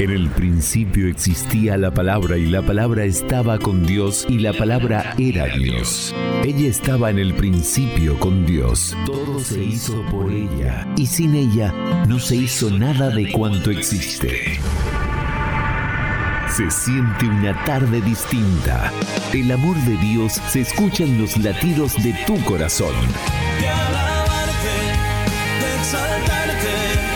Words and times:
En 0.00 0.08
el 0.08 0.30
principio 0.30 1.08
existía 1.08 1.76
la 1.76 1.92
palabra 1.92 2.38
y 2.38 2.46
la 2.46 2.62
palabra 2.62 3.04
estaba 3.04 3.58
con 3.58 3.84
Dios 3.84 4.24
y 4.30 4.38
la 4.38 4.54
palabra 4.54 5.14
era 5.18 5.44
Dios. 5.44 6.14
Ella 6.42 6.70
estaba 6.70 7.10
en 7.10 7.18
el 7.18 7.34
principio 7.34 8.18
con 8.18 8.46
Dios. 8.46 8.96
Todo 9.04 9.38
se 9.40 9.62
hizo 9.62 10.02
por 10.06 10.32
ella 10.32 10.88
y 10.96 11.04
sin 11.04 11.34
ella 11.34 11.74
no 12.08 12.18
se 12.18 12.36
hizo 12.36 12.70
nada 12.70 13.10
de 13.10 13.30
cuanto 13.30 13.70
existe. 13.70 14.58
Se 16.48 16.70
siente 16.70 17.26
una 17.26 17.62
tarde 17.66 18.00
distinta. 18.00 18.90
El 19.34 19.52
amor 19.52 19.76
de 19.84 19.98
Dios 19.98 20.32
se 20.48 20.62
escucha 20.62 21.04
en 21.04 21.20
los 21.20 21.36
latidos 21.36 22.02
de 22.02 22.14
tu 22.26 22.42
corazón. 22.44 22.94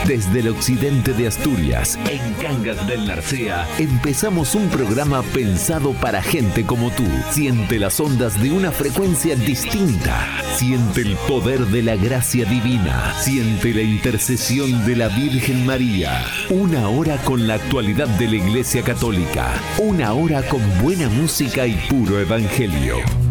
Desde 0.06 0.40
el 0.40 0.48
occidente 0.48 1.14
de 1.14 1.26
Asturias, 1.26 1.98
en 2.10 2.34
Cangas 2.34 2.86
del 2.86 3.06
Narcea, 3.06 3.66
empezamos 3.78 4.54
un 4.54 4.68
programa 4.68 5.22
pensado 5.22 5.94
para 5.94 6.20
gente 6.20 6.66
como 6.66 6.90
tú. 6.90 7.04
Siente 7.30 7.78
las 7.78 7.98
ondas 8.00 8.40
de 8.42 8.52
una 8.52 8.70
frecuencia 8.70 9.34
distinta. 9.34 10.28
Siente 10.56 11.00
el 11.00 11.16
poder 11.26 11.60
de 11.68 11.82
la 11.82 11.96
gracia 11.96 12.44
divina. 12.44 13.14
Siente 13.18 13.72
la 13.72 13.80
intercesión 13.80 14.84
de 14.84 14.94
la 14.94 15.08
Virgen 15.08 15.64
María. 15.64 16.22
Una 16.50 16.90
hora 16.90 17.16
con 17.24 17.46
la 17.46 17.54
actualidad 17.54 18.08
de 18.18 18.28
la 18.28 18.36
Iglesia 18.36 18.82
Católica. 18.82 19.54
Una 19.78 20.12
hora 20.12 20.42
con 20.42 20.60
buena 20.82 21.08
música 21.08 21.66
y 21.66 21.76
puro 21.88 22.20
evangelio. 22.20 23.23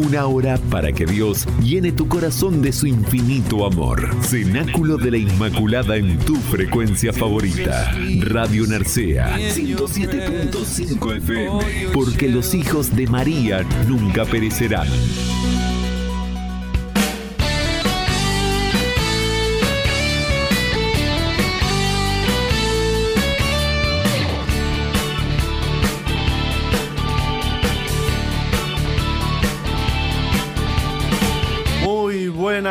Una 0.00 0.24
hora 0.24 0.56
para 0.70 0.92
que 0.92 1.04
Dios 1.04 1.46
llene 1.62 1.92
tu 1.92 2.08
corazón 2.08 2.62
de 2.62 2.72
su 2.72 2.86
infinito 2.86 3.66
amor. 3.66 4.08
Cenáculo 4.22 4.96
de 4.96 5.10
la 5.10 5.18
Inmaculada 5.18 5.96
en 5.96 6.18
tu 6.20 6.36
frecuencia 6.36 7.12
favorita. 7.12 7.92
Radio 8.20 8.66
Narcea 8.66 9.36
107.5 9.36 11.16
FM. 11.18 11.92
Porque 11.92 12.28
los 12.28 12.54
hijos 12.54 12.96
de 12.96 13.08
María 13.08 13.62
nunca 13.86 14.24
perecerán. 14.24 14.88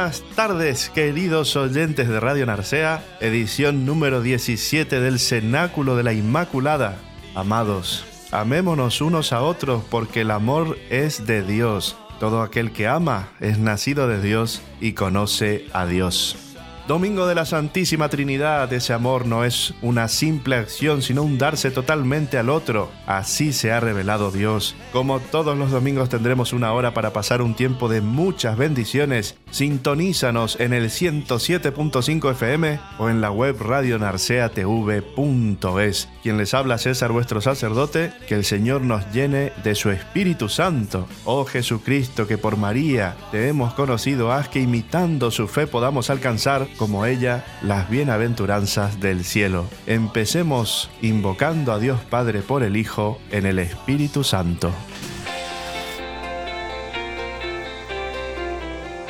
Buenas 0.09 0.35
tardes, 0.35 0.89
queridos 0.89 1.55
oyentes 1.55 2.09
de 2.09 2.19
Radio 2.19 2.43
Narcea, 2.47 3.03
edición 3.19 3.85
número 3.85 4.23
17 4.23 4.99
del 5.01 5.19
Cenáculo 5.19 5.95
de 5.95 6.01
la 6.01 6.13
Inmaculada. 6.13 6.97
Amados, 7.35 8.05
amémonos 8.31 9.01
unos 9.01 9.33
a 9.33 9.43
otros 9.43 9.83
porque 9.87 10.21
el 10.21 10.31
amor 10.31 10.79
es 10.89 11.27
de 11.27 11.43
Dios. 11.43 11.95
Todo 12.19 12.41
aquel 12.41 12.71
que 12.71 12.87
ama 12.87 13.29
es 13.39 13.59
nacido 13.59 14.07
de 14.07 14.19
Dios 14.19 14.63
y 14.81 14.93
conoce 14.93 15.67
a 15.73 15.85
Dios. 15.85 16.48
Domingo 16.89 17.27
de 17.27 17.35
la 17.35 17.45
Santísima 17.45 18.09
Trinidad, 18.09 18.73
ese 18.73 18.93
amor 18.93 19.27
no 19.27 19.45
es 19.45 19.75
una 19.83 20.07
simple 20.07 20.55
acción, 20.55 21.03
sino 21.03 21.21
un 21.21 21.37
darse 21.37 21.69
totalmente 21.69 22.39
al 22.39 22.49
otro. 22.49 22.89
Así 23.05 23.53
se 23.53 23.71
ha 23.71 23.79
revelado 23.79 24.31
Dios. 24.31 24.75
Como 24.91 25.19
todos 25.19 25.55
los 25.55 25.69
domingos 25.69 26.09
tendremos 26.09 26.51
una 26.51 26.73
hora 26.73 26.95
para 26.95 27.13
pasar 27.13 27.43
un 27.43 27.53
tiempo 27.53 27.89
de 27.89 28.01
muchas 28.01 28.57
bendiciones. 28.57 29.37
Sintonízanos 29.51 30.59
en 30.59 30.73
el 30.73 30.89
107.5 30.89 32.31
FM 32.31 32.79
o 32.97 33.07
en 33.07 33.21
la 33.21 33.29
web 33.29 33.61
radionarceatv.es. 33.61 36.09
Quien 36.23 36.37
les 36.39 36.55
habla 36.55 36.79
César, 36.79 37.11
vuestro 37.11 37.39
sacerdote, 37.39 38.13
que 38.27 38.33
el 38.33 38.43
Señor 38.43 38.81
nos 38.81 39.11
llene 39.11 39.53
de 39.63 39.75
su 39.75 39.91
Espíritu 39.91 40.49
Santo. 40.49 41.07
Oh 41.23 41.45
Jesucristo, 41.45 42.25
que 42.25 42.39
por 42.39 42.57
María 42.57 43.15
te 43.29 43.47
hemos 43.47 43.75
conocido, 43.75 44.31
haz 44.31 44.49
que 44.49 44.59
imitando 44.59 45.29
su 45.29 45.47
fe 45.47 45.67
podamos 45.67 46.09
alcanzar 46.09 46.67
como 46.79 47.05
ella 47.05 47.45
las 47.61 47.89
bienaventuranzas 47.89 49.01
del 49.01 49.25
cielo. 49.25 49.67
Empecemos 49.85 50.89
invocando 51.01 51.73
a 51.73 51.79
Dios 51.79 51.99
Padre 52.09 52.41
por 52.41 52.63
el 52.63 52.77
Hijo 52.77 53.19
en 53.31 53.45
el 53.45 53.59
Espíritu 53.59 54.23
Santo. 54.23 54.71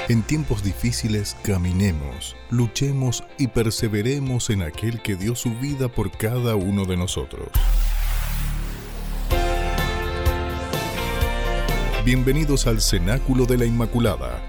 En 0.08 0.24
tiempos 0.24 0.64
difíciles 0.64 1.38
caminemos, 1.44 2.36
luchemos 2.50 3.24
y 3.38 3.50
perseveremos 3.50 4.50
en 4.50 4.64
aquel 4.64 5.04
que 5.04 5.16
dio 5.16 5.36
su 5.36 5.52
vida 5.52 5.90
por 5.90 6.10
cada 6.10 6.56
uno 6.56 6.86
de 6.86 6.98
nosotros. 6.98 7.50
Bienvenidos 12.04 12.66
al 12.66 12.82
Cenáculo 12.82 13.46
de 13.46 13.58
la 13.58 13.66
Inmaculada 13.66 14.42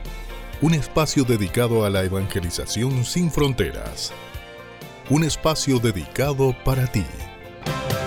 un 0.62 0.74
espacio 0.74 1.24
dedicado 1.24 1.86
a 1.86 1.90
la 1.90 2.04
evangelización 2.04 3.04
sin 3.04 3.30
fronteras. 3.30 4.12
Un 5.08 5.24
espacio 5.24 5.78
dedicado 5.78 6.54
para 6.64 6.86
ti. 6.86 7.04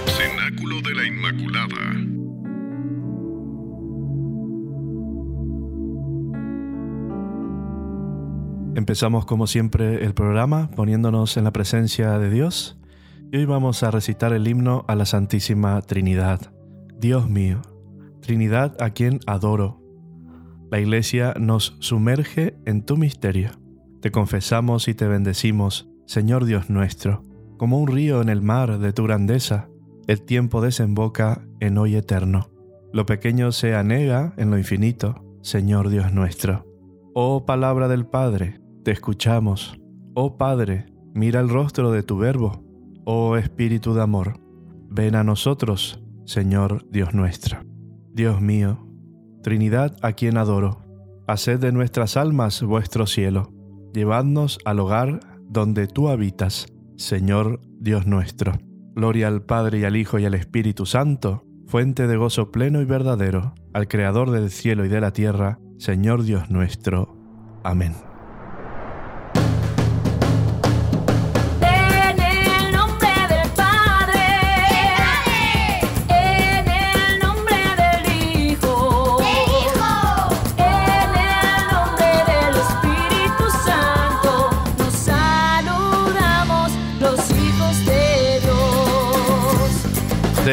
Cenáculo 0.06 0.82
de 0.82 0.94
la 0.94 1.04
Inmaculada. 1.04 1.94
Empezamos 8.76 9.26
como 9.26 9.48
siempre 9.48 10.04
el 10.04 10.14
programa 10.14 10.70
poniéndonos 10.76 11.38
en 11.38 11.46
la 11.46 11.54
presencia 11.54 12.20
de 12.20 12.30
Dios 12.30 12.78
y 13.32 13.38
hoy 13.38 13.46
vamos 13.46 13.82
a 13.82 13.90
recitar 13.90 14.32
el 14.32 14.48
himno 14.48 14.86
a 14.88 14.96
la 14.96 15.08
Santísima 15.08 15.82
Trinidad. 15.82 16.54
Dios 17.00 17.28
mío, 17.28 17.62
Trinidad 18.22 18.80
a 18.80 18.92
quien 18.92 19.20
adoro 19.26 19.83
la 20.74 20.80
Iglesia 20.80 21.36
nos 21.40 21.76
sumerge 21.82 22.58
en 22.66 22.82
tu 22.82 22.98
misterio. 22.98 23.52
Te 24.02 24.10
confesamos 24.10 24.88
y 24.88 24.96
te 24.96 25.08
bendecimos, 25.08 25.88
Señor 26.08 26.46
Dios 26.46 26.72
nuestro, 26.72 27.24
como 27.58 27.80
un 27.80 27.88
río 27.88 28.24
en 28.24 28.30
el 28.30 28.42
mar 28.42 28.80
de 28.80 28.92
tu 28.92 29.04
grandeza. 29.04 29.70
El 30.08 30.24
tiempo 30.24 30.62
desemboca 30.62 31.46
en 31.60 31.78
hoy 31.78 31.96
eterno. 31.96 32.50
Lo 32.92 33.06
pequeño 33.06 33.52
se 33.52 33.76
anega 33.76 34.34
en 34.36 34.50
lo 34.50 34.58
infinito, 34.58 35.24
Señor 35.44 35.90
Dios 35.90 36.12
nuestro. 36.12 36.66
Oh 37.14 37.46
palabra 37.46 37.88
del 37.88 38.08
Padre, 38.08 38.60
te 38.84 38.90
escuchamos. 38.90 39.80
Oh 40.16 40.38
Padre, 40.38 40.88
mira 41.14 41.40
el 41.40 41.50
rostro 41.50 41.92
de 41.92 42.02
tu 42.02 42.18
Verbo. 42.18 42.64
Oh 43.06 43.38
Espíritu 43.38 43.94
de 43.94 44.02
amor, 44.02 44.40
ven 44.90 45.14
a 45.14 45.24
nosotros, 45.24 46.04
Señor 46.26 46.90
Dios 46.90 47.14
nuestro. 47.14 47.60
Dios 48.12 48.42
mío, 48.42 48.83
Trinidad 49.44 49.96
a 50.02 50.14
quien 50.14 50.38
adoro, 50.38 50.82
haced 51.28 51.60
de 51.60 51.72
nuestras 51.72 52.18
almas 52.18 52.64
vuestro 52.64 53.06
cielo, 53.06 53.54
llevadnos 53.94 54.58
al 54.66 54.80
hogar 54.80 55.20
donde 55.48 55.86
tú 55.86 56.10
habitas, 56.10 56.68
Señor 56.96 57.62
Dios 57.80 58.08
nuestro. 58.08 58.54
Gloria 58.96 59.28
al 59.28 59.44
Padre 59.44 59.80
y 59.80 59.84
al 59.84 59.96
Hijo 59.96 60.18
y 60.18 60.26
al 60.26 60.34
Espíritu 60.34 60.86
Santo, 60.86 61.44
fuente 61.68 62.08
de 62.08 62.18
gozo 62.18 62.52
pleno 62.52 62.82
y 62.82 62.86
verdadero, 62.86 63.54
al 63.74 63.88
Creador 63.88 64.32
del 64.32 64.50
cielo 64.50 64.86
y 64.86 64.90
de 64.90 65.02
la 65.02 65.12
tierra, 65.12 65.60
Señor 65.78 66.24
Dios 66.24 66.50
nuestro. 66.50 67.18
Amén. 67.64 67.94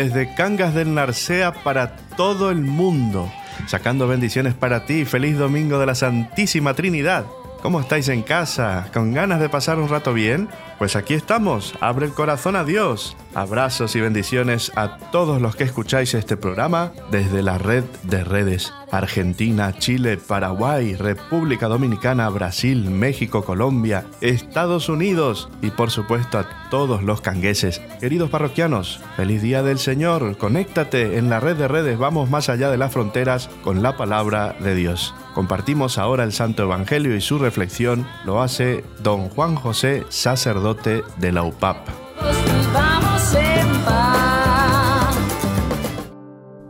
Desde 0.05 0.35
Cangas 0.35 0.75
del 0.75 0.95
Narcea 0.95 1.53
para 1.53 1.97
todo 2.17 2.51
el 2.51 2.63
mundo, 2.63 3.31
sacando 3.67 4.09
bendiciones 4.09 4.55
para 4.55 4.87
ti. 4.87 5.05
Feliz 5.05 5.37
domingo 5.37 5.79
de 5.79 5.85
la 5.85 5.95
Santísima 5.95 6.73
Trinidad. 6.73 7.27
¿Cómo 7.61 7.81
estáis 7.81 8.09
en 8.09 8.23
casa? 8.23 8.89
¿Con 8.95 9.13
ganas 9.13 9.41
de 9.41 9.51
pasar 9.51 9.79
un 9.79 9.91
rato 9.91 10.15
bien? 10.15 10.49
Pues 10.79 10.97
aquí 10.97 11.13
estamos, 11.13 11.75
abre 11.83 12.07
el 12.07 12.15
corazón 12.15 12.57
a 12.57 12.65
Dios. 12.65 13.15
Abrazos 13.35 13.95
y 13.95 14.01
bendiciones 14.01 14.73
a 14.75 14.97
todos 15.13 15.43
los 15.43 15.55
que 15.55 15.65
escucháis 15.65 16.15
este 16.15 16.39
programa 16.39 16.93
desde 17.11 17.43
la 17.43 17.59
red 17.59 17.85
de 18.05 18.25
redes 18.25 18.73
Argentina, 18.91 19.73
Chile, 19.79 20.17
Paraguay, 20.17 20.95
República 20.95 21.69
Dominicana, 21.69 22.29
Brasil, 22.29 22.91
México, 22.91 23.45
Colombia, 23.45 24.07
Estados 24.21 24.89
Unidos 24.89 25.49
y 25.63 25.71
por 25.71 25.91
supuesto 25.91 26.39
a 26.39 26.69
todos 26.71 27.03
los 27.03 27.21
cangueses. 27.21 27.81
Queridos 28.01 28.31
parroquianos, 28.31 29.01
feliz 29.17 29.43
día 29.43 29.63
del 29.63 29.79
Señor. 29.79 30.37
Conéctate 30.37 31.19
en 31.19 31.31
la 31.31 31.41
red 31.41 31.57
de 31.57 31.69
redes, 31.69 31.99
vamos 31.99 32.31
más 32.31 32.49
allá 32.49 32.71
de 32.71 32.79
las 32.79 32.93
fronteras 32.93 33.49
con 33.63 33.83
la 33.83 33.97
palabra 33.97 34.57
de 34.61 34.75
Dios. 34.75 35.15
Compartimos 35.35 35.99
ahora 35.99 36.25
el 36.25 36.33
Santo 36.33 36.65
Evangelio 36.65 37.15
y 37.15 37.21
su 37.21 37.39
reflexión 37.39 38.07
lo 38.25 38.43
hace 38.43 38.85
don 39.03 39.29
Juan 39.29 39.55
José, 39.55 40.05
sacerdote 40.09 41.03
de 41.19 41.33
la 41.33 41.43
UPAP. 41.43 42.10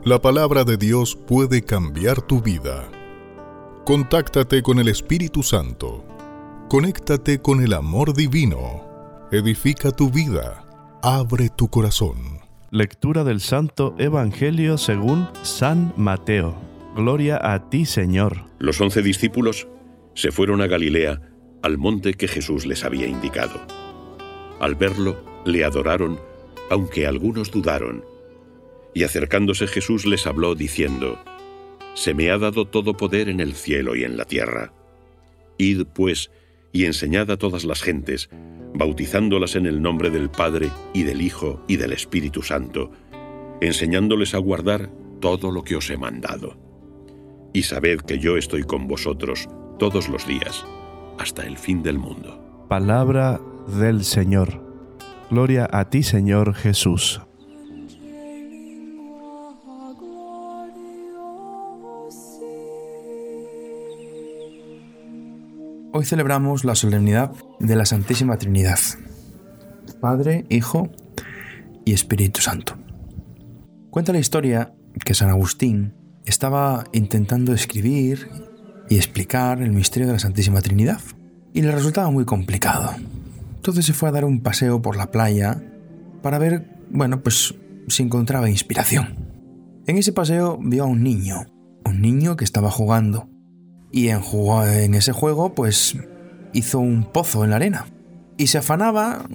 La 0.02 0.18
palabra 0.18 0.64
de 0.64 0.78
Dios 0.78 1.14
puede 1.14 1.62
cambiar 1.62 2.22
tu 2.22 2.40
vida. 2.40 2.88
Contáctate 3.84 4.62
con 4.62 4.78
el 4.78 4.88
Espíritu 4.88 5.42
Santo. 5.42 6.06
Conéctate 6.70 7.42
con 7.42 7.62
el 7.62 7.74
amor 7.74 8.14
divino. 8.14 9.28
Edifica 9.30 9.90
tu 9.90 10.10
vida. 10.10 10.64
Abre 11.02 11.50
tu 11.50 11.68
corazón. 11.68 12.40
Lectura 12.70 13.24
del 13.24 13.42
Santo 13.42 13.94
Evangelio 13.98 14.78
según 14.78 15.28
San 15.42 15.92
Mateo. 15.98 16.54
Gloria 16.96 17.38
a 17.52 17.68
ti, 17.68 17.84
Señor. 17.84 18.46
Los 18.58 18.80
once 18.80 19.02
discípulos 19.02 19.68
se 20.14 20.32
fueron 20.32 20.62
a 20.62 20.66
Galilea, 20.66 21.20
al 21.62 21.76
monte 21.76 22.14
que 22.14 22.26
Jesús 22.26 22.64
les 22.64 22.84
había 22.84 23.06
indicado. 23.06 23.60
Al 24.60 24.76
verlo, 24.76 25.22
le 25.44 25.62
adoraron, 25.62 26.18
aunque 26.70 27.06
algunos 27.06 27.50
dudaron. 27.50 28.09
Y 28.94 29.04
acercándose 29.04 29.66
Jesús 29.66 30.06
les 30.06 30.26
habló 30.26 30.54
diciendo, 30.54 31.18
Se 31.94 32.14
me 32.14 32.30
ha 32.30 32.38
dado 32.38 32.66
todo 32.66 32.96
poder 32.96 33.28
en 33.28 33.40
el 33.40 33.54
cielo 33.54 33.96
y 33.96 34.04
en 34.04 34.16
la 34.16 34.24
tierra. 34.24 34.72
Id, 35.58 35.84
pues, 35.94 36.30
y 36.72 36.84
enseñad 36.84 37.30
a 37.30 37.36
todas 37.36 37.64
las 37.64 37.82
gentes, 37.82 38.30
bautizándolas 38.74 39.56
en 39.56 39.66
el 39.66 39.82
nombre 39.82 40.10
del 40.10 40.30
Padre 40.30 40.70
y 40.94 41.02
del 41.02 41.22
Hijo 41.22 41.62
y 41.68 41.76
del 41.76 41.92
Espíritu 41.92 42.42
Santo, 42.42 42.90
enseñándoles 43.60 44.34
a 44.34 44.38
guardar 44.38 44.90
todo 45.20 45.50
lo 45.50 45.62
que 45.62 45.76
os 45.76 45.90
he 45.90 45.96
mandado. 45.96 46.56
Y 47.52 47.62
sabed 47.62 48.00
que 48.00 48.18
yo 48.18 48.36
estoy 48.36 48.62
con 48.62 48.86
vosotros 48.86 49.48
todos 49.78 50.08
los 50.08 50.26
días, 50.26 50.64
hasta 51.18 51.46
el 51.46 51.58
fin 51.58 51.82
del 51.82 51.98
mundo. 51.98 52.66
Palabra 52.68 53.40
del 53.78 54.04
Señor. 54.04 54.62
Gloria 55.30 55.68
a 55.70 55.90
ti, 55.90 56.02
Señor 56.02 56.54
Jesús. 56.54 57.20
Hoy 65.92 66.04
celebramos 66.04 66.64
la 66.64 66.76
solemnidad 66.76 67.32
de 67.58 67.74
la 67.74 67.84
Santísima 67.84 68.36
Trinidad, 68.36 68.78
Padre, 70.00 70.46
Hijo 70.48 70.88
y 71.84 71.92
Espíritu 71.92 72.40
Santo. 72.40 72.76
Cuenta 73.90 74.12
la 74.12 74.20
historia 74.20 74.72
que 75.04 75.14
San 75.14 75.30
Agustín 75.30 75.94
estaba 76.24 76.84
intentando 76.92 77.52
escribir 77.52 78.28
y 78.88 78.96
explicar 78.96 79.62
el 79.62 79.72
misterio 79.72 80.06
de 80.06 80.12
la 80.12 80.20
Santísima 80.20 80.60
Trinidad 80.60 81.00
y 81.52 81.62
le 81.62 81.72
resultaba 81.72 82.08
muy 82.10 82.24
complicado. 82.24 82.94
Entonces 83.56 83.84
se 83.84 83.92
fue 83.92 84.10
a 84.10 84.12
dar 84.12 84.24
un 84.24 84.42
paseo 84.42 84.80
por 84.80 84.96
la 84.96 85.10
playa 85.10 85.60
para 86.22 86.38
ver, 86.38 86.68
bueno, 86.90 87.20
pues 87.20 87.56
si 87.88 88.04
encontraba 88.04 88.48
inspiración. 88.48 89.16
En 89.88 89.98
ese 89.98 90.12
paseo 90.12 90.56
vio 90.62 90.84
a 90.84 90.86
un 90.86 91.02
niño, 91.02 91.46
un 91.84 92.00
niño 92.00 92.36
que 92.36 92.44
estaba 92.44 92.70
jugando 92.70 93.29
y 93.92 94.08
en, 94.08 94.94
ese 94.94 95.12
juego, 95.12 95.54
pues 95.54 95.96
hizo 96.52 96.78
un 96.78 97.04
pozo 97.04 97.44
en 97.44 97.50
la 97.50 97.56
arena. 97.56 97.86
Y 98.36 98.46
se 98.46 98.58
afanaba, 98.58 99.26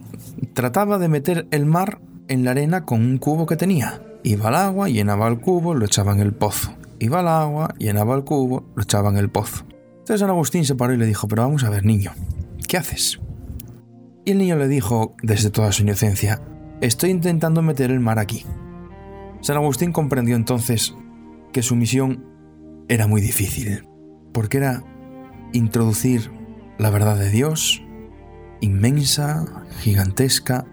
trataba 0.53 0.97
de 0.97 1.09
meter 1.09 1.47
el 1.51 1.65
mar 1.65 1.99
en 2.27 2.43
la 2.43 2.51
arena 2.51 2.85
con 2.85 3.01
un 3.01 3.17
cubo 3.17 3.45
que 3.45 3.57
tenía. 3.57 4.01
Iba 4.23 4.47
al 4.47 4.55
agua, 4.55 4.89
llenaba 4.89 5.27
el 5.27 5.39
cubo, 5.39 5.73
lo 5.73 5.85
echaba 5.85 6.13
en 6.13 6.21
el 6.21 6.33
pozo. 6.33 6.73
Iba 6.99 7.19
al 7.19 7.27
agua, 7.27 7.73
llenaba 7.77 8.15
el 8.15 8.23
cubo, 8.23 8.65
lo 8.75 8.83
echaba 8.83 9.09
en 9.09 9.17
el 9.17 9.29
pozo. 9.29 9.65
Entonces 9.99 10.21
San 10.21 10.29
Agustín 10.29 10.65
se 10.65 10.75
paró 10.75 10.93
y 10.93 10.97
le 10.97 11.05
dijo, 11.05 11.27
pero 11.27 11.43
vamos 11.43 11.63
a 11.63 11.69
ver, 11.69 11.85
niño, 11.85 12.13
¿qué 12.67 12.77
haces? 12.77 13.19
Y 14.23 14.31
el 14.31 14.37
niño 14.37 14.55
le 14.55 14.67
dijo, 14.67 15.15
desde 15.21 15.51
toda 15.51 15.71
su 15.71 15.83
inocencia, 15.83 16.41
estoy 16.81 17.11
intentando 17.11 17.61
meter 17.61 17.91
el 17.91 17.99
mar 17.99 18.19
aquí. 18.19 18.45
San 19.41 19.57
Agustín 19.57 19.91
comprendió 19.91 20.35
entonces 20.35 20.95
que 21.51 21.61
su 21.61 21.75
misión 21.75 22.25
era 22.87 23.07
muy 23.07 23.21
difícil 23.21 23.83
porque 24.35 24.57
era 24.57 24.83
introducir 25.53 26.29
la 26.77 26.89
verdad 26.89 27.17
de 27.17 27.29
Dios, 27.29 27.81
inmensa, 28.59 29.45
gigantesca, 29.79 30.65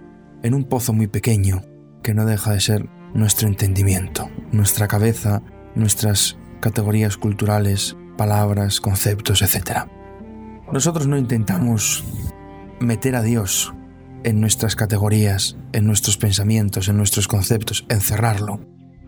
en 0.42 0.54
un 0.54 0.64
pozo 0.64 0.92
muy 0.92 1.06
pequeño, 1.06 1.62
que 2.02 2.12
no 2.12 2.26
deja 2.26 2.52
de 2.52 2.60
ser 2.60 2.90
nuestro 3.14 3.46
entendimiento, 3.46 4.28
nuestra 4.50 4.88
cabeza, 4.88 5.42
nuestras 5.76 6.36
categorías 6.60 7.16
culturales, 7.16 7.96
palabras, 8.18 8.80
conceptos, 8.80 9.42
etc. 9.42 9.86
Nosotros 10.72 11.06
no 11.06 11.16
intentamos 11.16 12.02
meter 12.80 13.14
a 13.14 13.22
Dios 13.22 13.72
en 14.24 14.40
nuestras 14.40 14.74
categorías, 14.74 15.56
en 15.72 15.86
nuestros 15.86 16.16
pensamientos, 16.16 16.88
en 16.88 16.96
nuestros 16.96 17.28
conceptos, 17.28 17.86
encerrarlo, 17.88 18.58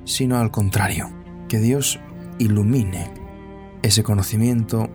sino 0.05 0.39
al 0.39 0.53
contrario, 0.53 1.11
que 1.49 1.59
Dios 1.59 1.99
ilumine 2.39 3.24
ese 3.85 4.03
conocimiento 4.03 4.89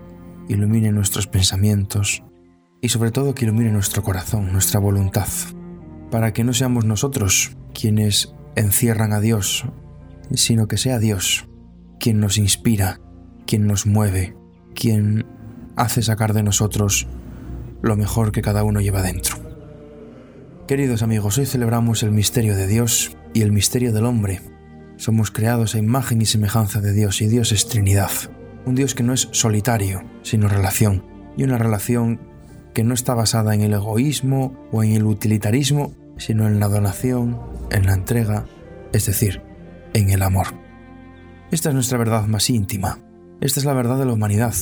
ilumine 0.48 0.92
nuestros 0.92 1.28
pensamientos 1.28 2.24
y 2.82 2.90
sobre 2.90 3.12
todo 3.12 3.36
que 3.36 3.46
ilumine 3.46 3.70
nuestro 3.70 4.02
corazón, 4.02 4.52
nuestra 4.52 4.80
voluntad, 4.80 5.28
para 6.10 6.34
que 6.34 6.44
no 6.44 6.54
seamos 6.54 6.86
nosotros 6.86 7.56
quienes 7.72 8.34
encierran 8.56 9.14
a 9.14 9.20
Dios, 9.20 9.66
sino 10.34 10.68
que 10.68 10.78
sea 10.78 10.98
Dios 10.98 11.48
quien 12.00 12.20
nos 12.20 12.40
inspira, 12.40 13.00
quien 13.46 13.68
nos 13.68 13.86
mueve, 13.86 14.36
quien 14.74 15.28
hace 15.76 16.02
sacar 16.02 16.34
de 16.34 16.42
nosotros 16.42 17.08
lo 17.84 17.96
mejor 17.96 18.32
que 18.32 18.42
cada 18.42 18.64
uno 18.64 18.82
lleva 18.82 19.04
dentro. 19.04 19.38
Queridos 20.68 21.04
amigos, 21.04 21.38
hoy 21.38 21.46
celebramos 21.46 22.02
el 22.02 22.10
misterio 22.10 22.56
de 22.56 22.66
Dios 22.66 23.16
y 23.36 23.44
el 23.44 23.52
misterio 23.52 23.94
del 23.94 24.06
hombre. 24.06 24.42
Somos 24.98 25.30
creados 25.30 25.76
a 25.76 25.78
imagen 25.78 26.24
y 26.24 26.26
semejanza 26.26 26.82
de 26.82 26.92
Dios 26.92 27.22
y 27.22 27.28
Dios 27.28 27.52
es 27.52 27.68
Trinidad 27.68 28.10
un 28.70 28.76
Dios 28.76 28.96
que 28.96 29.04
no 29.04 29.14
es 29.14 29.28
solitario, 29.32 30.04
sino 30.22 30.48
relación, 30.48 31.04
y 31.36 31.44
una 31.44 31.58
relación 31.58 32.20
que 32.74 32.84
no 32.84 32.94
está 32.94 33.14
basada 33.14 33.56
en 33.56 33.62
el 33.62 33.74
egoísmo 33.74 34.54
o 34.72 34.84
en 34.84 34.92
el 34.92 35.06
utilitarismo, 35.06 35.94
sino 36.18 36.48
en 36.48 36.60
la 36.60 36.68
donación, 36.68 37.40
en 37.72 37.88
la 37.88 37.94
entrega, 37.94 38.46
es 38.94 39.08
decir, 39.08 39.42
en 39.94 40.12
el 40.12 40.22
amor. 40.22 40.48
Esta 41.52 41.70
es 41.70 41.76
nuestra 41.76 41.98
verdad 41.98 42.28
más 42.28 42.50
íntima, 42.50 43.00
esta 43.42 43.60
es 43.60 43.66
la 43.66 43.74
verdad 43.74 43.98
de 43.98 44.06
la 44.06 44.14
humanidad, 44.14 44.54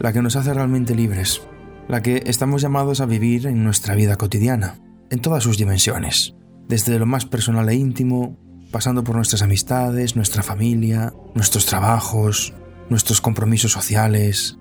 la 0.00 0.12
que 0.12 0.20
nos 0.20 0.36
hace 0.36 0.52
realmente 0.52 0.94
libres, 0.94 1.40
la 1.88 2.02
que 2.02 2.24
estamos 2.26 2.60
llamados 2.60 3.00
a 3.00 3.06
vivir 3.06 3.46
en 3.46 3.64
nuestra 3.64 3.94
vida 3.94 4.16
cotidiana, 4.16 4.78
en 5.10 5.20
todas 5.20 5.44
sus 5.44 5.56
dimensiones, 5.56 6.34
desde 6.68 6.98
lo 6.98 7.06
más 7.06 7.24
personal 7.24 7.68
e 7.70 7.74
íntimo, 7.74 8.36
pasando 8.70 9.02
por 9.02 9.16
nuestras 9.16 9.40
amistades, 9.40 10.16
nuestra 10.16 10.42
familia, 10.42 11.14
nuestros 11.34 11.64
trabajos, 11.64 12.52
nuestros 12.90 13.20
compromisos 13.20 13.72
sociales, 13.72 14.58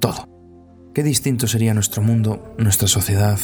todo. 0.00 0.28
Qué 0.94 1.02
distinto 1.02 1.46
sería 1.46 1.74
nuestro 1.74 2.02
mundo, 2.02 2.54
nuestra 2.58 2.88
sociedad, 2.88 3.38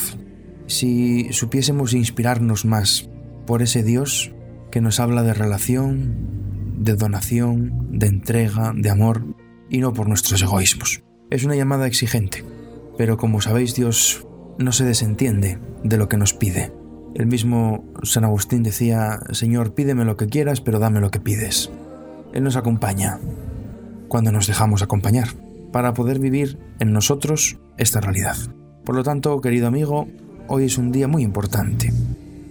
si 0.67 1.33
supiésemos 1.33 1.93
inspirarnos 1.93 2.65
más 2.65 3.09
por 3.47 3.62
ese 3.62 3.83
Dios 3.83 4.33
que 4.71 4.81
nos 4.81 5.01
habla 5.01 5.23
de 5.23 5.35
relación, 5.35 6.75
de 6.79 6.95
donación, 6.95 7.89
de 7.91 8.07
entrega, 8.07 8.73
de 8.75 8.91
amor, 8.91 9.37
y 9.69 9.79
no 9.79 9.93
por 9.93 10.09
nuestros 10.09 10.43
egoísmos. 10.43 11.03
Es 11.31 11.45
una 11.45 11.57
llamada 11.57 11.87
exigente, 11.87 12.45
pero 12.99 13.17
como 13.17 13.41
sabéis 13.41 13.75
Dios 13.75 14.27
no 14.59 14.73
se 14.73 14.85
desentiende 14.85 15.59
de 15.83 15.97
lo 15.97 16.09
que 16.09 16.17
nos 16.17 16.35
pide. 16.35 16.73
El 17.15 17.27
mismo 17.27 17.85
San 18.03 18.25
Agustín 18.25 18.62
decía, 18.62 19.21
Señor, 19.33 19.75
pídeme 19.75 20.05
lo 20.05 20.17
que 20.17 20.27
quieras, 20.27 20.61
pero 20.61 20.79
dame 20.79 21.01
lo 21.01 21.11
que 21.11 21.21
pides. 21.21 21.71
Él 22.33 22.45
nos 22.45 22.57
acompaña, 22.57 23.19
cuando 24.12 24.31
nos 24.31 24.47
dejamos 24.47 24.83
acompañar, 24.83 25.28
para 25.73 25.95
poder 25.95 26.19
vivir 26.19 26.59
en 26.81 26.92
nosotros 26.92 27.59
esta 27.78 27.99
realidad. 27.99 28.37
Por 28.85 28.95
lo 28.95 29.02
tanto, 29.02 29.40
querido 29.40 29.69
amigo, 29.69 30.07
hoy 30.49 30.66
es 30.66 30.76
un 30.76 30.92
día 30.92 31.09
muy 31.09 31.23
importante. 31.23 31.90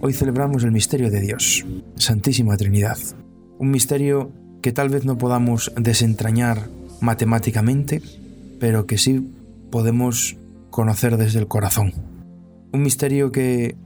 Hoy 0.00 0.12
celebramos 0.12 0.64
el 0.64 0.72
misterio 0.72 1.08
de 1.08 1.20
Dios, 1.20 1.64
Santísima 1.94 2.56
Trinidad. 2.56 2.98
Un 3.60 3.70
misterio 3.70 4.32
que 4.60 4.72
tal 4.72 4.88
vez 4.88 5.04
no 5.04 5.18
podamos 5.18 5.70
desentrañar 5.76 6.68
matemáticamente, 7.00 8.02
pero 8.58 8.88
que 8.88 8.98
sí 8.98 9.32
podemos 9.70 10.36
conocer 10.70 11.16
desde 11.16 11.38
el 11.38 11.46
corazón. 11.46 11.92
Un 12.72 12.82
misterio 12.82 13.30
que 13.30 13.76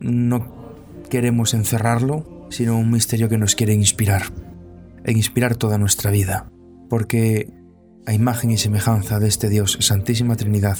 no 0.00 0.74
queremos 1.08 1.54
encerrarlo, 1.54 2.48
sino 2.50 2.76
un 2.76 2.90
misterio 2.90 3.28
que 3.28 3.38
nos 3.38 3.54
quiere 3.54 3.74
inspirar, 3.74 4.22
e 5.04 5.12
inspirar 5.12 5.54
toda 5.54 5.78
nuestra 5.78 6.10
vida 6.10 6.51
porque 6.92 7.50
a 8.04 8.12
imagen 8.12 8.50
y 8.50 8.58
semejanza 8.58 9.18
de 9.18 9.26
este 9.26 9.48
Dios 9.48 9.78
Santísima 9.80 10.36
Trinidad 10.36 10.76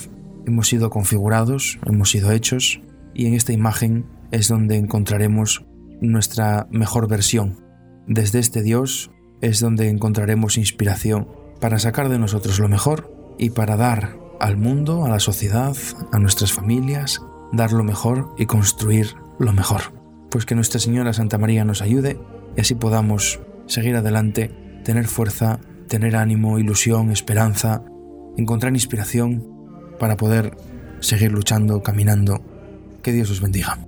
hemos 0.46 0.68
sido 0.68 0.90
configurados, 0.90 1.78
hemos 1.86 2.10
sido 2.10 2.32
hechos, 2.32 2.82
y 3.14 3.24
en 3.24 3.32
esta 3.32 3.54
imagen 3.54 4.04
es 4.30 4.46
donde 4.46 4.76
encontraremos 4.76 5.64
nuestra 6.02 6.68
mejor 6.70 7.08
versión. 7.08 7.64
Desde 8.06 8.40
este 8.40 8.60
Dios 8.60 9.10
es 9.40 9.58
donde 9.60 9.88
encontraremos 9.88 10.58
inspiración 10.58 11.28
para 11.62 11.78
sacar 11.78 12.10
de 12.10 12.18
nosotros 12.18 12.58
lo 12.58 12.68
mejor 12.68 13.34
y 13.38 13.48
para 13.48 13.78
dar 13.78 14.18
al 14.38 14.58
mundo, 14.58 15.06
a 15.06 15.08
la 15.08 15.18
sociedad, 15.18 15.74
a 16.12 16.18
nuestras 16.18 16.52
familias, 16.52 17.22
dar 17.54 17.72
lo 17.72 17.84
mejor 17.84 18.34
y 18.36 18.44
construir 18.44 19.14
lo 19.38 19.54
mejor. 19.54 19.94
Pues 20.30 20.44
que 20.44 20.54
Nuestra 20.54 20.78
Señora 20.78 21.14
Santa 21.14 21.38
María 21.38 21.64
nos 21.64 21.80
ayude 21.80 22.20
y 22.54 22.60
así 22.60 22.74
podamos 22.74 23.40
seguir 23.64 23.96
adelante, 23.96 24.50
tener 24.84 25.06
fuerza, 25.06 25.58
tener 25.88 26.16
ánimo, 26.16 26.58
ilusión, 26.58 27.10
esperanza, 27.10 27.84
encontrar 28.36 28.72
inspiración 28.72 29.46
para 29.98 30.16
poder 30.16 30.56
seguir 31.00 31.32
luchando, 31.32 31.82
caminando. 31.82 32.40
Que 33.02 33.12
Dios 33.12 33.30
os 33.30 33.40
bendiga. 33.40 33.78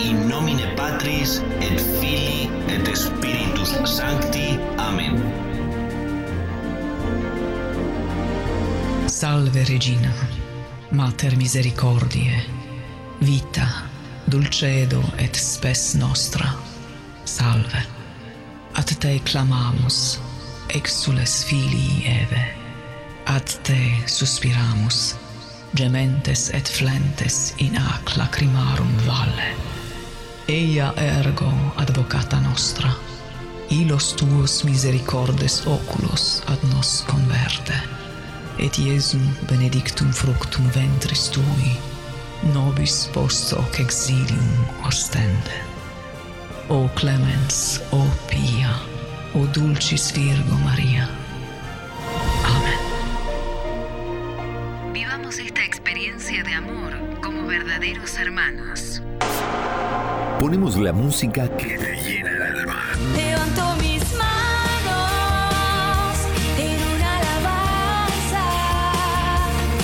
In 0.00 0.28
nomine 0.28 0.66
Patris 0.76 1.42
et 1.60 1.80
Filii 2.00 2.50
et 2.68 2.96
Spiritus 2.96 3.70
Sancti. 3.84 4.58
Amen. 4.76 5.22
Salve 9.06 9.64
Regina, 9.64 10.12
Mater 10.94 11.36
misericordie, 11.36 12.44
vita, 13.18 13.66
dulcedo 14.30 15.02
et 15.18 15.34
spes 15.34 15.94
nostra, 15.98 16.46
salve. 17.24 17.82
Ad 18.78 18.92
te 19.02 19.18
clamamus, 19.26 20.20
exules 20.68 21.34
filii 21.48 22.04
Eve. 22.06 22.44
Ad 23.26 23.56
te 23.66 23.80
suspiramus, 24.06 25.16
gementes 25.74 26.46
et 26.54 26.70
flentes 26.70 27.54
in 27.58 27.74
ac 27.74 28.14
lacrimarum 28.14 28.94
valle. 29.08 29.50
Eia 30.46 30.92
ergo 30.94 31.50
advocata 31.74 32.38
nostra, 32.46 32.94
ilos 33.70 34.14
tuos 34.14 34.62
misericordes 34.62 35.64
oculos 35.66 36.42
ad 36.46 36.62
nos 36.70 37.00
converte 37.10 38.03
et 38.58 38.78
Iesum 38.78 39.22
benedictum 39.48 40.12
fructum 40.12 40.66
ventris 40.74 41.28
tui, 41.28 41.76
nobis 42.54 43.08
post 43.12 43.52
hoc 43.52 43.80
exilium 43.80 44.66
ostende. 44.86 45.54
O 46.68 46.88
clemens, 46.94 47.80
o 47.92 48.02
pia, 48.28 48.72
o 49.34 49.46
dulcis 49.46 50.10
Virgo 50.12 50.56
Maria. 50.64 51.08
Amén. 52.44 52.78
Vivamos 54.92 55.38
esta 55.38 55.64
experiencia 55.64 56.42
de 56.42 56.54
amor 56.54 56.92
como 57.22 57.46
verdaderos 57.46 58.16
hermanos. 58.18 59.02
Ponemos 60.40 60.76
la 60.76 60.92
música 60.92 61.48
que 61.56 61.76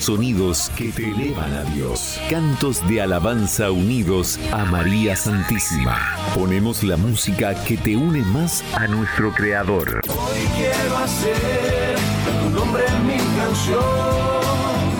Sonidos 0.00 0.70
que 0.76 0.90
te 0.92 1.10
elevan 1.10 1.52
a 1.52 1.62
Dios. 1.74 2.18
Cantos 2.30 2.86
de 2.88 3.02
alabanza 3.02 3.70
unidos 3.70 4.40
a 4.50 4.64
María 4.64 5.14
Santísima. 5.14 5.98
Ponemos 6.34 6.82
la 6.82 6.96
música 6.96 7.54
que 7.64 7.76
te 7.76 7.96
une 7.96 8.22
más 8.22 8.64
a 8.74 8.86
nuestro 8.86 9.30
Creador. 9.30 10.00
Hoy 10.08 10.38
quiero 10.56 10.96
hacer 10.96 11.98
tu 12.42 12.50
nombre 12.50 12.82
en 12.86 13.06
mi 13.06 13.18
canción. 13.36 13.84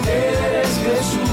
Eres 0.07 0.69
Jesús. 0.85 1.31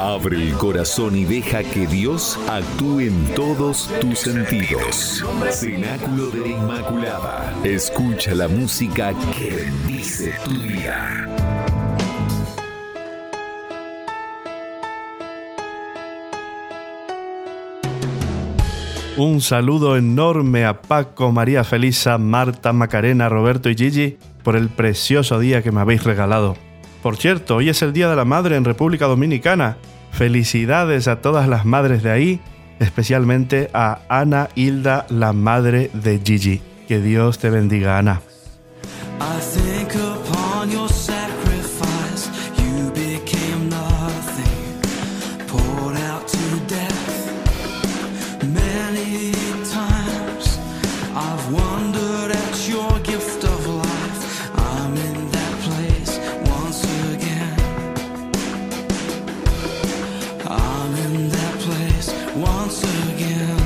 Abre 0.00 0.36
el 0.36 0.52
corazón 0.52 1.16
y 1.16 1.24
deja 1.24 1.64
que 1.64 1.88
Dios 1.88 2.38
actúe 2.48 3.00
en 3.00 3.34
todos 3.34 3.90
tus 4.00 4.20
sentidos. 4.20 5.24
Cenáculo 5.50 6.30
de 6.30 6.38
la 6.38 6.48
Inmaculada. 6.48 7.54
Escucha 7.64 8.32
la 8.32 8.46
música 8.46 9.12
que 9.36 9.50
bendice 9.50 10.34
tu 10.44 10.52
vida. 10.52 11.35
Un 19.18 19.40
saludo 19.40 19.96
enorme 19.96 20.66
a 20.66 20.82
Paco, 20.82 21.32
María 21.32 21.64
Felisa, 21.64 22.18
Marta, 22.18 22.74
Macarena, 22.74 23.30
Roberto 23.30 23.70
y 23.70 23.74
Gigi 23.74 24.18
por 24.42 24.56
el 24.56 24.68
precioso 24.68 25.38
día 25.38 25.62
que 25.62 25.72
me 25.72 25.80
habéis 25.80 26.04
regalado. 26.04 26.54
Por 27.02 27.16
cierto, 27.16 27.56
hoy 27.56 27.70
es 27.70 27.80
el 27.80 27.94
Día 27.94 28.10
de 28.10 28.16
la 28.16 28.26
Madre 28.26 28.56
en 28.56 28.64
República 28.66 29.06
Dominicana. 29.06 29.78
Felicidades 30.12 31.08
a 31.08 31.22
todas 31.22 31.48
las 31.48 31.64
madres 31.64 32.02
de 32.02 32.10
ahí, 32.10 32.40
especialmente 32.78 33.70
a 33.72 34.00
Ana 34.10 34.50
Hilda, 34.54 35.06
la 35.08 35.32
madre 35.32 35.90
de 35.94 36.20
Gigi. 36.22 36.60
Que 36.86 37.00
Dios 37.00 37.38
te 37.38 37.48
bendiga, 37.48 37.96
Ana. 37.96 38.20
Again. 62.96 63.65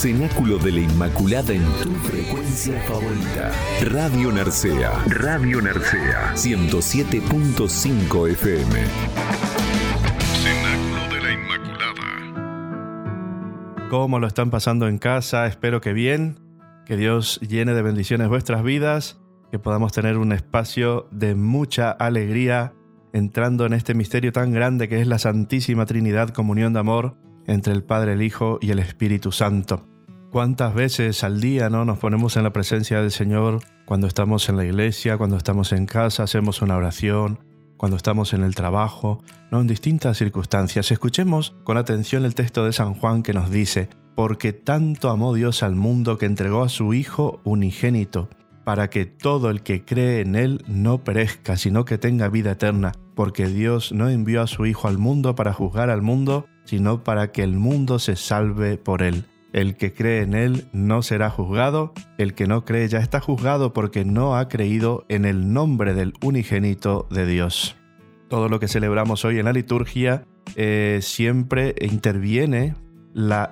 Cenáculo 0.00 0.56
de 0.56 0.72
la 0.72 0.80
Inmaculada 0.80 1.52
en 1.52 1.62
tu 1.82 1.90
frecuencia 1.90 2.80
favorita. 2.84 3.52
Radio 3.82 4.32
Narcea. 4.32 4.92
Radio 5.08 5.60
Narcea. 5.60 6.32
107.5 6.36 8.30
FM. 8.30 8.80
Cenáculo 10.32 11.14
de 11.14 11.20
la 11.20 11.32
Inmaculada. 11.34 12.00
¿Cómo 13.90 14.18
lo 14.18 14.26
están 14.26 14.48
pasando 14.50 14.88
en 14.88 14.96
casa? 14.96 15.46
Espero 15.46 15.82
que 15.82 15.92
bien. 15.92 16.38
Que 16.86 16.96
Dios 16.96 17.38
llene 17.42 17.74
de 17.74 17.82
bendiciones 17.82 18.30
vuestras 18.30 18.62
vidas. 18.62 19.20
Que 19.50 19.58
podamos 19.58 19.92
tener 19.92 20.16
un 20.16 20.32
espacio 20.32 21.08
de 21.10 21.34
mucha 21.34 21.90
alegría 21.90 22.72
entrando 23.12 23.66
en 23.66 23.74
este 23.74 23.92
misterio 23.92 24.32
tan 24.32 24.50
grande 24.50 24.88
que 24.88 24.98
es 24.98 25.06
la 25.06 25.18
Santísima 25.18 25.84
Trinidad, 25.84 26.30
comunión 26.30 26.72
de 26.72 26.78
amor 26.80 27.16
entre 27.50 27.72
el 27.72 27.82
Padre, 27.82 28.12
el 28.12 28.22
Hijo 28.22 28.58
y 28.60 28.70
el 28.70 28.78
Espíritu 28.78 29.32
Santo. 29.32 29.84
¿Cuántas 30.30 30.72
veces 30.72 31.24
al 31.24 31.40
día 31.40 31.68
no 31.68 31.84
nos 31.84 31.98
ponemos 31.98 32.36
en 32.36 32.44
la 32.44 32.52
presencia 32.52 33.00
del 33.00 33.10
Señor 33.10 33.58
cuando 33.86 34.06
estamos 34.06 34.48
en 34.48 34.56
la 34.56 34.64
iglesia, 34.64 35.18
cuando 35.18 35.36
estamos 35.36 35.72
en 35.72 35.86
casa, 35.86 36.22
hacemos 36.22 36.62
una 36.62 36.76
oración, 36.76 37.40
cuando 37.76 37.96
estamos 37.96 38.34
en 38.34 38.44
el 38.44 38.54
trabajo, 38.54 39.24
en 39.50 39.66
distintas 39.66 40.18
circunstancias? 40.18 40.92
Escuchemos 40.92 41.56
con 41.64 41.76
atención 41.76 42.24
el 42.24 42.36
texto 42.36 42.64
de 42.64 42.72
San 42.72 42.94
Juan 42.94 43.24
que 43.24 43.34
nos 43.34 43.50
dice, 43.50 43.88
porque 44.14 44.52
tanto 44.52 45.10
amó 45.10 45.34
Dios 45.34 45.64
al 45.64 45.74
mundo 45.74 46.18
que 46.18 46.26
entregó 46.26 46.62
a 46.62 46.68
su 46.68 46.94
Hijo 46.94 47.40
unigénito, 47.42 48.28
para 48.62 48.90
que 48.90 49.06
todo 49.06 49.50
el 49.50 49.62
que 49.62 49.84
cree 49.84 50.20
en 50.20 50.36
Él 50.36 50.62
no 50.68 51.02
perezca, 51.02 51.56
sino 51.56 51.84
que 51.84 51.98
tenga 51.98 52.28
vida 52.28 52.52
eterna, 52.52 52.92
porque 53.16 53.48
Dios 53.48 53.90
no 53.90 54.08
envió 54.08 54.42
a 54.42 54.46
su 54.46 54.66
Hijo 54.66 54.86
al 54.86 54.98
mundo 54.98 55.34
para 55.34 55.52
juzgar 55.52 55.90
al 55.90 56.02
mundo, 56.02 56.46
sino 56.64 57.04
para 57.04 57.32
que 57.32 57.42
el 57.42 57.54
mundo 57.54 57.98
se 57.98 58.16
salve 58.16 58.76
por 58.76 59.02
Él. 59.02 59.24
El 59.52 59.76
que 59.76 59.92
cree 59.92 60.22
en 60.22 60.34
Él 60.34 60.68
no 60.72 61.02
será 61.02 61.28
juzgado, 61.28 61.92
el 62.18 62.34
que 62.34 62.46
no 62.46 62.64
cree 62.64 62.88
ya 62.88 62.98
está 62.98 63.20
juzgado 63.20 63.72
porque 63.72 64.04
no 64.04 64.36
ha 64.36 64.48
creído 64.48 65.04
en 65.08 65.24
el 65.24 65.52
nombre 65.52 65.94
del 65.94 66.14
unigénito 66.22 67.08
de 67.10 67.26
Dios. 67.26 67.76
Todo 68.28 68.48
lo 68.48 68.60
que 68.60 68.68
celebramos 68.68 69.24
hoy 69.24 69.38
en 69.40 69.46
la 69.46 69.52
liturgia 69.52 70.24
eh, 70.54 71.00
siempre 71.02 71.74
interviene 71.80 72.76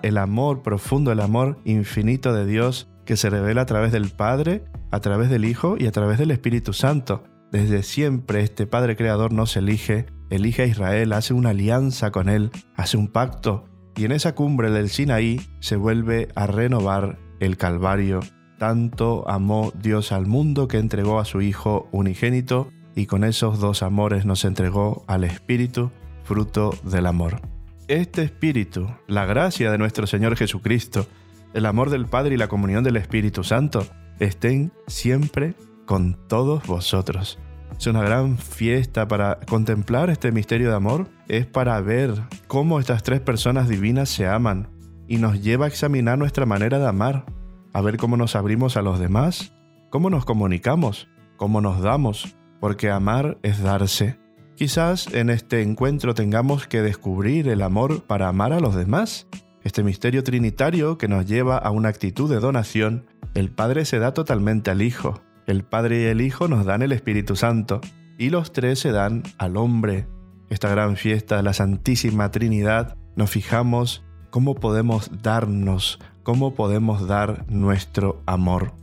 el 0.03 0.19
amor 0.19 0.63
profundo, 0.63 1.11
el 1.11 1.21
amor 1.21 1.59
infinito 1.65 2.33
de 2.33 2.47
Dios 2.47 2.89
que 3.05 3.17
se 3.17 3.31
revela 3.31 3.63
a 3.63 3.67
través 3.67 3.91
del 3.91 4.11
Padre, 4.11 4.65
a 4.91 5.01
través 5.01 5.31
del 5.31 5.45
Hijo 5.45 5.77
y 5.79 5.87
a 5.87 5.93
través 5.93 6.19
del 6.19 6.31
Espíritu 6.31 6.73
Santo. 6.73 7.25
Desde 7.51 7.83
siempre 7.83 8.43
este 8.43 8.67
Padre 8.67 8.97
Creador 8.97 9.33
nos 9.33 9.57
elige, 9.57 10.07
elige 10.31 10.63
a 10.63 10.67
Israel, 10.67 11.13
hace 11.13 11.35
una 11.35 11.51
alianza 11.51 12.11
con 12.11 12.29
Él, 12.29 12.51
hace 12.77 12.97
un 12.97 13.09
pacto, 13.09 13.65
y 13.97 14.05
en 14.05 14.13
esa 14.13 14.35
cumbre 14.35 14.71
del 14.71 14.91
Sinaí 14.91 15.41
se 15.61 15.77
vuelve 15.77 16.29
a 16.35 16.47
renovar 16.47 17.19
el 17.41 17.57
Calvario. 17.57 18.21
Tanto 18.59 19.29
amó 19.29 19.73
Dios 19.81 20.13
al 20.13 20.27
mundo 20.27 20.69
que 20.69 20.79
entregó 20.79 21.21
a 21.21 21.25
su 21.25 21.41
Hijo 21.41 21.89
unigénito, 21.93 22.71
y 22.95 23.07
con 23.07 23.25
esos 23.25 23.61
dos 23.61 23.83
amores 23.83 24.25
nos 24.25 24.45
entregó 24.45 25.05
al 25.07 25.25
Espíritu, 25.25 25.91
fruto 26.25 26.75
del 26.83 27.07
amor. 27.07 27.41
Este 27.87 28.23
Espíritu, 28.23 28.87
la 29.07 29.25
gracia 29.25 29.71
de 29.71 29.79
nuestro 29.79 30.07
Señor 30.07 30.37
Jesucristo, 30.37 31.07
el 31.55 31.65
amor 31.65 31.91
del 31.91 32.07
Padre 32.07 32.35
y 32.35 32.39
la 32.39 32.49
comunión 32.49 32.85
del 32.85 32.97
Espíritu 32.97 33.45
Santo, 33.45 33.87
estén 34.19 34.73
siempre 34.87 35.55
con 35.87 36.19
todos 36.29 36.67
vosotros. 36.67 37.39
Es 37.79 37.87
una 37.87 38.03
gran 38.03 38.39
fiesta 38.39 39.07
para 39.07 39.39
contemplar 39.49 40.11
este 40.11 40.33
misterio 40.33 40.71
de 40.71 40.75
amor, 40.75 41.07
es 41.29 41.47
para 41.47 41.81
ver 41.81 42.13
cómo 42.49 42.81
estas 42.81 43.05
tres 43.05 43.21
personas 43.21 43.69
divinas 43.69 44.09
se 44.09 44.27
aman 44.27 44.69
y 45.07 45.19
nos 45.19 45.41
lleva 45.41 45.67
a 45.67 45.69
examinar 45.69 46.19
nuestra 46.19 46.45
manera 46.45 46.81
de 46.81 46.89
amar, 46.89 47.25
a 47.73 47.81
ver 47.81 47.97
cómo 47.97 48.17
nos 48.17 48.35
abrimos 48.35 48.77
a 48.77 48.83
los 48.83 48.99
demás, 48.99 49.55
cómo 49.91 50.11
nos 50.11 50.25
comunicamos, 50.25 51.07
cómo 51.37 51.61
nos 51.61 51.81
damos, 51.81 52.37
porque 52.59 52.91
amar 52.91 53.39
es 53.45 53.63
darse. 53.63 54.19
Quizás 54.57 55.07
en 55.15 55.31
este 55.31 55.63
encuentro 55.63 56.15
tengamos 56.15 56.67
que 56.67 56.83
descubrir 56.83 57.47
el 57.47 57.63
amor 57.63 58.03
para 58.03 58.27
amar 58.27 58.53
a 58.53 58.59
los 58.59 58.75
demás. 58.75 59.29
Este 59.63 59.85
misterio 59.85 60.25
trinitario 60.25 60.99
que 60.99 61.07
nos 61.07 61.27
lleva 61.27 61.57
a 61.57 61.71
una 61.71 61.91
actitud 61.91 62.29
de 62.29 62.41
donación, 62.41 63.07
el 63.35 63.53
Padre 63.53 63.85
se 63.85 64.01
da 64.01 64.13
totalmente 64.13 64.73
al 64.73 64.83
Hijo, 64.83 65.21
el 65.49 65.65
Padre 65.65 66.03
y 66.03 66.05
el 66.05 66.21
Hijo 66.21 66.47
nos 66.47 66.67
dan 66.67 66.83
el 66.83 66.93
Espíritu 66.93 67.35
Santo 67.35 67.81
y 68.19 68.31
los 68.31 68.53
tres 68.53 68.79
se 68.79 68.93
dan 68.93 69.23
al 69.39 69.57
hombre. 69.57 70.07
Esta 70.51 70.69
gran 70.69 70.97
fiesta 70.97 71.37
de 71.37 71.43
la 71.43 71.53
Santísima 71.53 72.31
Trinidad 72.31 72.97
nos 73.17 73.31
fijamos 73.31 74.05
cómo 74.31 74.55
podemos 74.55 75.11
darnos, 75.23 75.99
cómo 76.23 76.55
podemos 76.55 77.07
dar 77.07 77.51
nuestro 77.51 78.23
amor. 78.27 78.75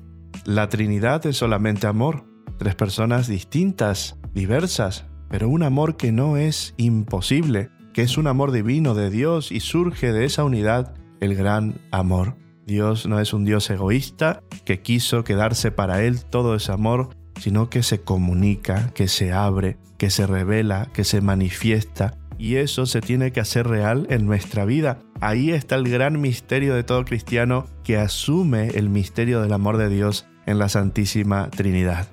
La 0.44 0.70
Trinidad 0.70 1.26
es 1.26 1.38
solamente 1.38 1.88
amor, 1.88 2.26
tres 2.58 2.76
personas 2.76 3.28
distintas, 3.28 4.18
diversas, 4.34 5.06
pero 5.30 5.50
un 5.50 5.64
amor 5.64 5.98
que 5.98 6.12
no 6.12 6.38
es 6.38 6.74
imposible, 6.78 7.70
que 7.94 8.02
es 8.02 8.18
un 8.18 8.28
amor 8.28 8.52
divino 8.52 8.96
de 8.96 9.10
Dios 9.10 9.52
y 9.52 9.60
surge 9.60 10.12
de 10.12 10.26
esa 10.26 10.44
unidad 10.44 10.96
el 11.20 11.36
gran 11.36 11.76
amor. 11.92 12.36
Dios 12.66 13.06
no 13.06 13.20
es 13.20 13.32
un 13.34 13.46
Dios 13.46 13.70
egoísta 13.70 14.42
que 14.66 14.82
quiso 14.82 15.24
quedarse 15.24 15.72
para 15.72 16.02
Él 16.02 16.26
todo 16.26 16.56
ese 16.56 16.72
amor, 16.72 17.10
sino 17.40 17.70
que 17.70 17.84
se 17.84 18.02
comunica, 18.02 18.92
que 18.96 19.08
se 19.08 19.32
abre, 19.32 19.78
que 19.98 20.10
se 20.10 20.26
revela, 20.26 20.90
que 20.92 21.04
se 21.04 21.22
manifiesta. 21.22 22.18
Y 22.38 22.56
eso 22.56 22.86
se 22.86 23.02
tiene 23.02 23.32
que 23.32 23.40
hacer 23.40 23.68
real 23.68 24.08
en 24.10 24.26
nuestra 24.26 24.66
vida. 24.66 25.00
Ahí 25.22 25.52
está 25.52 25.76
el 25.76 25.88
gran 25.88 26.20
misterio 26.20 26.74
de 26.74 26.84
todo 26.84 27.06
cristiano 27.06 27.66
que 27.84 27.98
asume 27.98 28.70
el 28.70 28.90
misterio 28.90 29.42
del 29.42 29.54
amor 29.54 29.78
de 29.78 29.90
Dios 29.90 30.26
en 30.46 30.58
la 30.58 30.68
Santísima 30.68 31.50
Trinidad. 31.50 32.08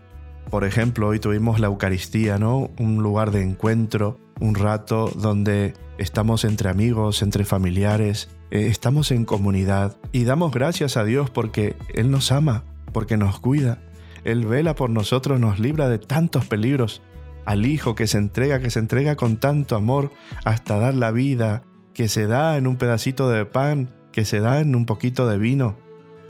Por 0.50 0.64
ejemplo, 0.64 1.08
hoy 1.08 1.18
tuvimos 1.18 1.60
la 1.60 1.68
Eucaristía, 1.68 2.38
¿no? 2.38 2.70
Un 2.78 3.02
lugar 3.02 3.30
de 3.30 3.42
encuentro, 3.42 4.18
un 4.38 4.54
rato 4.54 5.10
donde 5.16 5.72
estamos 5.96 6.44
entre 6.44 6.68
amigos, 6.68 7.22
entre 7.22 7.44
familiares, 7.44 8.28
eh, 8.52 8.66
estamos 8.66 9.10
en 9.12 9.24
comunidad 9.24 9.96
y 10.12 10.24
damos 10.24 10.52
gracias 10.52 10.98
a 10.98 11.04
Dios 11.04 11.30
porque 11.30 11.74
Él 11.94 12.10
nos 12.10 12.32
ama, 12.32 12.64
porque 12.92 13.16
nos 13.16 13.40
cuida. 13.40 13.78
Él 14.24 14.44
vela 14.44 14.74
por 14.74 14.90
nosotros, 14.90 15.40
nos 15.40 15.58
libra 15.58 15.88
de 15.88 15.98
tantos 15.98 16.44
peligros. 16.44 17.00
Al 17.46 17.64
Hijo 17.64 17.94
que 17.94 18.06
se 18.06 18.18
entrega, 18.18 18.60
que 18.60 18.68
se 18.68 18.78
entrega 18.78 19.16
con 19.16 19.38
tanto 19.38 19.74
amor 19.74 20.12
hasta 20.44 20.76
dar 20.76 20.92
la 20.92 21.12
vida, 21.12 21.62
que 21.94 22.08
se 22.08 22.26
da 22.26 22.58
en 22.58 22.66
un 22.66 22.76
pedacito 22.76 23.30
de 23.30 23.46
pan, 23.46 23.88
que 24.12 24.26
se 24.26 24.40
da 24.40 24.60
en 24.60 24.76
un 24.76 24.84
poquito 24.84 25.26
de 25.26 25.38
vino. 25.38 25.78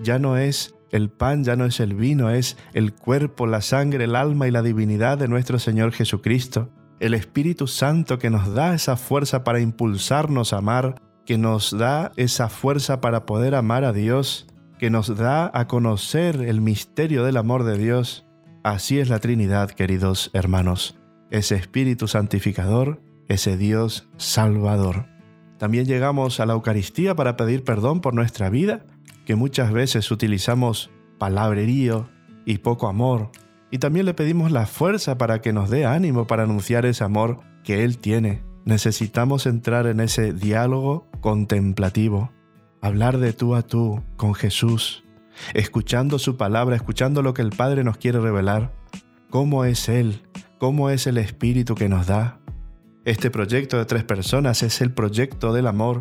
Ya 0.01 0.21
no 0.21 0.37
es 0.37 0.77
el 0.93 1.11
pan, 1.11 1.43
ya 1.43 1.57
no 1.57 1.65
es 1.65 1.81
el 1.81 1.95
vino, 1.95 2.31
es 2.31 2.57
el 2.73 2.95
cuerpo, 2.95 3.49
la 3.49 3.63
sangre, 3.63 4.05
el 4.05 4.15
alma 4.15 4.47
y 4.47 4.53
la 4.53 4.63
divinidad 4.63 5.19
de 5.19 5.27
nuestro 5.27 5.59
Señor 5.59 5.91
Jesucristo. 5.91 6.71
El 7.01 7.15
Espíritu 7.15 7.67
Santo 7.67 8.21
que 8.21 8.31
nos 8.31 8.55
da 8.55 8.75
esa 8.75 8.97
fuerza 8.97 9.43
para 9.43 9.59
impulsarnos 9.59 10.53
a 10.53 10.59
amar, 10.59 11.03
que 11.33 11.39
nos 11.39 11.71
da 11.71 12.13
esa 12.17 12.51
fuerza 12.51 13.01
para 13.01 13.25
poder 13.25 13.55
amar 13.55 13.85
a 13.85 13.95
Dios, 13.95 14.47
que 14.79 14.91
nos 14.91 15.17
da 15.17 15.51
a 15.55 15.67
conocer 15.67 16.43
el 16.43 16.61
misterio 16.61 17.25
del 17.25 17.39
amor 17.39 17.65
de 17.65 17.79
Dios. 17.79 18.27
Así 18.65 18.99
es 18.99 19.09
la 19.09 19.19
Trinidad, 19.19 19.71
queridos 19.71 20.29
hermanos, 20.35 21.01
ese 21.31 21.55
Espíritu 21.55 22.07
santificador, 22.07 23.01
ese 23.29 23.57
Dios 23.57 24.11
salvador. 24.19 25.07
También 25.57 25.87
llegamos 25.87 26.39
a 26.39 26.45
la 26.45 26.53
Eucaristía 26.53 27.15
para 27.15 27.39
pedir 27.39 27.65
perdón 27.65 28.03
por 28.03 28.13
nuestra 28.13 28.51
vida, 28.51 28.85
que 29.25 29.35
muchas 29.35 29.73
veces 29.73 30.11
utilizamos 30.11 30.91
palabrerío 31.17 32.11
y 32.45 32.59
poco 32.59 32.89
amor, 32.89 33.31
y 33.71 33.79
también 33.79 34.05
le 34.05 34.13
pedimos 34.13 34.53
la 34.53 34.67
fuerza 34.67 35.17
para 35.17 35.41
que 35.41 35.55
nos 35.55 35.71
dé 35.71 35.87
ánimo 35.87 36.27
para 36.27 36.43
anunciar 36.43 36.85
ese 36.85 37.05
amor 37.05 37.39
que 37.65 37.85
Él 37.85 37.97
tiene 37.97 38.43
Necesitamos 38.65 39.47
entrar 39.47 39.87
en 39.87 40.01
ese 40.01 40.33
diálogo 40.33 41.09
contemplativo, 41.23 42.31
hablar 42.83 43.17
de 43.17 43.33
tú 43.33 43.55
a 43.55 43.63
tú 43.63 44.03
con 44.19 44.35
Jesús, 44.35 45.05
escuchando 45.55 46.19
su 46.19 46.37
palabra, 46.37 46.77
escuchando 46.77 47.23
lo 47.23 47.33
que 47.33 47.41
el 47.41 47.51
Padre 47.51 47.85
nos 47.85 47.97
quiere 47.97 48.21
revelar, 48.21 48.75
cómo 49.31 49.65
es 49.65 49.89
Él, 49.89 50.21
cómo 50.59 50.91
es 50.91 51.07
el 51.07 51.17
Espíritu 51.17 51.75
que 51.75 51.89
nos 51.89 52.07
da. 52.07 52.41
Este 53.07 53.31
proyecto 53.31 53.79
de 53.79 53.87
tres 53.87 54.05
personas 54.05 54.63
es 54.63 54.83
el 54.83 54.93
proyecto 54.93 55.55
del 55.55 55.67
amor. 55.67 56.01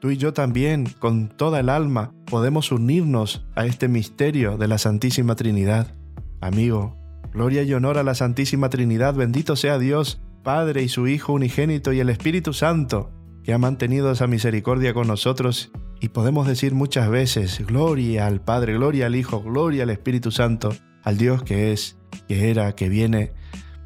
Tú 0.00 0.10
y 0.10 0.16
yo 0.16 0.32
también, 0.32 0.86
con 0.98 1.28
toda 1.28 1.60
el 1.60 1.68
alma, 1.68 2.12
podemos 2.26 2.72
unirnos 2.72 3.46
a 3.54 3.64
este 3.66 3.88
misterio 3.88 4.58
de 4.58 4.68
la 4.68 4.78
Santísima 4.78 5.36
Trinidad. 5.36 5.94
Amigo, 6.40 6.96
gloria 7.32 7.62
y 7.62 7.72
honor 7.72 7.96
a 7.96 8.02
la 8.02 8.14
Santísima 8.14 8.68
Trinidad, 8.68 9.14
bendito 9.14 9.56
sea 9.56 9.78
Dios, 9.78 10.20
Padre 10.42 10.82
y 10.82 10.88
su 10.88 11.06
Hijo 11.06 11.32
unigénito 11.32 11.92
y 11.92 12.00
el 12.00 12.10
Espíritu 12.10 12.52
Santo, 12.52 13.10
que 13.44 13.52
ha 13.52 13.58
mantenido 13.58 14.10
esa 14.10 14.26
misericordia 14.26 14.94
con 14.94 15.06
nosotros 15.06 15.70
y 16.00 16.08
podemos 16.08 16.46
decir 16.46 16.74
muchas 16.74 17.10
veces, 17.10 17.64
gloria 17.64 18.26
al 18.26 18.40
Padre, 18.40 18.74
gloria 18.74 19.06
al 19.06 19.16
Hijo, 19.16 19.42
gloria 19.42 19.84
al 19.84 19.90
Espíritu 19.90 20.30
Santo, 20.30 20.74
al 21.02 21.18
Dios 21.18 21.42
que 21.42 21.72
es, 21.72 21.98
que 22.26 22.50
era, 22.50 22.74
que 22.74 22.88
viene 22.88 23.32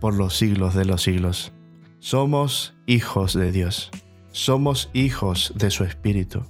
por 0.00 0.14
los 0.14 0.36
siglos 0.36 0.74
de 0.74 0.84
los 0.84 1.02
siglos. 1.02 1.52
Somos 1.98 2.76
hijos 2.86 3.34
de 3.34 3.50
Dios, 3.50 3.90
somos 4.30 4.90
hijos 4.92 5.52
de 5.56 5.70
su 5.70 5.82
Espíritu. 5.82 6.44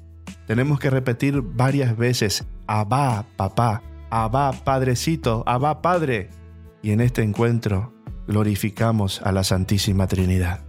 Tenemos 0.47 0.79
que 0.79 0.91
repetir 0.91 1.41
varias 1.41 1.97
veces, 1.97 2.47
Abba, 2.67 3.27
papá, 3.37 3.83
Abba, 4.11 4.53
padrecito, 4.53 5.45
Abba, 5.47 5.81
padre. 5.81 6.29
Y 6.83 6.93
en 6.93 7.01
este 7.01 7.23
encuentro 7.23 7.93
glorificamos 8.27 9.23
a 9.23 9.33
la 9.33 9.45
Santísima 9.45 10.07
Trinidad. 10.07 10.68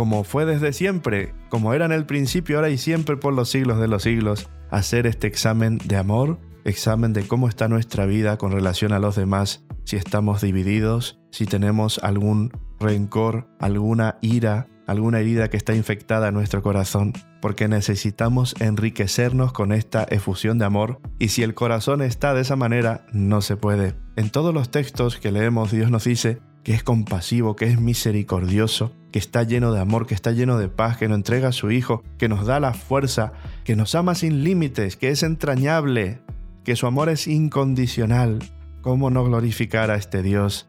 Como 0.00 0.24
fue 0.24 0.46
desde 0.46 0.72
siempre, 0.72 1.34
como 1.50 1.74
era 1.74 1.84
en 1.84 1.92
el 1.92 2.06
principio, 2.06 2.56
ahora 2.56 2.70
y 2.70 2.78
siempre 2.78 3.18
por 3.18 3.34
los 3.34 3.50
siglos 3.50 3.78
de 3.78 3.86
los 3.86 4.04
siglos, 4.04 4.48
hacer 4.70 5.06
este 5.06 5.26
examen 5.26 5.76
de 5.76 5.98
amor, 5.98 6.38
examen 6.64 7.12
de 7.12 7.28
cómo 7.28 7.50
está 7.50 7.68
nuestra 7.68 8.06
vida 8.06 8.38
con 8.38 8.50
relación 8.50 8.94
a 8.94 8.98
los 8.98 9.14
demás, 9.14 9.62
si 9.84 9.96
estamos 9.96 10.40
divididos, 10.40 11.20
si 11.32 11.44
tenemos 11.44 11.98
algún 12.02 12.50
rencor, 12.78 13.46
alguna 13.58 14.16
ira, 14.22 14.68
alguna 14.86 15.20
herida 15.20 15.50
que 15.50 15.58
está 15.58 15.74
infectada 15.74 16.28
en 16.28 16.34
nuestro 16.34 16.62
corazón, 16.62 17.12
porque 17.42 17.68
necesitamos 17.68 18.54
enriquecernos 18.58 19.52
con 19.52 19.70
esta 19.70 20.04
efusión 20.04 20.56
de 20.56 20.64
amor, 20.64 21.02
y 21.18 21.28
si 21.28 21.42
el 21.42 21.52
corazón 21.52 22.00
está 22.00 22.32
de 22.32 22.40
esa 22.40 22.56
manera, 22.56 23.04
no 23.12 23.42
se 23.42 23.58
puede. 23.58 23.96
En 24.16 24.30
todos 24.30 24.54
los 24.54 24.70
textos 24.70 25.18
que 25.18 25.30
leemos, 25.30 25.70
Dios 25.70 25.90
nos 25.90 26.04
dice 26.04 26.40
que 26.64 26.74
es 26.74 26.82
compasivo, 26.82 27.56
que 27.56 27.66
es 27.66 27.80
misericordioso, 27.80 28.92
que 29.12 29.18
está 29.18 29.42
lleno 29.42 29.72
de 29.72 29.80
amor, 29.80 30.06
que 30.06 30.14
está 30.14 30.32
lleno 30.32 30.58
de 30.58 30.68
paz, 30.68 30.96
que 30.96 31.08
nos 31.08 31.16
entrega 31.16 31.48
a 31.48 31.52
su 31.52 31.70
Hijo, 31.70 32.02
que 32.18 32.28
nos 32.28 32.46
da 32.46 32.60
la 32.60 32.74
fuerza, 32.74 33.32
que 33.64 33.76
nos 33.76 33.94
ama 33.94 34.14
sin 34.14 34.44
límites, 34.44 34.96
que 34.96 35.10
es 35.10 35.22
entrañable, 35.22 36.20
que 36.64 36.76
su 36.76 36.86
amor 36.86 37.08
es 37.08 37.26
incondicional. 37.26 38.38
¿Cómo 38.82 39.10
no 39.10 39.24
glorificar 39.24 39.90
a 39.90 39.96
este 39.96 40.22
Dios 40.22 40.68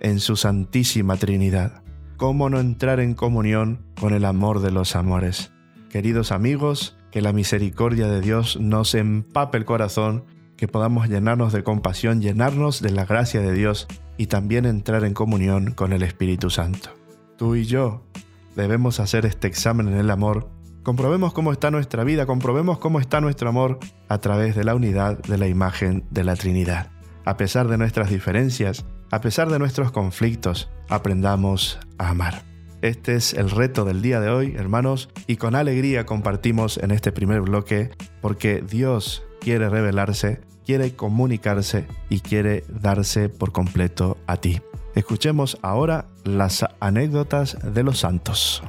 en 0.00 0.20
su 0.20 0.36
Santísima 0.36 1.16
Trinidad? 1.16 1.82
¿Cómo 2.16 2.50
no 2.50 2.58
entrar 2.58 3.00
en 3.00 3.14
comunión 3.14 3.84
con 4.00 4.14
el 4.14 4.24
amor 4.24 4.60
de 4.60 4.70
los 4.70 4.96
amores? 4.96 5.52
Queridos 5.90 6.32
amigos, 6.32 6.96
que 7.10 7.22
la 7.22 7.32
misericordia 7.32 8.08
de 8.08 8.20
Dios 8.20 8.58
nos 8.60 8.94
empape 8.94 9.58
el 9.58 9.64
corazón, 9.64 10.24
que 10.58 10.68
podamos 10.68 11.08
llenarnos 11.08 11.52
de 11.54 11.62
compasión, 11.62 12.20
llenarnos 12.20 12.82
de 12.82 12.90
la 12.90 13.06
gracia 13.06 13.40
de 13.40 13.52
Dios 13.54 13.86
y 14.18 14.26
también 14.26 14.66
entrar 14.66 15.04
en 15.04 15.14
comunión 15.14 15.70
con 15.70 15.92
el 15.92 16.02
Espíritu 16.02 16.50
Santo. 16.50 16.90
Tú 17.38 17.54
y 17.54 17.64
yo 17.64 18.02
debemos 18.56 18.98
hacer 18.98 19.24
este 19.24 19.46
examen 19.46 19.86
en 19.88 19.96
el 19.96 20.10
amor. 20.10 20.50
Comprobemos 20.82 21.32
cómo 21.32 21.52
está 21.52 21.70
nuestra 21.70 22.02
vida, 22.02 22.26
comprobemos 22.26 22.78
cómo 22.78 22.98
está 22.98 23.20
nuestro 23.20 23.48
amor 23.48 23.78
a 24.08 24.18
través 24.18 24.56
de 24.56 24.64
la 24.64 24.74
unidad 24.74 25.18
de 25.22 25.38
la 25.38 25.46
imagen 25.46 26.04
de 26.10 26.24
la 26.24 26.34
Trinidad. 26.34 26.90
A 27.24 27.36
pesar 27.36 27.68
de 27.68 27.78
nuestras 27.78 28.10
diferencias, 28.10 28.84
a 29.12 29.20
pesar 29.20 29.50
de 29.50 29.60
nuestros 29.60 29.92
conflictos, 29.92 30.68
aprendamos 30.88 31.78
a 31.98 32.08
amar. 32.08 32.42
Este 32.82 33.14
es 33.14 33.32
el 33.34 33.50
reto 33.50 33.84
del 33.84 34.02
día 34.02 34.20
de 34.20 34.30
hoy, 34.30 34.54
hermanos, 34.56 35.08
y 35.28 35.36
con 35.36 35.54
alegría 35.54 36.04
compartimos 36.04 36.78
en 36.78 36.90
este 36.90 37.12
primer 37.12 37.42
bloque 37.42 37.90
porque 38.20 38.62
Dios 38.68 39.22
quiere 39.40 39.68
revelarse, 39.68 40.40
quiere 40.68 40.94
comunicarse 40.94 41.86
y 42.10 42.20
quiere 42.20 42.62
darse 42.68 43.30
por 43.30 43.52
completo 43.52 44.18
a 44.26 44.36
ti. 44.36 44.60
Escuchemos 44.94 45.58
ahora 45.62 46.04
las 46.24 46.62
anécdotas 46.78 47.56
de 47.72 47.82
los 47.82 48.00
santos. 48.00 48.62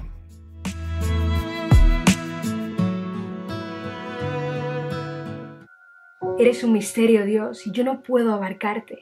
Eres 6.37 6.63
un 6.63 6.71
misterio, 6.71 7.25
Dios, 7.25 7.67
y 7.67 7.71
yo 7.71 7.83
no 7.83 8.01
puedo 8.01 8.33
abarcarte. 8.33 8.99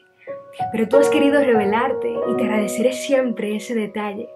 Pero 0.71 0.89
tú 0.89 0.97
has 0.97 1.09
querido 1.09 1.39
revelarte 1.39 2.11
y 2.11 2.35
te 2.35 2.45
agradeceré 2.45 2.93
siempre 2.93 3.55
ese 3.55 3.75
detalle, 3.75 4.27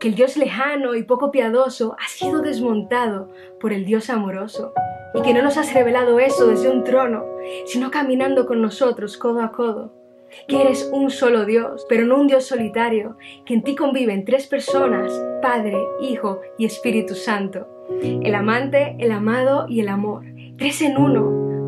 que 0.00 0.08
el 0.08 0.14
Dios 0.14 0.36
lejano 0.36 0.94
y 0.96 1.02
poco 1.02 1.30
piadoso 1.30 1.94
ha 1.98 2.08
sido 2.08 2.40
desmontado 2.40 3.28
por 3.60 3.72
el 3.72 3.84
Dios 3.84 4.08
amoroso, 4.10 4.72
y 5.14 5.22
que 5.22 5.34
no 5.34 5.42
nos 5.42 5.58
has 5.58 5.72
revelado 5.74 6.18
eso 6.18 6.46
desde 6.46 6.70
un 6.70 6.84
trono, 6.84 7.24
sino 7.66 7.90
caminando 7.90 8.46
con 8.46 8.62
nosotros 8.62 9.18
codo 9.18 9.42
a 9.42 9.52
codo, 9.52 9.92
que 10.48 10.62
eres 10.62 10.88
un 10.92 11.10
solo 11.10 11.44
Dios, 11.44 11.84
pero 11.88 12.06
no 12.06 12.18
un 12.18 12.28
Dios 12.28 12.44
solitario, 12.44 13.16
que 13.44 13.54
en 13.54 13.62
ti 13.62 13.74
conviven 13.74 14.24
tres 14.24 14.46
personas, 14.46 15.12
Padre, 15.42 15.76
Hijo 16.00 16.40
y 16.56 16.64
Espíritu 16.64 17.14
Santo, 17.14 17.68
el 18.00 18.34
amante, 18.34 18.96
el 18.98 19.12
amado 19.12 19.66
y 19.68 19.80
el 19.80 19.88
amor, 19.88 20.24
tres 20.56 20.80
en 20.80 20.96
uno, 20.96 21.24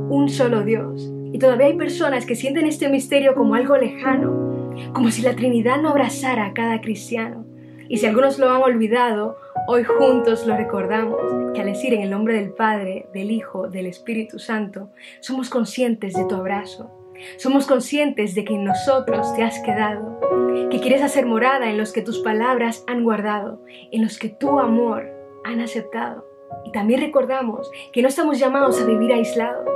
un 0.09 0.29
solo 0.29 0.62
Dios. 0.62 1.12
Y 1.33 1.38
todavía 1.38 1.66
hay 1.66 1.77
personas 1.77 2.25
que 2.25 2.37
sienten 2.37 2.66
este 2.66 2.88
misterio 2.88 3.35
como 3.35 3.57
algo 3.57 3.77
lejano, 3.77 4.73
como 4.92 5.11
si 5.11 5.23
la 5.23 5.35
Trinidad 5.35 5.83
no 5.83 5.90
abrazara 5.90 6.47
a 6.47 6.55
cada 6.55 6.81
cristiano. 6.81 7.51
Y 7.92 7.98
si 7.98 8.07
algunos 8.07 8.38
lo 8.38 8.48
han 8.48 8.62
olvidado, 8.62 9.37
hoy 9.66 9.85
juntos 9.85 10.46
lo 10.46 10.57
recordamos, 10.57 11.20
que 11.52 11.61
al 11.61 11.66
decir 11.66 11.92
en 11.92 12.00
el 12.00 12.09
nombre 12.09 12.33
del 12.37 12.55
Padre, 12.55 13.07
del 13.12 13.31
Hijo, 13.31 13.68
del 13.68 13.85
Espíritu 13.85 14.38
Santo, 14.38 14.88
somos 15.20 15.50
conscientes 15.50 16.14
de 16.14 16.24
tu 16.24 16.35
abrazo. 16.35 16.90
Somos 17.37 17.66
conscientes 17.66 18.35
de 18.35 18.46
que 18.46 18.55
en 18.55 18.64
nosotros 18.64 19.35
te 19.35 19.42
has 19.42 19.61
quedado, 19.61 20.18
que 20.70 20.81
quieres 20.81 21.02
hacer 21.02 21.26
morada 21.26 21.68
en 21.68 21.76
los 21.76 21.92
que 21.92 22.00
tus 22.00 22.20
palabras 22.20 22.83
han 22.87 23.05
guardado, 23.05 23.62
en 23.90 24.00
los 24.00 24.18
que 24.18 24.31
tu 24.31 24.59
amor 24.59 25.05
han 25.44 25.61
aceptado. 25.61 26.24
Y 26.64 26.72
también 26.72 27.02
recordamos 27.02 27.70
que 27.92 28.00
no 28.00 28.09
estamos 28.09 28.38
llamados 28.38 28.81
a 28.81 28.87
vivir 28.87 29.12
aislados, 29.12 29.68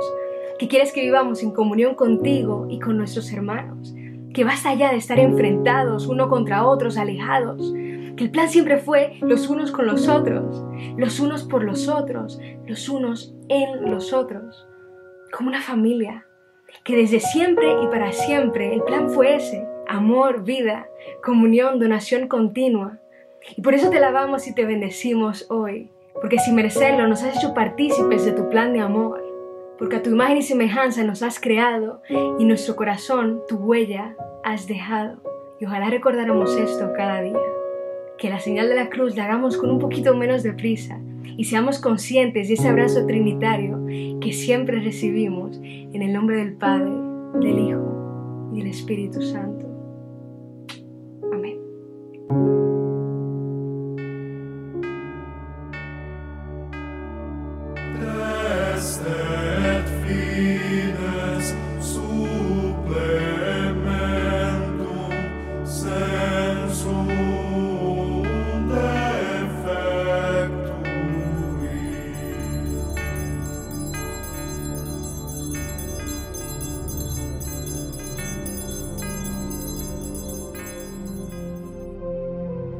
que 0.57 0.67
quieres 0.67 0.91
que 0.91 1.01
vivamos 1.01 1.43
en 1.43 1.51
comunión 1.51 1.93
contigo 1.93 2.65
y 2.67 2.79
con 2.79 2.97
nuestros 2.97 3.31
hermanos, 3.31 3.93
que 4.33 4.43
basta 4.43 4.73
ya 4.73 4.89
de 4.89 4.97
estar 4.97 5.19
enfrentados 5.19 6.07
uno 6.07 6.29
contra 6.29 6.65
otros, 6.65 6.97
alejados, 6.97 7.75
que 8.17 8.25
el 8.25 8.31
plan 8.31 8.49
siempre 8.49 8.77
fue 8.77 9.17
los 9.21 9.47
unos 9.47 9.71
con 9.71 9.87
los 9.87 10.09
otros, 10.09 10.65
los 10.97 11.19
unos 11.19 11.43
por 11.43 11.63
los 11.63 11.87
otros, 11.87 12.39
los 12.65 12.89
unos 12.89 13.35
en 13.47 13.89
los 13.89 14.11
otros, 14.11 14.67
como 15.31 15.49
una 15.49 15.61
familia, 15.61 16.25
que 16.83 16.97
desde 16.97 17.19
siempre 17.19 17.81
y 17.83 17.87
para 17.87 18.11
siempre 18.11 18.73
el 18.73 18.83
plan 18.83 19.09
fue 19.09 19.35
ese, 19.35 19.65
amor, 19.87 20.43
vida, 20.43 20.87
comunión, 21.23 21.79
donación 21.79 22.27
continua. 22.27 22.99
Y 23.55 23.61
por 23.61 23.73
eso 23.73 23.89
te 23.89 23.97
alabamos 23.97 24.47
y 24.47 24.53
te 24.53 24.65
bendecimos 24.65 25.45
hoy, 25.49 25.91
porque 26.21 26.39
sin 26.39 26.55
merecerlo 26.55 27.07
nos 27.07 27.23
has 27.23 27.37
hecho 27.37 27.53
partícipes 27.53 28.25
de 28.25 28.33
tu 28.33 28.49
plan 28.49 28.73
de 28.73 28.81
amor 28.81 29.27
porque 29.77 29.97
a 29.97 30.03
tu 30.03 30.09
imagen 30.09 30.37
y 30.37 30.41
semejanza 30.41 31.03
nos 31.03 31.21
has 31.23 31.39
creado 31.39 32.01
y 32.09 32.45
nuestro 32.45 32.75
corazón 32.75 33.41
tu 33.47 33.57
huella 33.57 34.15
has 34.43 34.67
dejado. 34.67 35.17
Y 35.59 35.65
ojalá 35.65 35.89
recordáramos 35.89 36.55
esto 36.55 36.93
cada 36.95 37.21
día, 37.21 37.39
que 38.17 38.29
la 38.29 38.39
señal 38.39 38.69
de 38.69 38.75
la 38.75 38.89
cruz 38.89 39.15
la 39.15 39.25
hagamos 39.25 39.57
con 39.57 39.69
un 39.69 39.79
poquito 39.79 40.15
menos 40.15 40.43
de 40.43 40.53
prisa 40.53 40.99
y 41.37 41.45
seamos 41.45 41.79
conscientes 41.79 42.47
de 42.47 42.55
ese 42.55 42.67
abrazo 42.67 43.05
trinitario 43.05 43.79
que 44.19 44.33
siempre 44.33 44.79
recibimos 44.79 45.59
en 45.61 46.01
el 46.01 46.13
nombre 46.13 46.37
del 46.37 46.53
Padre, 46.53 46.91
del 47.39 47.59
Hijo 47.59 48.51
y 48.53 48.59
del 48.59 48.67
Espíritu 48.67 49.21
Santo. 49.21 49.65
Amén. 51.31 52.56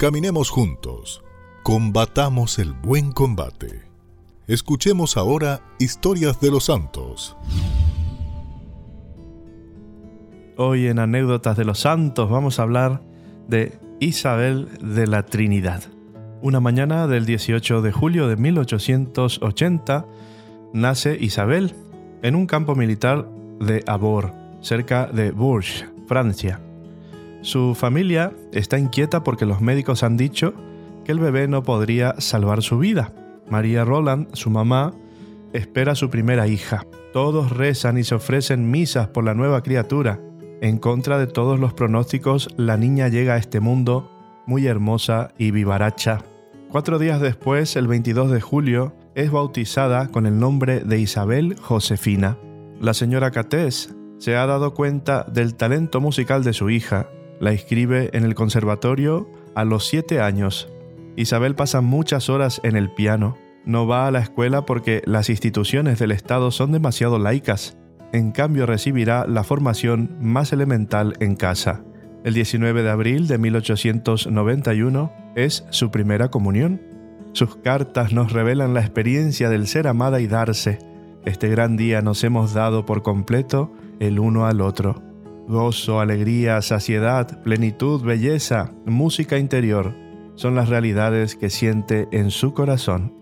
Caminemos 0.00 0.48
juntos, 0.48 1.22
combatamos 1.62 2.58
el 2.58 2.72
buen 2.72 3.12
combate. 3.12 3.82
Escuchemos 4.46 5.18
ahora 5.18 5.60
historias 5.78 6.40
de 6.40 6.50
los 6.50 6.64
santos. 6.64 7.36
Hoy 10.56 10.86
en 10.86 11.00
Anécdotas 11.00 11.54
de 11.58 11.66
los 11.66 11.80
Santos 11.80 12.30
vamos 12.30 12.58
a 12.58 12.62
hablar 12.62 13.02
de 13.46 13.78
Isabel 14.00 14.70
de 14.80 15.06
la 15.06 15.26
Trinidad. 15.26 15.82
Una 16.40 16.60
mañana 16.60 17.06
del 17.06 17.26
18 17.26 17.82
de 17.82 17.92
julio 17.92 18.26
de 18.26 18.36
1880 18.36 20.06
nace 20.72 21.18
Isabel 21.20 21.74
en 22.22 22.36
un 22.36 22.46
campo 22.46 22.74
militar 22.74 23.28
de 23.60 23.84
Abor, 23.86 24.32
cerca 24.62 25.08
de 25.08 25.30
Bourges, 25.30 25.84
Francia. 26.06 26.58
Su 27.42 27.74
familia 27.74 28.32
está 28.52 28.78
inquieta 28.78 29.24
porque 29.24 29.46
los 29.46 29.60
médicos 29.60 30.02
han 30.02 30.16
dicho 30.16 30.54
que 31.04 31.12
el 31.12 31.18
bebé 31.18 31.48
no 31.48 31.62
podría 31.62 32.14
salvar 32.18 32.62
su 32.62 32.78
vida. 32.78 33.12
María 33.48 33.84
Roland, 33.84 34.28
su 34.34 34.50
mamá, 34.50 34.92
espera 35.52 35.92
a 35.92 35.96
su 35.96 36.10
primera 36.10 36.46
hija. 36.46 36.86
Todos 37.12 37.50
rezan 37.50 37.98
y 37.98 38.04
se 38.04 38.14
ofrecen 38.14 38.70
misas 38.70 39.08
por 39.08 39.24
la 39.24 39.34
nueva 39.34 39.62
criatura. 39.62 40.20
En 40.60 40.78
contra 40.78 41.18
de 41.18 41.26
todos 41.26 41.58
los 41.58 41.72
pronósticos, 41.72 42.48
la 42.56 42.76
niña 42.76 43.08
llega 43.08 43.34
a 43.34 43.38
este 43.38 43.60
mundo 43.60 44.10
muy 44.46 44.66
hermosa 44.66 45.32
y 45.38 45.50
vivaracha. 45.50 46.22
Cuatro 46.68 46.98
días 46.98 47.20
después, 47.20 47.74
el 47.76 47.88
22 47.88 48.30
de 48.30 48.40
julio, 48.40 48.94
es 49.14 49.30
bautizada 49.30 50.08
con 50.08 50.26
el 50.26 50.38
nombre 50.38 50.80
de 50.80 51.00
Isabel 51.00 51.56
Josefina. 51.58 52.36
La 52.80 52.94
señora 52.94 53.30
Catés 53.30 53.94
se 54.18 54.36
ha 54.36 54.46
dado 54.46 54.74
cuenta 54.74 55.24
del 55.24 55.54
talento 55.54 56.00
musical 56.00 56.44
de 56.44 56.52
su 56.52 56.70
hija. 56.70 57.08
La 57.40 57.52
inscribe 57.52 58.10
en 58.12 58.24
el 58.24 58.34
conservatorio 58.34 59.28
a 59.56 59.64
los 59.64 59.88
siete 59.88 60.20
años. 60.20 60.68
Isabel 61.16 61.56
pasa 61.56 61.80
muchas 61.80 62.28
horas 62.28 62.60
en 62.62 62.76
el 62.76 62.90
piano. 62.92 63.36
No 63.64 63.86
va 63.86 64.06
a 64.06 64.10
la 64.10 64.20
escuela 64.20 64.64
porque 64.64 65.02
las 65.06 65.28
instituciones 65.28 65.98
del 65.98 66.12
Estado 66.12 66.50
son 66.50 66.70
demasiado 66.70 67.18
laicas 67.18 67.76
en 68.12 68.32
cambio 68.32 68.66
recibirá 68.66 69.26
la 69.26 69.44
formación 69.44 70.16
más 70.20 70.52
elemental 70.52 71.14
en 71.20 71.36
casa. 71.36 71.84
El 72.24 72.34
19 72.34 72.82
de 72.82 72.90
abril 72.90 73.28
de 73.28 73.38
1891 73.38 75.12
es 75.36 75.64
su 75.70 75.90
primera 75.90 76.28
comunión. 76.28 76.82
Sus 77.32 77.56
cartas 77.56 78.12
nos 78.12 78.32
revelan 78.32 78.74
la 78.74 78.80
experiencia 78.80 79.48
del 79.48 79.68
ser 79.68 79.86
amada 79.86 80.20
y 80.20 80.26
darse. 80.26 80.78
Este 81.24 81.48
gran 81.48 81.76
día 81.76 82.02
nos 82.02 82.24
hemos 82.24 82.52
dado 82.52 82.84
por 82.84 83.02
completo 83.02 83.72
el 84.00 84.18
uno 84.18 84.46
al 84.46 84.60
otro. 84.60 85.09
Gozo, 85.50 85.98
alegría, 85.98 86.62
saciedad, 86.62 87.42
plenitud, 87.42 88.04
belleza, 88.04 88.70
música 88.86 89.36
interior 89.36 89.96
son 90.36 90.54
las 90.54 90.68
realidades 90.68 91.34
que 91.34 91.50
siente 91.50 92.06
en 92.12 92.30
su 92.30 92.54
corazón. 92.54 93.20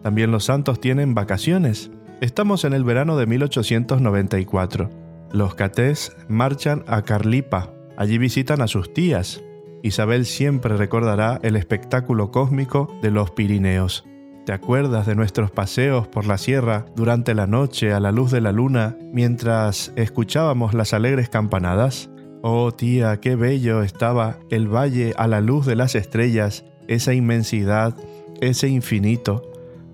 También 0.00 0.30
los 0.30 0.44
santos 0.44 0.80
tienen 0.80 1.14
vacaciones. 1.16 1.90
Estamos 2.20 2.64
en 2.64 2.74
el 2.74 2.84
verano 2.84 3.16
de 3.16 3.26
1894. 3.26 4.88
Los 5.32 5.56
catés 5.56 6.16
marchan 6.28 6.84
a 6.86 7.02
Carlipa. 7.02 7.74
Allí 7.96 8.18
visitan 8.18 8.62
a 8.62 8.68
sus 8.68 8.94
tías. 8.94 9.42
Isabel 9.82 10.26
siempre 10.26 10.76
recordará 10.76 11.40
el 11.42 11.56
espectáculo 11.56 12.30
cósmico 12.30 12.96
de 13.02 13.10
los 13.10 13.32
Pirineos. 13.32 14.06
¿Te 14.44 14.52
acuerdas 14.52 15.06
de 15.06 15.14
nuestros 15.14 15.50
paseos 15.50 16.06
por 16.06 16.26
la 16.26 16.36
sierra 16.36 16.84
durante 16.94 17.32
la 17.32 17.46
noche 17.46 17.94
a 17.94 18.00
la 18.00 18.12
luz 18.12 18.30
de 18.30 18.42
la 18.42 18.52
luna 18.52 18.94
mientras 19.10 19.90
escuchábamos 19.96 20.74
las 20.74 20.92
alegres 20.92 21.30
campanadas? 21.30 22.10
Oh 22.42 22.70
tía, 22.70 23.20
qué 23.20 23.36
bello 23.36 23.82
estaba 23.82 24.38
el 24.50 24.68
valle 24.68 25.14
a 25.16 25.28
la 25.28 25.40
luz 25.40 25.64
de 25.64 25.76
las 25.76 25.94
estrellas, 25.94 26.66
esa 26.88 27.14
inmensidad, 27.14 27.96
ese 28.42 28.68
infinito. 28.68 29.50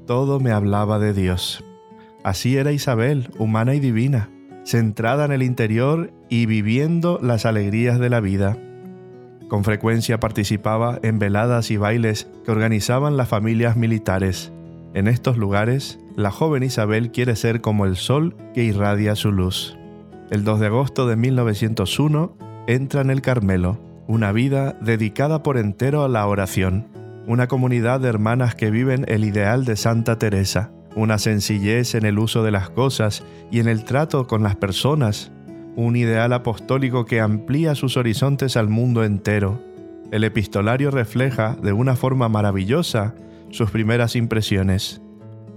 Todo 0.09 0.41
me 0.41 0.51
hablaba 0.51 0.99
de 0.99 1.13
Dios. 1.13 1.63
Así 2.25 2.57
era 2.57 2.73
Isabel, 2.73 3.31
humana 3.39 3.77
y 3.77 3.79
divina, 3.79 4.31
centrada 4.65 5.27
en 5.27 5.31
el 5.31 5.45
interior 5.45 6.13
y 6.29 6.47
viviendo 6.47 7.21
las 7.23 7.47
alegrías 7.47 8.01
de 8.01 8.11
la 8.11 8.19
vida. 8.19 8.59
Con 9.51 9.65
frecuencia 9.65 10.21
participaba 10.21 11.01
en 11.03 11.19
veladas 11.19 11.73
y 11.73 11.77
bailes 11.77 12.31
que 12.45 12.53
organizaban 12.53 13.17
las 13.17 13.29
familias 13.29 13.77
militares. 13.77 14.53
En 14.95 15.09
estos 15.09 15.37
lugares, 15.37 15.99
la 16.15 16.31
joven 16.31 16.63
Isabel 16.63 17.11
quiere 17.11 17.35
ser 17.35 17.61
como 17.61 17.85
el 17.85 17.97
sol 17.97 18.37
que 18.55 18.63
irradia 18.63 19.17
su 19.17 19.33
luz. 19.33 19.77
El 20.31 20.45
2 20.45 20.61
de 20.61 20.67
agosto 20.67 21.09
de 21.09 21.17
1901 21.17 22.37
entra 22.69 23.01
en 23.01 23.11
el 23.11 23.23
Carmelo, 23.23 23.81
una 24.07 24.31
vida 24.31 24.79
dedicada 24.81 25.43
por 25.43 25.59
entero 25.59 26.05
a 26.05 26.09
la 26.09 26.25
oración, 26.29 26.87
una 27.27 27.49
comunidad 27.49 27.99
de 27.99 28.09
hermanas 28.09 28.55
que 28.55 28.71
viven 28.71 29.05
el 29.09 29.25
ideal 29.25 29.65
de 29.65 29.75
Santa 29.75 30.17
Teresa 30.17 30.71
una 30.97 31.19
sencillez 31.19 31.95
en 31.95 32.05
el 32.05 32.19
uso 32.19 32.43
de 32.43 32.51
las 32.51 32.71
cosas 32.71 33.23
y 33.51 33.61
en 33.61 33.69
el 33.69 33.85
trato 33.85 34.27
con 34.27 34.43
las 34.43 34.57
personas, 34.57 35.33
un 35.81 35.97
ideal 35.97 36.35
apostólico 36.35 37.07
que 37.07 37.21
amplía 37.21 37.75
sus 37.75 37.97
horizontes 37.97 38.59
al 38.59 38.69
mundo 38.69 39.03
entero. 39.03 39.63
El 40.11 40.25
epistolario 40.25 40.91
refleja 40.91 41.57
de 41.63 41.73
una 41.73 41.97
forma 41.97 42.29
maravillosa 42.29 43.15
sus 43.49 43.71
primeras 43.71 44.15
impresiones. 44.15 45.01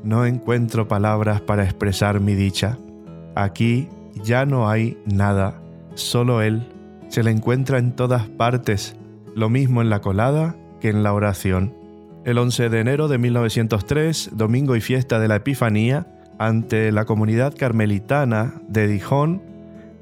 No 0.01 0.25
encuentro 0.25 0.87
palabras 0.87 1.41
para 1.41 1.65
expresar 1.65 2.21
mi 2.21 2.35
dicha. 2.35 2.77
Aquí 3.35 3.89
ya 4.23 4.45
no 4.45 4.69
hay 4.69 4.97
nada, 5.05 5.61
solo 5.95 6.41
Él. 6.41 6.69
Se 7.09 7.21
le 7.21 7.31
encuentra 7.31 7.77
en 7.77 7.93
todas 7.93 8.29
partes, 8.29 8.95
lo 9.35 9.49
mismo 9.49 9.81
en 9.81 9.89
la 9.89 9.99
colada 9.99 10.55
que 10.79 10.89
en 10.89 11.03
la 11.03 11.13
oración. 11.13 11.73
El 12.23 12.37
11 12.37 12.69
de 12.69 12.79
enero 12.79 13.09
de 13.09 13.17
1903, 13.17 14.31
domingo 14.33 14.77
y 14.77 14.81
fiesta 14.81 15.19
de 15.19 15.27
la 15.27 15.35
Epifanía, 15.35 16.07
ante 16.39 16.93
la 16.93 17.03
comunidad 17.03 17.53
carmelitana 17.57 18.61
de 18.69 18.87
Dijon, 18.87 19.52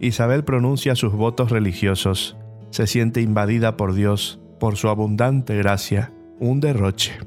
Isabel 0.02 0.44
pronuncia 0.44 0.96
sus 0.96 1.14
votos 1.14 1.52
religiosos. 1.52 2.36
Se 2.72 2.88
siente 2.88 3.22
invadida 3.22 3.78
por 3.78 3.94
Dios, 3.94 4.42
por 4.60 4.76
su 4.76 4.90
abundante 4.90 5.56
gracia, 5.56 6.12
un 6.40 6.60
derroche. 6.60 7.20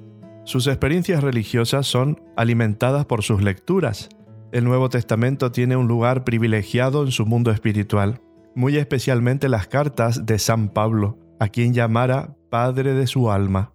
Sus 0.42 0.66
experiencias 0.66 1.22
religiosas 1.22 1.87
son 1.87 2.20
alimentadas 2.37 3.06
por 3.06 3.22
sus 3.22 3.42
lecturas. 3.42 4.08
El 4.50 4.64
Nuevo 4.64 4.88
Testamento 4.88 5.52
tiene 5.52 5.76
un 5.76 5.87
lugar 5.87 6.24
privilegiado 6.24 7.04
en 7.04 7.12
su 7.12 7.26
mundo 7.26 7.52
espiritual, 7.52 8.20
muy 8.56 8.76
especialmente 8.76 9.48
las 9.48 9.68
cartas 9.68 10.26
de 10.26 10.40
San 10.40 10.68
Pablo, 10.68 11.16
a 11.38 11.48
quien 11.48 11.74
llamara 11.74 12.34
Padre 12.50 12.94
de 12.94 13.06
su 13.06 13.30
alma. 13.30 13.72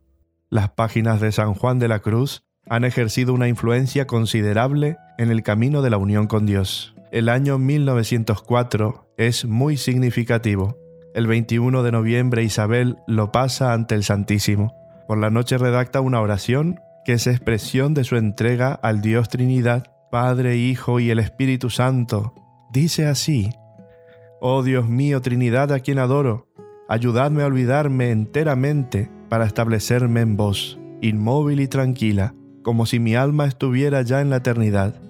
Las 0.50 0.72
páginas 0.72 1.22
de 1.22 1.32
San 1.32 1.54
Juan 1.54 1.80
de 1.80 1.88
la 1.88 2.00
Cruz 2.00 2.44
han 2.68 2.84
ejercido 2.84 3.34
una 3.34 3.48
influencia 3.48 4.08
considerable 4.08 4.98
en 5.18 5.32
el 5.32 5.42
camino 5.42 5.82
de 5.82 5.90
la 5.90 5.98
unión 5.98 6.28
con 6.28 6.46
Dios. 6.46 6.96
El 7.12 7.28
año 7.28 7.58
1904 7.58 9.14
es 9.18 9.46
muy 9.46 9.78
significativo. 9.78 10.78
El 11.16 11.26
21 11.26 11.82
de 11.82 11.92
noviembre 11.92 12.44
Isabel 12.44 12.98
lo 13.08 13.32
pasa 13.32 13.74
ante 13.74 13.96
el 13.96 14.04
Santísimo. 14.04 14.76
Por 15.08 15.18
la 15.18 15.32
noche 15.32 15.58
redacta 15.58 16.02
una 16.02 16.22
oración 16.22 16.80
que 17.06 17.14
es 17.14 17.26
expresión 17.26 17.96
de 17.96 18.04
su 18.04 18.16
entrega 18.16 18.74
al 18.74 19.02
Dios 19.02 19.28
Trinidad, 19.28 19.92
Padre, 20.12 20.58
Hijo 20.58 21.00
y 21.00 21.10
el 21.10 21.18
Espíritu 21.18 21.72
Santo. 21.72 22.36
Dice 22.72 23.08
así, 23.08 23.50
Oh 24.40 24.62
Dios 24.62 24.88
mío, 24.88 25.20
Trinidad 25.20 25.72
a 25.72 25.80
quien 25.80 25.98
adoro, 25.98 26.48
ayudadme 26.88 27.42
a 27.42 27.48
olvidarme 27.48 28.12
enteramente 28.12 29.10
para 29.30 29.46
establecerme 29.46 30.22
en 30.22 30.38
vos, 30.38 30.80
inmóvil 31.02 31.60
y 31.60 31.68
tranquila, 31.68 32.36
como 32.62 32.86
si 32.86 33.00
mi 33.00 33.16
alma 33.16 33.48
estuviera 33.48 34.04
ya 34.04 34.22
en 34.22 34.30
la 34.30 34.38
eternidad. 34.38 35.09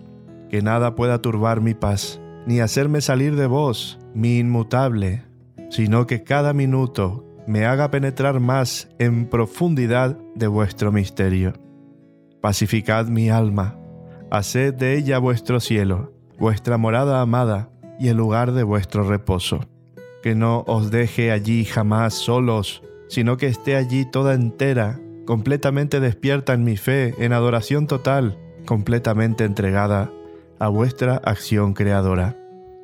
Que 0.49 0.63
nada 0.63 0.95
pueda 0.95 1.21
turbar 1.21 1.61
mi 1.61 1.75
paz, 1.75 2.19
ni 2.47 2.59
hacerme 2.59 3.01
salir 3.01 3.35
de 3.35 3.45
vos, 3.45 3.99
mi 4.15 4.39
inmutable, 4.39 5.23
sino 5.69 6.07
que 6.07 6.23
cada 6.23 6.53
minuto 6.53 7.23
me 7.45 7.65
haga 7.65 7.91
penetrar 7.91 8.39
más 8.39 8.89
en 8.97 9.27
profundidad 9.27 10.17
de 10.33 10.47
vuestro 10.47 10.91
misterio. 10.91 11.53
Pacificad 12.41 13.07
mi 13.07 13.29
alma, 13.29 13.77
haced 14.31 14.73
de 14.73 14.97
ella 14.97 15.19
vuestro 15.19 15.59
cielo, 15.59 16.13
vuestra 16.39 16.77
morada 16.77 17.21
amada 17.21 17.69
y 17.99 18.07
el 18.07 18.17
lugar 18.17 18.53
de 18.53 18.63
vuestro 18.63 19.03
reposo. 19.03 19.59
Que 20.23 20.33
no 20.33 20.63
os 20.67 20.89
deje 20.89 21.31
allí 21.31 21.63
jamás 21.63 22.15
solos, 22.15 22.81
sino 23.07 23.37
que 23.37 23.45
esté 23.45 23.75
allí 23.75 24.05
toda 24.05 24.33
entera, 24.33 24.99
completamente 25.27 25.99
despierta 25.99 26.53
en 26.53 26.63
mi 26.63 26.75
fe, 26.75 27.13
en 27.19 27.33
adoración 27.33 27.85
total, 27.85 28.39
completamente 28.65 29.43
entregada 29.43 30.11
a 30.59 30.67
vuestra 30.67 31.15
acción 31.17 31.73
creadora. 31.73 32.35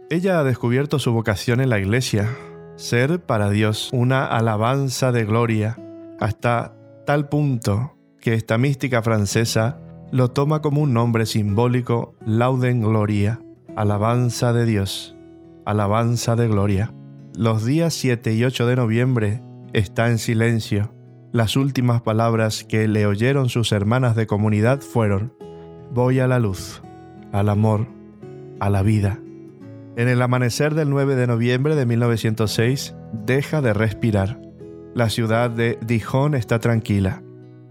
Ella 0.10 0.40
ha 0.40 0.44
descubierto 0.44 1.00
su 1.00 1.12
vocación 1.12 1.62
en 1.62 1.70
la 1.70 1.80
iglesia, 1.80 2.30
ser 2.76 3.20
para 3.20 3.50
Dios 3.50 3.90
una 3.92 4.26
alabanza 4.26 5.12
de 5.12 5.26
gloria, 5.26 5.78
hasta 6.20 6.76
tal 7.06 7.28
punto 7.28 7.98
que 8.20 8.34
esta 8.34 8.58
mística 8.58 9.02
francesa 9.02 9.80
lo 10.12 10.32
toma 10.32 10.62
como 10.62 10.82
un 10.82 10.94
nombre 10.94 11.26
simbólico 11.26 12.16
Lauden 12.26 12.82
Gloria, 12.82 13.42
alabanza 13.76 14.54
de 14.54 14.66
Dios, 14.66 15.16
alabanza 15.66 16.36
de 16.36 16.48
gloria. 16.48 16.94
Los 17.36 17.66
días 17.66 17.94
7 17.96 18.34
y 18.34 18.46
8 18.46 18.68
de 18.68 18.76
noviembre 18.78 19.42
está 19.74 20.10
en 20.10 20.20
silencio. 20.20 20.94
Las 21.34 21.58
últimas 21.58 22.02
palabras 22.02 22.64
que 22.64 22.88
le 22.88 23.06
oyeron 23.06 23.50
sus 23.50 23.74
hermanas 23.74 24.16
de 24.16 24.26
comunidad 24.26 24.80
fueron, 24.80 25.34
voy 25.92 26.20
a 26.20 26.28
la 26.28 26.40
luz, 26.40 26.82
al 27.36 27.50
amor, 27.50 27.88
a 28.62 28.70
la 28.70 28.82
vida. 28.82 29.20
En 29.98 30.08
el 30.08 30.22
amanecer 30.22 30.74
del 30.74 30.90
9 30.90 31.16
de 31.16 31.28
noviembre 31.28 31.76
de 31.76 31.86
1906, 31.86 32.96
deja 33.26 33.62
de 33.62 33.74
respirar. 33.74 34.42
La 34.94 35.10
ciudad 35.10 35.50
de 35.50 35.78
Dijon 35.86 36.34
está 36.34 36.60
tranquila. 36.60 37.24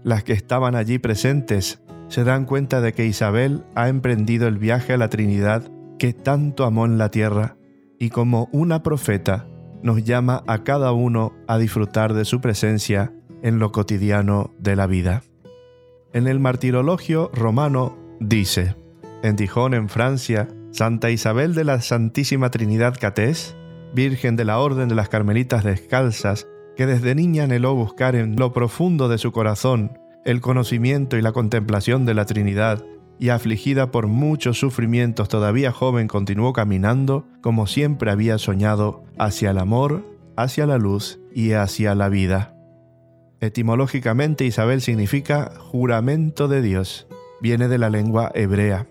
Las 0.03 0.23
que 0.23 0.33
estaban 0.33 0.75
allí 0.75 0.99
presentes 0.99 1.81
se 2.09 2.23
dan 2.23 2.45
cuenta 2.45 2.79
de 2.79 2.93
que 2.93 3.07
Isabel 3.07 3.63
ha 3.73 3.89
emprendido 3.89 4.47
el 4.47 4.59
viaje 4.59 4.93
a 4.93 4.97
la 4.97 5.09
Trinidad 5.09 5.63
que 5.97 6.13
tanto 6.13 6.65
amó 6.65 6.85
en 6.85 6.99
la 6.99 7.09
tierra 7.09 7.57
y 7.97 8.09
como 8.09 8.49
una 8.51 8.83
profeta 8.83 9.47
nos 9.81 10.03
llama 10.03 10.43
a 10.45 10.63
cada 10.63 10.91
uno 10.91 11.33
a 11.47 11.57
disfrutar 11.57 12.13
de 12.13 12.25
su 12.25 12.39
presencia 12.39 13.13
en 13.41 13.57
lo 13.57 13.71
cotidiano 13.71 14.53
de 14.59 14.75
la 14.75 14.85
vida. 14.85 15.23
En 16.13 16.27
el 16.27 16.39
martirologio 16.39 17.31
romano 17.33 17.97
dice, 18.19 18.75
en 19.25 19.35
Dijon, 19.35 19.73
en 19.73 19.89
Francia, 19.89 20.47
Santa 20.71 21.09
Isabel 21.09 21.55
de 21.55 21.63
la 21.63 21.81
Santísima 21.81 22.51
Trinidad 22.51 22.95
Catés, 22.99 23.55
Virgen 23.93 24.35
de 24.35 24.45
la 24.45 24.59
Orden 24.59 24.87
de 24.87 24.93
las 24.93 25.09
Carmelitas 25.09 25.63
Descalzas, 25.63 26.47
que 26.75 26.85
desde 26.85 27.15
niña 27.15 27.45
anheló 27.45 27.73
buscar 27.73 28.15
en 28.15 28.35
lo 28.35 28.53
profundo 28.53 29.09
de 29.09 29.17
su 29.17 29.31
corazón 29.31 29.97
el 30.25 30.41
conocimiento 30.41 31.17
y 31.17 31.21
la 31.21 31.31
contemplación 31.31 32.05
de 32.05 32.13
la 32.13 32.25
Trinidad, 32.25 32.83
y 33.17 33.29
afligida 33.29 33.91
por 33.91 34.07
muchos 34.07 34.59
sufrimientos 34.59 35.29
todavía 35.29 35.71
joven 35.71 36.07
continuó 36.07 36.51
caminando 36.53 37.25
como 37.41 37.65
siempre 37.65 38.11
había 38.11 38.37
soñado 38.37 39.05
hacia 39.17 39.51
el 39.51 39.57
amor, 39.57 40.03
hacia 40.35 40.65
la 40.65 40.77
luz 40.77 41.19
y 41.33 41.53
hacia 41.53 41.95
la 41.95 42.09
vida. 42.09 42.55
Etimológicamente 43.39 44.45
Isabel 44.45 44.81
significa 44.81 45.51
juramento 45.57 46.47
de 46.47 46.61
Dios, 46.61 47.07
viene 47.41 47.67
de 47.67 47.77
la 47.77 47.89
lengua 47.89 48.31
hebrea. 48.35 48.87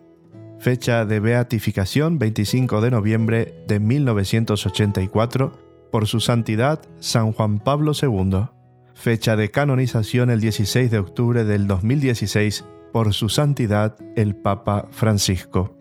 Fecha 0.64 1.04
de 1.04 1.20
beatificación 1.20 2.18
25 2.18 2.80
de 2.80 2.90
noviembre 2.90 3.54
de 3.68 3.80
1984 3.80 5.52
por 5.92 6.06
su 6.06 6.20
santidad 6.20 6.80
San 7.00 7.32
Juan 7.32 7.58
Pablo 7.58 7.92
II. 7.92 8.46
Fecha 8.94 9.36
de 9.36 9.50
canonización 9.50 10.30
el 10.30 10.40
16 10.40 10.90
de 10.90 10.98
octubre 10.98 11.44
del 11.44 11.66
2016 11.66 12.64
por 12.94 13.12
su 13.12 13.28
santidad 13.28 13.98
el 14.16 14.36
Papa 14.36 14.88
Francisco. 14.90 15.76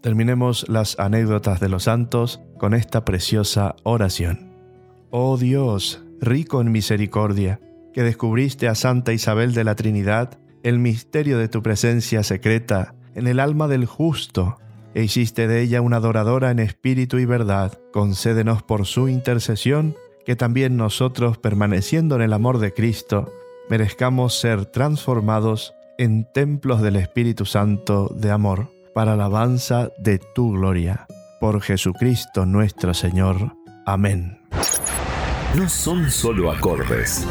Terminemos 0.00 0.68
las 0.68 0.98
anécdotas 0.98 1.60
de 1.60 1.68
los 1.68 1.84
santos 1.84 2.40
con 2.58 2.74
esta 2.74 3.04
preciosa 3.04 3.76
oración. 3.84 4.50
Oh 5.10 5.36
Dios, 5.36 6.02
rico 6.20 6.60
en 6.60 6.72
misericordia, 6.72 7.60
que 7.92 8.02
descubriste 8.02 8.66
a 8.66 8.74
Santa 8.74 9.12
Isabel 9.12 9.54
de 9.54 9.62
la 9.62 9.76
Trinidad 9.76 10.36
el 10.64 10.80
misterio 10.80 11.38
de 11.38 11.46
tu 11.46 11.62
presencia 11.62 12.24
secreta 12.24 12.96
en 13.14 13.26
el 13.26 13.40
alma 13.40 13.68
del 13.68 13.86
justo, 13.86 14.58
e 14.94 15.02
hiciste 15.02 15.46
de 15.46 15.62
ella 15.62 15.80
una 15.80 15.96
adoradora 15.96 16.50
en 16.50 16.58
espíritu 16.58 17.18
y 17.18 17.24
verdad, 17.24 17.78
concédenos 17.92 18.62
por 18.62 18.86
su 18.86 19.08
intercesión 19.08 19.94
que 20.24 20.36
también 20.36 20.76
nosotros, 20.76 21.38
permaneciendo 21.38 22.16
en 22.16 22.22
el 22.22 22.32
amor 22.32 22.58
de 22.58 22.72
Cristo, 22.72 23.32
merezcamos 23.68 24.38
ser 24.38 24.66
transformados 24.66 25.74
en 25.98 26.26
templos 26.32 26.82
del 26.82 26.96
Espíritu 26.96 27.46
Santo 27.46 28.10
de 28.14 28.30
amor, 28.30 28.70
para 28.94 29.14
alabanza 29.14 29.90
de 29.98 30.18
tu 30.34 30.52
gloria. 30.52 31.06
Por 31.40 31.60
Jesucristo 31.60 32.46
nuestro 32.46 32.94
Señor. 32.94 33.54
Amén. 33.86 34.40
No 35.56 35.68
son 35.68 36.10
solo 36.10 36.50
acordes. 36.50 37.26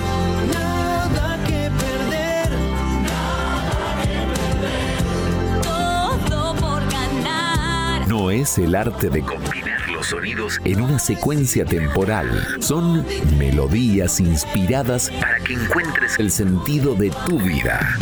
Es 8.32 8.60
el 8.60 8.76
arte 8.76 9.10
de 9.10 9.22
combinar 9.22 9.89
los 9.89 10.08
sonidos 10.08 10.60
en 10.63 10.82
una 10.82 11.00
secuencia 11.00 11.65
temporal. 11.65 12.58
Son 12.60 13.04
melodías 13.38 14.20
inspiradas 14.20 15.10
para 15.20 15.39
que 15.39 15.54
encuentres 15.54 16.20
el 16.20 16.30
sentido 16.30 16.94
de 16.94 17.10
tu 17.26 17.39
vida. 17.39 17.98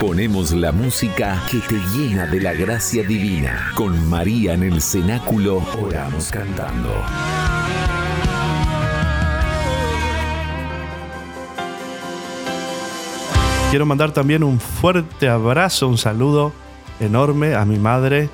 Ponemos 0.00 0.52
la 0.52 0.70
música 0.70 1.42
que 1.50 1.58
te 1.58 1.76
llena 1.96 2.26
de 2.26 2.40
la 2.40 2.52
gracia 2.52 3.02
divina. 3.02 3.72
Con 3.74 4.08
María 4.08 4.54
en 4.54 4.62
el 4.62 4.80
cenáculo 4.80 5.64
oramos 5.80 6.30
cantando. 6.30 7.04
Quiero 13.70 13.84
mandar 13.84 14.12
también 14.12 14.44
un 14.44 14.60
fuerte 14.60 15.28
abrazo, 15.28 15.88
un 15.88 15.98
saludo 15.98 16.52
enorme 17.00 17.54
a 17.54 17.66
mi 17.66 17.78
madre 17.78 18.30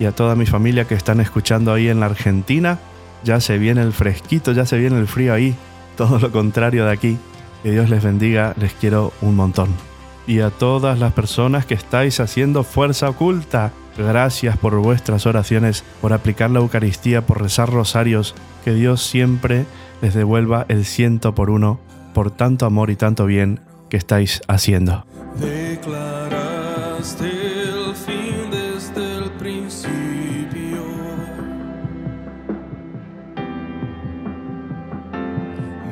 y 0.00 0.06
a 0.06 0.12
toda 0.12 0.34
mi 0.34 0.46
familia 0.46 0.86
que 0.86 0.94
están 0.94 1.20
escuchando 1.20 1.74
ahí 1.74 1.88
en 1.88 2.00
la 2.00 2.06
Argentina. 2.06 2.78
Ya 3.22 3.38
se 3.40 3.58
viene 3.58 3.82
el 3.82 3.92
fresquito, 3.92 4.52
ya 4.52 4.64
se 4.64 4.78
viene 4.78 4.98
el 4.98 5.06
frío 5.06 5.34
ahí, 5.34 5.54
todo 5.98 6.18
lo 6.18 6.32
contrario 6.32 6.86
de 6.86 6.92
aquí. 6.92 7.18
Que 7.62 7.72
Dios 7.72 7.90
les 7.90 8.02
bendiga, 8.02 8.54
les 8.56 8.72
quiero 8.72 9.12
un 9.20 9.36
montón. 9.36 9.68
Y 10.26 10.40
a 10.40 10.48
todas 10.48 10.98
las 10.98 11.12
personas 11.12 11.66
que 11.66 11.74
estáis 11.74 12.18
haciendo 12.18 12.64
fuerza 12.64 13.10
oculta, 13.10 13.72
gracias 13.98 14.56
por 14.56 14.74
vuestras 14.76 15.26
oraciones, 15.26 15.84
por 16.00 16.14
aplicar 16.14 16.50
la 16.50 16.60
Eucaristía, 16.60 17.26
por 17.26 17.42
rezar 17.42 17.70
rosarios. 17.70 18.34
Que 18.64 18.72
Dios 18.72 19.02
siempre 19.02 19.66
les 20.00 20.14
devuelva 20.14 20.64
el 20.68 20.86
ciento 20.86 21.34
por 21.34 21.50
uno 21.50 21.78
por 22.14 22.30
tanto 22.30 22.64
amor 22.64 22.88
y 22.88 22.96
tanto 22.96 23.26
bien 23.26 23.60
que 23.88 23.96
estáis 23.96 24.40
haciendo. 24.48 25.04
Declaraste 25.40 27.24
el 27.24 27.94
fin 27.94 28.50
desde 28.50 29.16
el 29.18 29.30
principio. 29.32 30.84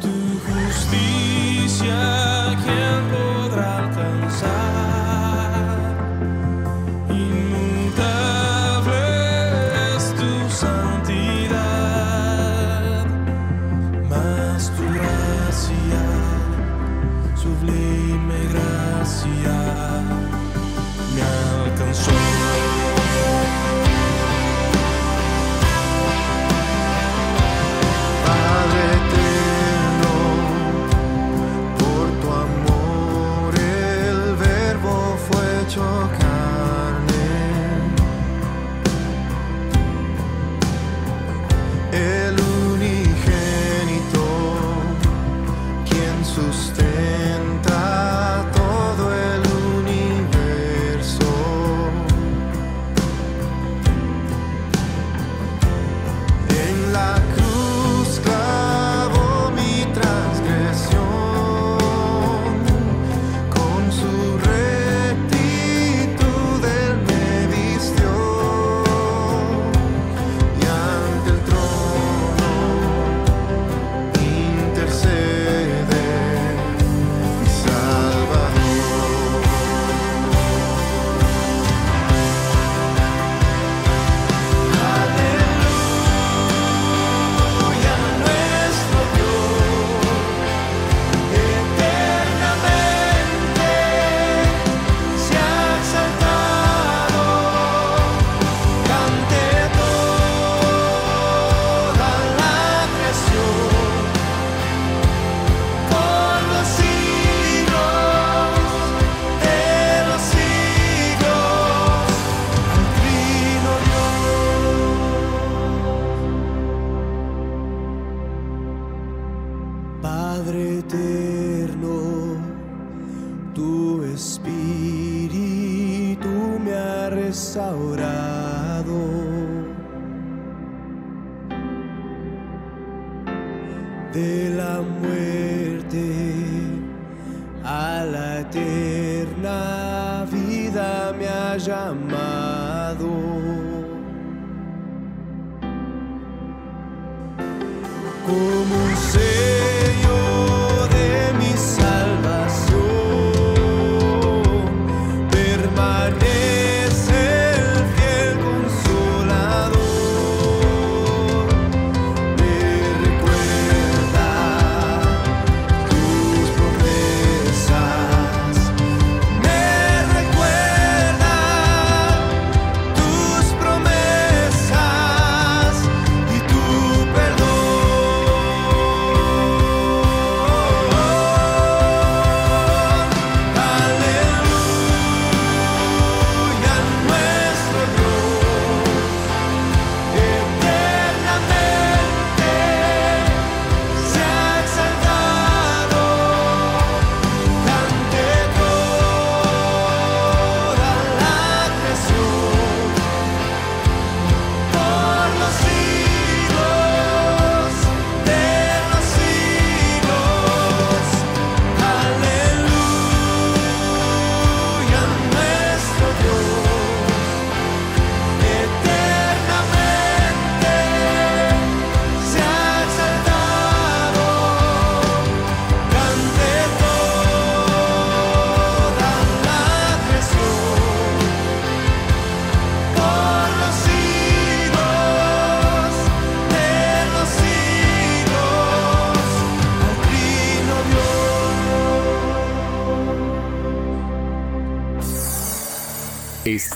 Tu 0.00 0.14
justicia, 0.48 2.27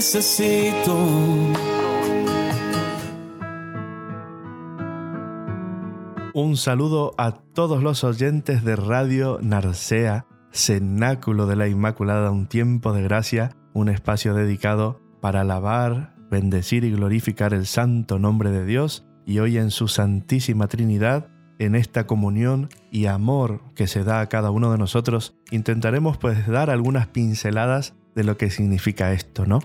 Necesito. 0.00 0.96
Un 6.32 6.56
saludo 6.56 7.12
a 7.18 7.32
todos 7.32 7.82
los 7.82 8.02
oyentes 8.02 8.64
de 8.64 8.76
Radio 8.76 9.40
Narcea, 9.42 10.24
Cenáculo 10.52 11.46
de 11.46 11.56
la 11.56 11.68
Inmaculada, 11.68 12.30
un 12.30 12.46
tiempo 12.46 12.94
de 12.94 13.02
gracia, 13.02 13.54
un 13.74 13.90
espacio 13.90 14.32
dedicado 14.32 14.98
para 15.20 15.42
alabar, 15.42 16.14
bendecir 16.30 16.84
y 16.84 16.92
glorificar 16.92 17.52
el 17.52 17.66
santo 17.66 18.18
nombre 18.18 18.50
de 18.50 18.64
Dios 18.64 19.06
y 19.26 19.40
hoy 19.40 19.58
en 19.58 19.70
su 19.70 19.86
Santísima 19.86 20.66
Trinidad, 20.66 21.28
en 21.58 21.74
esta 21.74 22.06
comunión 22.06 22.70
y 22.90 23.04
amor 23.04 23.60
que 23.74 23.86
se 23.86 24.02
da 24.02 24.22
a 24.22 24.30
cada 24.30 24.50
uno 24.50 24.72
de 24.72 24.78
nosotros, 24.78 25.36
intentaremos 25.50 26.16
pues 26.16 26.46
dar 26.46 26.70
algunas 26.70 27.06
pinceladas 27.08 27.92
de 28.14 28.24
lo 28.24 28.38
que 28.38 28.48
significa 28.48 29.12
esto, 29.12 29.44
¿no? 29.44 29.58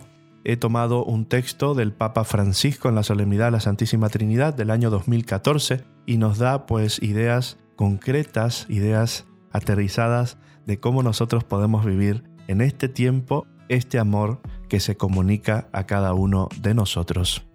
He 0.48 0.58
tomado 0.58 1.04
un 1.04 1.26
texto 1.26 1.74
del 1.74 1.92
Papa 1.92 2.24
Francisco 2.24 2.88
en 2.88 2.94
la 2.94 3.02
solemnidad 3.02 3.46
de 3.46 3.52
la 3.52 3.60
Santísima 3.60 4.10
Trinidad 4.10 4.54
del 4.54 4.70
año 4.70 4.92
2014 4.92 5.84
y 6.06 6.18
nos 6.18 6.38
da 6.38 6.68
pues 6.68 7.02
ideas 7.02 7.58
concretas, 7.76 8.68
ideas 8.70 9.26
aterrizadas 9.52 10.38
de 10.68 10.80
cómo 10.80 11.02
nosotros 11.02 11.44
podemos 11.44 11.84
vivir 11.84 12.24
en 12.48 12.62
este 12.62 12.88
tiempo 12.88 13.48
este 13.70 13.98
amor 13.98 14.40
que 14.70 14.80
se 14.80 14.96
comunica 14.96 15.68
a 15.72 15.88
cada 15.88 16.14
uno 16.14 16.48
de 16.62 16.76
nosotros. 16.76 17.48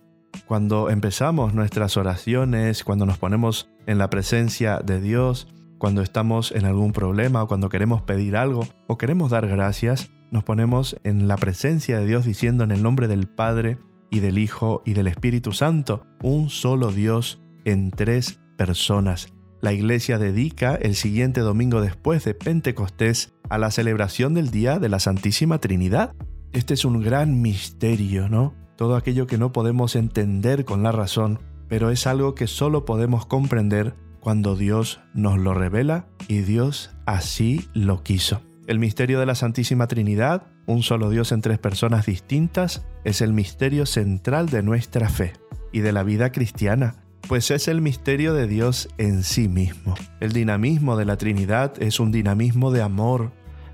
Cuando 0.47 0.91
empezamos 0.91 1.55
nuestras 1.55 1.97
oraciones, 1.97 2.82
cuando 2.82 3.07
nos 3.07 3.18
ponemos 3.18 3.68
en 3.86 3.99
la 3.99 4.11
presencia 4.11 4.80
de 4.80 5.01
Dios, 5.01 5.47
cuando 5.81 6.03
estamos 6.03 6.53
en 6.53 6.66
algún 6.66 6.93
problema 6.93 7.43
o 7.43 7.49
cuando 7.49 7.70
queremos 7.70 8.03
pedir 8.03 8.37
algo 8.37 8.68
o 8.87 8.99
queremos 8.99 9.31
dar 9.31 9.49
gracias, 9.49 10.11
nos 10.31 10.45
ponemos 10.45 11.01
en 11.05 11.26
la 11.26 11.39
presencia 11.39 11.99
de 11.99 12.07
Dios 12.07 12.26
diciendo 12.26 12.64
en 12.64 12.70
el 12.70 12.83
nombre 12.83 13.09
del 13.09 13.26
Padre 13.26 13.78
y 14.11 14.20
del 14.20 14.37
Hijo 14.37 14.83
y 14.85 14.93
del 14.93 15.07
Espíritu 15.07 15.53
Santo, 15.53 16.07
un 16.22 16.51
solo 16.51 16.93
Dios 16.93 17.43
en 17.64 17.93
tres 17.93 18.41
personas. 18.59 19.33
La 19.62 19.72
iglesia 19.72 20.18
dedica 20.18 20.74
el 20.74 20.95
siguiente 20.97 21.41
domingo 21.41 21.81
después 21.81 22.24
de 22.24 22.35
Pentecostés 22.35 23.33
a 23.49 23.57
la 23.57 23.70
celebración 23.70 24.35
del 24.35 24.51
Día 24.51 24.78
de 24.78 24.91
la 24.91 25.01
Santísima 25.01 25.61
Trinidad. 25.61 26.14
Este 26.53 26.74
es 26.74 26.85
un 26.85 27.01
gran 27.01 27.41
misterio, 27.41 28.28
¿no? 28.28 28.55
Todo 28.76 28.97
aquello 28.97 29.26
que 29.26 29.39
no 29.39 29.53
podemos 29.53 29.97
entender 29.97 30.66
con 30.66 30.83
la 30.83 30.93
razón, 30.93 31.39
pero 31.68 31.91
es 31.91 32.07
algo 32.07 32.35
que 32.35 32.47
solo 32.47 32.85
podemos 32.85 33.24
comprender 33.24 33.95
cuando 34.20 34.56
Dios 34.56 35.00
nos 35.14 35.38
lo 35.38 35.54
revela 35.54 36.06
y 36.28 36.38
Dios 36.40 36.90
así 37.06 37.68
lo 37.72 38.02
quiso. 38.02 38.42
El 38.66 38.78
misterio 38.78 39.18
de 39.18 39.26
la 39.26 39.34
Santísima 39.34 39.88
Trinidad, 39.88 40.46
un 40.66 40.82
solo 40.82 41.10
Dios 41.10 41.32
en 41.32 41.40
tres 41.40 41.58
personas 41.58 42.06
distintas, 42.06 42.86
es 43.04 43.20
el 43.20 43.32
misterio 43.32 43.86
central 43.86 44.48
de 44.48 44.62
nuestra 44.62 45.08
fe 45.08 45.32
y 45.72 45.80
de 45.80 45.92
la 45.92 46.04
vida 46.04 46.30
cristiana, 46.30 46.96
pues 47.26 47.50
es 47.50 47.68
el 47.68 47.80
misterio 47.80 48.34
de 48.34 48.46
Dios 48.46 48.88
en 48.98 49.22
sí 49.22 49.48
mismo. 49.48 49.94
El 50.20 50.32
dinamismo 50.32 50.96
de 50.96 51.04
la 51.04 51.16
Trinidad 51.16 51.72
es 51.82 51.98
un 51.98 52.12
dinamismo 52.12 52.70
de 52.70 52.82
amor, 52.82 53.32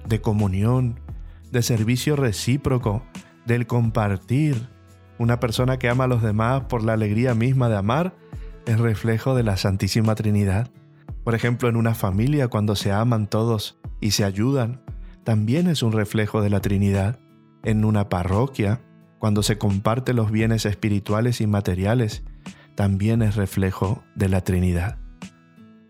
de 0.08 0.20
comunión, 0.20 1.00
de 1.50 1.62
servicio 1.62 2.16
recíproco, 2.16 3.02
del 3.44 3.66
compartir. 3.66 4.68
Una 5.18 5.40
persona 5.40 5.78
que 5.78 5.88
ama 5.88 6.04
a 6.04 6.08
los 6.08 6.22
demás 6.22 6.64
por 6.68 6.82
la 6.82 6.92
alegría 6.92 7.34
misma 7.34 7.68
de 7.68 7.76
amar 7.76 8.14
es 8.66 8.80
reflejo 8.80 9.34
de 9.34 9.44
la 9.44 9.56
Santísima 9.56 10.14
Trinidad. 10.14 10.68
Por 11.24 11.34
ejemplo, 11.34 11.68
en 11.68 11.76
una 11.76 11.94
familia 11.94 12.48
cuando 12.48 12.76
se 12.76 12.92
aman 12.92 13.28
todos 13.28 13.78
y 14.00 14.10
se 14.10 14.24
ayudan, 14.24 14.82
también 15.24 15.68
es 15.68 15.82
un 15.82 15.92
reflejo 15.92 16.42
de 16.42 16.50
la 16.50 16.60
Trinidad. 16.60 17.18
En 17.64 17.84
una 17.84 18.08
parroquia, 18.08 18.80
cuando 19.18 19.42
se 19.42 19.58
comparten 19.58 20.16
los 20.16 20.30
bienes 20.30 20.66
espirituales 20.66 21.40
y 21.40 21.46
materiales, 21.46 22.22
también 22.74 23.22
es 23.22 23.36
reflejo 23.36 24.04
de 24.14 24.28
la 24.28 24.42
Trinidad. 24.42 24.98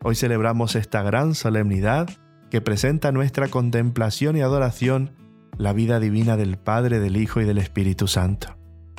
Hoy 0.02 0.14
celebramos 0.14 0.76
esta 0.76 1.02
gran 1.02 1.34
solemnidad 1.34 2.08
que 2.50 2.60
presenta 2.60 3.10
nuestra 3.10 3.48
contemplación 3.48 4.36
y 4.36 4.40
adoración 4.40 5.12
la 5.58 5.72
vida 5.72 6.00
divina 6.00 6.36
del 6.36 6.58
Padre, 6.58 7.00
del 7.00 7.16
Hijo 7.16 7.40
y 7.40 7.44
del 7.44 7.58
Espíritu 7.58 8.06
Santo. 8.06 8.56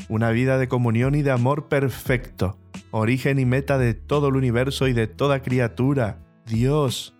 Una 0.09 0.31
vida 0.31 0.57
de 0.57 0.67
comunión 0.67 1.15
y 1.15 1.21
de 1.21 1.31
amor 1.31 1.67
perfecto, 1.67 2.57
origen 2.91 3.39
y 3.39 3.45
meta 3.45 3.77
de 3.77 3.93
todo 3.93 4.29
el 4.29 4.35
universo 4.35 4.87
y 4.87 4.93
de 4.93 5.07
toda 5.07 5.41
criatura, 5.41 6.19
Dios. 6.45 7.15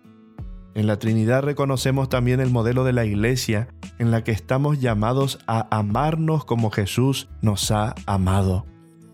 En 0.74 0.86
la 0.86 0.98
Trinidad 0.98 1.42
reconocemos 1.42 2.08
también 2.08 2.40
el 2.40 2.50
modelo 2.50 2.84
de 2.84 2.92
la 2.92 3.04
Iglesia, 3.04 3.68
en 3.98 4.10
la 4.10 4.22
que 4.22 4.32
estamos 4.32 4.80
llamados 4.80 5.38
a 5.46 5.66
amarnos 5.76 6.44
como 6.44 6.70
Jesús 6.70 7.28
nos 7.42 7.70
ha 7.70 7.94
amado. 8.06 8.66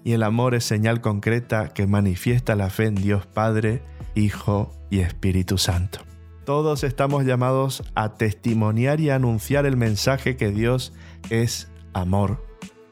Y 0.04 0.12
el 0.12 0.22
amor 0.22 0.54
es 0.54 0.64
señal 0.64 1.00
concreta 1.00 1.68
que 1.68 1.86
manifiesta 1.86 2.56
la 2.56 2.68
fe 2.68 2.86
en 2.86 2.96
Dios 2.96 3.26
Padre, 3.26 3.82
Hijo 4.14 4.70
y 4.90 5.00
Espíritu 5.00 5.56
Santo. 5.56 6.00
Todos 6.44 6.84
estamos 6.84 7.24
llamados 7.24 7.82
a 7.94 8.16
testimoniar 8.16 9.00
y 9.00 9.08
anunciar 9.08 9.64
el 9.64 9.78
mensaje 9.78 10.36
que 10.36 10.50
Dios 10.50 10.92
es 11.30 11.72
amor, 11.94 12.43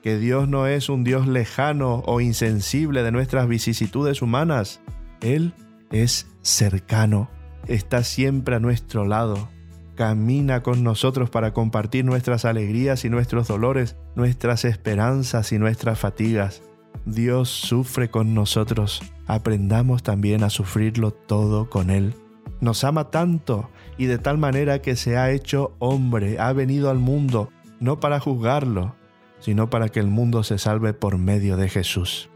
que 0.02 0.18
Dios 0.18 0.48
no 0.48 0.66
es 0.66 0.88
un 0.88 1.04
Dios 1.04 1.26
lejano 1.28 2.02
o 2.06 2.20
insensible 2.20 3.02
de 3.02 3.12
nuestras 3.12 3.46
vicisitudes 3.48 4.20
humanas. 4.20 4.80
Él 5.20 5.54
es 5.90 6.26
cercano, 6.42 7.30
está 7.68 8.02
siempre 8.02 8.56
a 8.56 8.60
nuestro 8.60 9.06
lado, 9.06 9.48
camina 9.94 10.62
con 10.62 10.82
nosotros 10.82 11.30
para 11.30 11.52
compartir 11.52 12.04
nuestras 12.04 12.44
alegrías 12.44 13.04
y 13.04 13.10
nuestros 13.10 13.46
dolores, 13.46 13.96
nuestras 14.16 14.64
esperanzas 14.64 15.52
y 15.52 15.58
nuestras 15.58 16.00
fatigas. 16.00 16.62
Dios 17.04 17.48
sufre 17.48 18.10
con 18.10 18.34
nosotros, 18.34 19.02
aprendamos 19.26 20.02
también 20.02 20.42
a 20.42 20.50
sufrirlo 20.50 21.12
todo 21.12 21.70
con 21.70 21.90
Él. 21.90 22.14
Nos 22.60 22.82
ama 22.84 23.10
tanto 23.10 23.70
y 23.98 24.06
de 24.06 24.18
tal 24.18 24.38
manera 24.38 24.82
que 24.82 24.96
se 24.96 25.16
ha 25.16 25.30
hecho 25.30 25.74
hombre, 25.78 26.38
ha 26.40 26.52
venido 26.52 26.90
al 26.90 26.98
mundo, 26.98 27.50
no 27.80 27.98
para 27.98 28.20
juzgarlo, 28.20 28.94
sino 29.42 29.68
para 29.68 29.88
que 29.88 29.98
el 29.98 30.06
mundo 30.06 30.44
se 30.44 30.56
salve 30.56 30.94
por 30.94 31.18
medio 31.18 31.56
de 31.56 31.68
Jesús. 31.68 32.30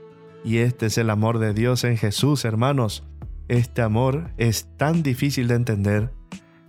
Y 0.45 0.59
este 0.59 0.87
es 0.87 0.99
el 0.99 1.09
amor 1.09 1.39
de 1.39 1.55
Dios 1.55 1.85
en 1.85 1.97
Jesús, 1.97 2.45
hermanos. 2.45 3.05
Este 3.49 3.81
amor 3.81 4.33
es 4.39 4.69
tan 4.77 5.05
difícil 5.05 5.47
de 5.47 5.55
entender, 5.55 6.13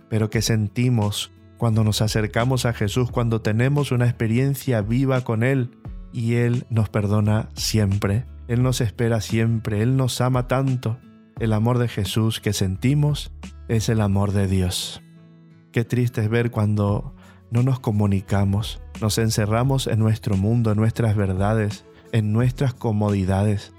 pero 0.08 0.30
que 0.30 0.40
sentimos 0.40 1.32
cuando 1.58 1.82
nos 1.82 2.02
acercamos 2.02 2.66
a 2.66 2.72
Jesús, 2.72 3.10
cuando 3.10 3.42
tenemos 3.42 3.90
una 3.90 4.06
experiencia 4.06 4.80
viva 4.80 5.22
con 5.22 5.42
Él 5.42 5.76
y 6.12 6.34
Él 6.34 6.66
nos 6.70 6.88
perdona 6.88 7.48
siempre, 7.54 8.24
Él 8.46 8.62
nos 8.62 8.80
espera 8.80 9.20
siempre, 9.20 9.82
Él 9.82 9.96
nos 9.96 10.20
ama 10.20 10.46
tanto. 10.46 10.98
El 11.40 11.52
amor 11.52 11.78
de 11.78 11.88
Jesús 11.88 12.40
que 12.40 12.52
sentimos 12.52 13.32
es 13.66 13.88
el 13.88 14.00
amor 14.00 14.30
de 14.32 14.46
Dios. 14.46 15.02
Qué 15.72 15.84
triste 15.84 16.22
es 16.22 16.28
ver 16.28 16.52
cuando 16.52 17.14
no 17.50 17.62
nos 17.62 17.80
comunicamos, 17.80 18.80
nos 19.00 19.18
encerramos 19.18 19.86
en 19.86 19.98
nuestro 19.98 20.36
mundo, 20.36 20.72
en 20.72 20.76
nuestras 20.76 21.16
verdades, 21.16 21.84
en 22.12 22.32
nuestras 22.32 22.74
comodidades. 22.74 23.72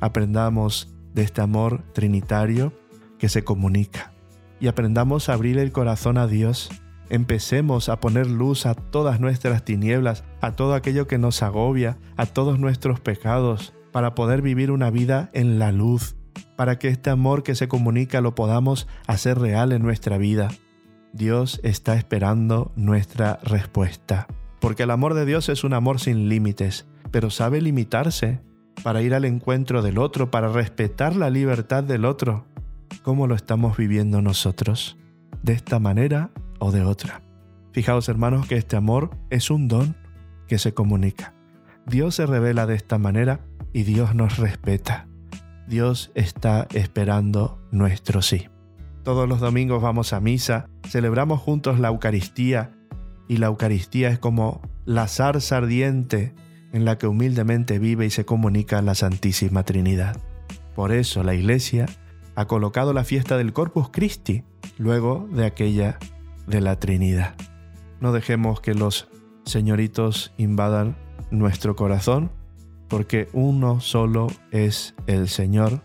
Aprendamos 0.00 0.92
de 1.14 1.22
este 1.22 1.40
amor 1.40 1.82
trinitario 1.92 2.72
que 3.18 3.28
se 3.28 3.44
comunica 3.44 4.12
y 4.60 4.68
aprendamos 4.68 5.28
a 5.28 5.34
abrir 5.34 5.58
el 5.58 5.72
corazón 5.72 6.18
a 6.18 6.26
Dios. 6.26 6.70
Empecemos 7.10 7.88
a 7.88 8.00
poner 8.00 8.26
luz 8.26 8.64
a 8.64 8.74
todas 8.74 9.20
nuestras 9.20 9.64
tinieblas, 9.64 10.24
a 10.40 10.52
todo 10.52 10.74
aquello 10.74 11.06
que 11.06 11.18
nos 11.18 11.42
agobia, 11.42 11.98
a 12.16 12.26
todos 12.26 12.58
nuestros 12.58 13.00
pecados, 13.00 13.74
para 13.92 14.14
poder 14.14 14.40
vivir 14.40 14.70
una 14.70 14.90
vida 14.90 15.30
en 15.34 15.58
la 15.58 15.72
luz, 15.72 16.16
para 16.56 16.78
que 16.78 16.88
este 16.88 17.10
amor 17.10 17.42
que 17.42 17.54
se 17.54 17.68
comunica 17.68 18.20
lo 18.20 18.34
podamos 18.34 18.88
hacer 19.06 19.38
real 19.38 19.72
en 19.72 19.82
nuestra 19.82 20.16
vida. 20.16 20.48
Dios 21.12 21.60
está 21.62 21.94
esperando 21.96 22.72
nuestra 22.74 23.38
respuesta, 23.42 24.26
porque 24.60 24.84
el 24.84 24.90
amor 24.90 25.14
de 25.14 25.26
Dios 25.26 25.48
es 25.48 25.62
un 25.62 25.74
amor 25.74 26.00
sin 26.00 26.28
límites, 26.28 26.86
pero 27.10 27.30
sabe 27.30 27.60
limitarse 27.60 28.40
para 28.82 29.02
ir 29.02 29.14
al 29.14 29.26
encuentro 29.26 29.82
del 29.82 29.98
otro, 29.98 30.30
para 30.30 30.48
respetar 30.48 31.14
la 31.14 31.28
libertad 31.28 31.84
del 31.84 32.06
otro. 32.06 32.46
¿Cómo 33.02 33.26
lo 33.26 33.34
estamos 33.34 33.76
viviendo 33.76 34.22
nosotros? 34.22 34.96
¿De 35.42 35.52
esta 35.52 35.78
manera 35.78 36.30
o 36.58 36.72
de 36.72 36.82
otra? 36.82 37.22
Fijaos 37.72 38.08
hermanos 38.08 38.46
que 38.46 38.56
este 38.56 38.76
amor 38.76 39.10
es 39.28 39.50
un 39.50 39.68
don 39.68 39.96
que 40.48 40.58
se 40.58 40.72
comunica. 40.72 41.34
Dios 41.86 42.14
se 42.14 42.26
revela 42.26 42.66
de 42.66 42.74
esta 42.74 42.96
manera 42.98 43.40
y 43.72 43.82
Dios 43.82 44.14
nos 44.14 44.38
respeta. 44.38 45.08
Dios 45.66 46.10
está 46.14 46.68
esperando 46.72 47.60
nuestro 47.70 48.22
sí. 48.22 48.48
Todos 49.02 49.28
los 49.28 49.40
domingos 49.40 49.82
vamos 49.82 50.12
a 50.12 50.20
misa, 50.20 50.68
celebramos 50.88 51.40
juntos 51.40 51.80
la 51.80 51.88
Eucaristía 51.88 52.70
y 53.28 53.38
la 53.38 53.46
Eucaristía 53.46 54.10
es 54.10 54.20
como 54.20 54.62
la 54.84 55.08
zarza 55.08 55.56
ardiente 55.56 56.34
en 56.72 56.84
la 56.84 56.98
que 56.98 57.08
humildemente 57.08 57.80
vive 57.80 58.06
y 58.06 58.10
se 58.10 58.24
comunica 58.24 58.80
la 58.80 58.94
Santísima 58.94 59.64
Trinidad. 59.64 60.16
Por 60.76 60.92
eso 60.92 61.24
la 61.24 61.34
Iglesia 61.34 61.86
ha 62.36 62.46
colocado 62.46 62.92
la 62.92 63.02
fiesta 63.02 63.36
del 63.36 63.52
Corpus 63.52 63.90
Christi 63.90 64.44
luego 64.78 65.28
de 65.32 65.46
aquella 65.46 65.98
de 66.46 66.60
la 66.60 66.78
Trinidad. 66.78 67.34
No 68.00 68.12
dejemos 68.12 68.60
que 68.60 68.74
los 68.74 69.08
señoritos 69.44 70.32
invadan 70.36 70.96
nuestro 71.32 71.74
corazón, 71.74 72.30
porque 72.88 73.28
uno 73.32 73.80
solo 73.80 74.28
es 74.52 74.94
el 75.06 75.28
Señor, 75.28 75.82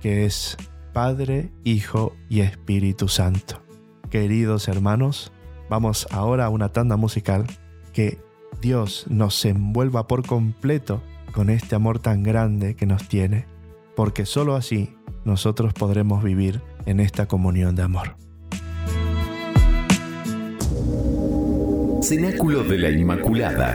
que 0.00 0.24
es 0.24 0.56
Padre, 0.96 1.50
Hijo 1.62 2.16
y 2.30 2.40
Espíritu 2.40 3.08
Santo. 3.08 3.62
Queridos 4.08 4.66
hermanos, 4.66 5.30
vamos 5.68 6.06
ahora 6.10 6.46
a 6.46 6.48
una 6.48 6.70
tanda 6.70 6.96
musical 6.96 7.44
que 7.92 8.18
Dios 8.62 9.04
nos 9.10 9.44
envuelva 9.44 10.06
por 10.06 10.26
completo 10.26 11.02
con 11.34 11.50
este 11.50 11.74
amor 11.74 11.98
tan 11.98 12.22
grande 12.22 12.76
que 12.76 12.86
nos 12.86 13.08
tiene, 13.08 13.44
porque 13.94 14.24
sólo 14.24 14.56
así 14.56 14.96
nosotros 15.26 15.74
podremos 15.74 16.24
vivir 16.24 16.62
en 16.86 17.00
esta 17.00 17.26
comunión 17.26 17.76
de 17.76 17.82
amor. 17.82 18.16
Cenáculo 22.00 22.64
de 22.64 22.78
la 22.78 22.88
Inmaculada. 22.88 23.74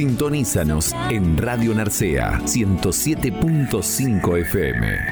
Sintonízanos 0.00 0.94
en 1.10 1.36
Radio 1.36 1.74
Narcea 1.74 2.38
107.5 2.46 4.40
FM. 4.40 5.10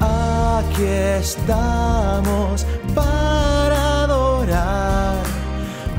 Aquí 0.00 0.84
estamos 1.18 2.64
para 2.94 4.04
adorar 4.04 5.16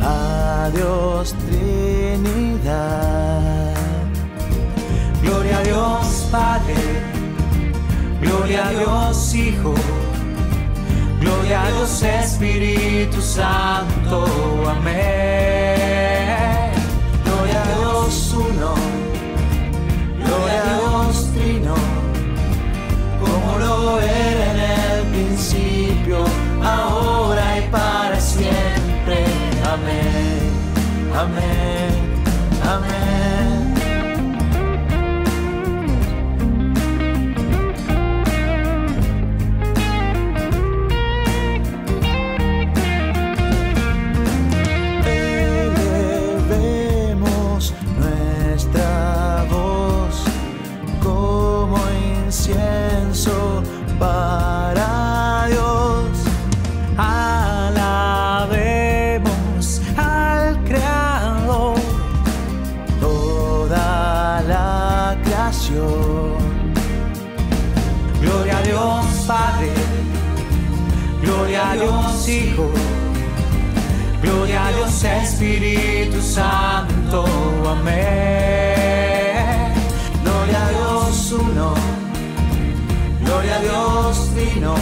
a 0.02 0.70
Dios 0.74 1.36
Trinidad. 1.50 2.80
Gloria 5.22 5.58
a 5.58 5.64
Dios 5.64 6.28
Padre, 6.32 6.76
gloria 8.22 8.68
a 8.68 8.72
Dios 8.72 9.36
Hijo. 9.36 9.74
Gloria 11.20 11.62
a 11.62 11.72
Dios 11.72 12.04
Espíritu 12.04 13.22
Santo, 13.22 14.24
amén. 14.70 16.72
Gloria 17.26 17.62
a 17.62 17.66
Dios 17.66 18.34
uno, 18.34 18.74
era 23.98 24.52
en 24.52 24.60
el 24.60 25.06
principio, 25.08 26.24
ahora 26.64 27.58
y 27.58 27.62
para 27.72 28.20
siempre. 28.20 29.26
Amén, 29.66 30.52
amén. 31.16 32.09
Espíritu 75.42 76.22
Santo, 76.22 77.24
amén. 77.66 77.96
Gloria 80.22 80.66
a 80.66 80.70
Dios 80.70 81.32
Uno, 81.32 81.74
gloria 83.24 83.56
a 83.56 83.60
Dios 83.62 84.32
Trino, 84.36 84.76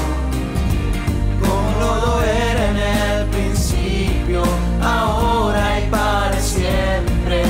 como 1.40 1.80
lo 1.80 2.24
era 2.24 2.72
en 2.72 2.78
el 2.78 3.28
principio, 3.28 4.42
ahora 4.82 5.80
y 5.80 5.92
para 5.92 6.40
siempre, 6.40 7.44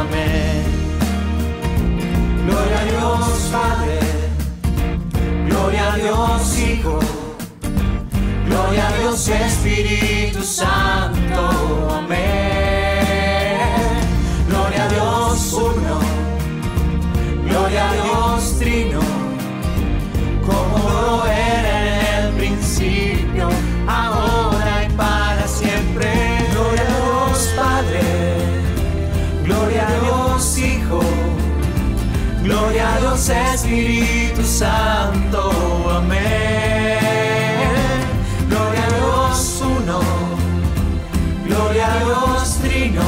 amén. 0.00 0.64
Gloria 2.46 2.80
a 2.80 2.84
Dios 2.86 3.50
Padre, 3.52 3.98
gloria 5.50 5.92
a 5.92 5.96
Dios 5.96 6.58
Hijo. 6.58 6.98
Gloria 8.46 8.88
a 8.88 8.98
Dios 8.98 9.28
Espíritu 9.28 10.42
Santo, 10.42 11.50
amén. 11.90 12.43
Dios 33.24 33.38
Espíritu 33.54 34.42
Santo, 34.42 35.50
amén. 35.90 36.98
Gloria 38.50 38.84
a 38.84 38.88
Dios 38.88 39.62
Uno, 39.62 40.00
gloria 41.46 41.86
a 41.90 42.04
Dios 42.04 42.58
Trino, 42.60 43.02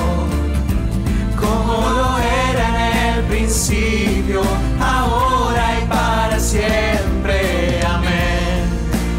como 1.39 1.91
lo 1.91 2.19
era 2.51 2.67
en 2.93 3.19
el 3.19 3.25
principio, 3.25 4.41
ahora 4.81 5.81
y 5.83 5.87
para 5.87 6.41
siempre. 6.41 7.83
Amén, 7.85 8.65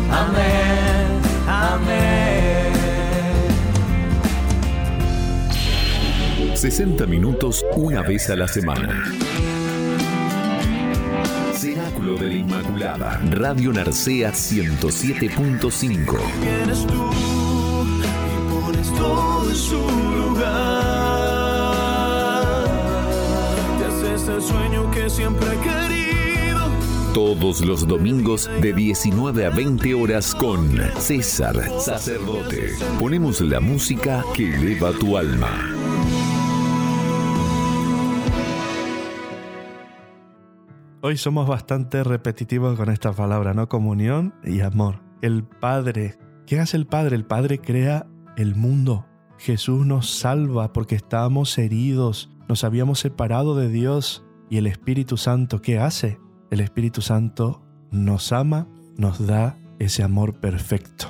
amén, 0.09 1.21
amén. 1.47 2.73
60 6.55 7.05
minutos 7.05 7.63
una 7.75 8.01
vez 8.01 8.31
a 8.31 8.35
la 8.35 8.47
semana. 8.47 9.03
De 12.15 12.27
la 12.27 12.33
Inmaculada. 12.35 13.21
Radio 13.31 13.73
Narcea 13.73 14.31
107.5. 14.31 16.17
Vienes 16.41 16.87
tú 16.87 17.09
y 18.33 18.37
pones 18.49 18.93
todo 18.93 19.49
en 19.49 19.55
su 19.55 19.75
lugar. 20.15 20.83
Te 23.77 23.85
haces 23.85 24.27
el 24.29 24.41
sueño 24.41 24.89
que 24.91 25.09
siempre 25.09 25.47
he 25.49 25.57
querido. 25.59 26.71
Todos 27.13 27.59
los 27.61 27.85
domingos 27.85 28.49
de 28.61 28.71
19 28.73 29.45
a 29.45 29.49
20 29.49 29.93
horas 29.93 30.33
con 30.33 30.79
César 30.97 31.61
Sacerdote. 31.79 32.71
Ponemos 32.99 33.41
la 33.41 33.59
música 33.59 34.23
que 34.33 34.55
eleva 34.55 34.91
tu 34.93 35.17
alma. 35.17 35.76
Hoy 41.07 41.15
somos 41.15 41.47
bastante 41.47 42.03
repetitivos 42.03 42.75
con 42.75 42.89
esta 42.89 43.13
palabra, 43.13 43.53
¿no? 43.53 43.69
Comunión 43.69 44.33
y 44.43 44.59
amor. 44.59 44.99
El 45.21 45.45
Padre. 45.45 46.17
¿Qué 46.45 46.59
hace 46.59 46.75
el 46.75 46.85
Padre? 46.85 47.15
El 47.15 47.23
Padre 47.23 47.59
crea 47.59 48.07
el 48.35 48.55
mundo. 48.55 49.05
Jesús 49.37 49.85
nos 49.85 50.09
salva 50.09 50.73
porque 50.73 50.95
estábamos 50.95 51.57
heridos, 51.57 52.29
nos 52.49 52.65
habíamos 52.65 52.99
separado 52.99 53.55
de 53.55 53.69
Dios. 53.69 54.25
¿Y 54.49 54.57
el 54.57 54.67
Espíritu 54.67 55.15
Santo 55.15 55.61
qué 55.61 55.79
hace? 55.79 56.19
El 56.51 56.59
Espíritu 56.59 57.01
Santo 57.01 57.63
nos 57.89 58.33
ama, 58.33 58.67
nos 58.97 59.25
da 59.25 59.57
ese 59.79 60.03
amor 60.03 60.41
perfecto. 60.41 61.07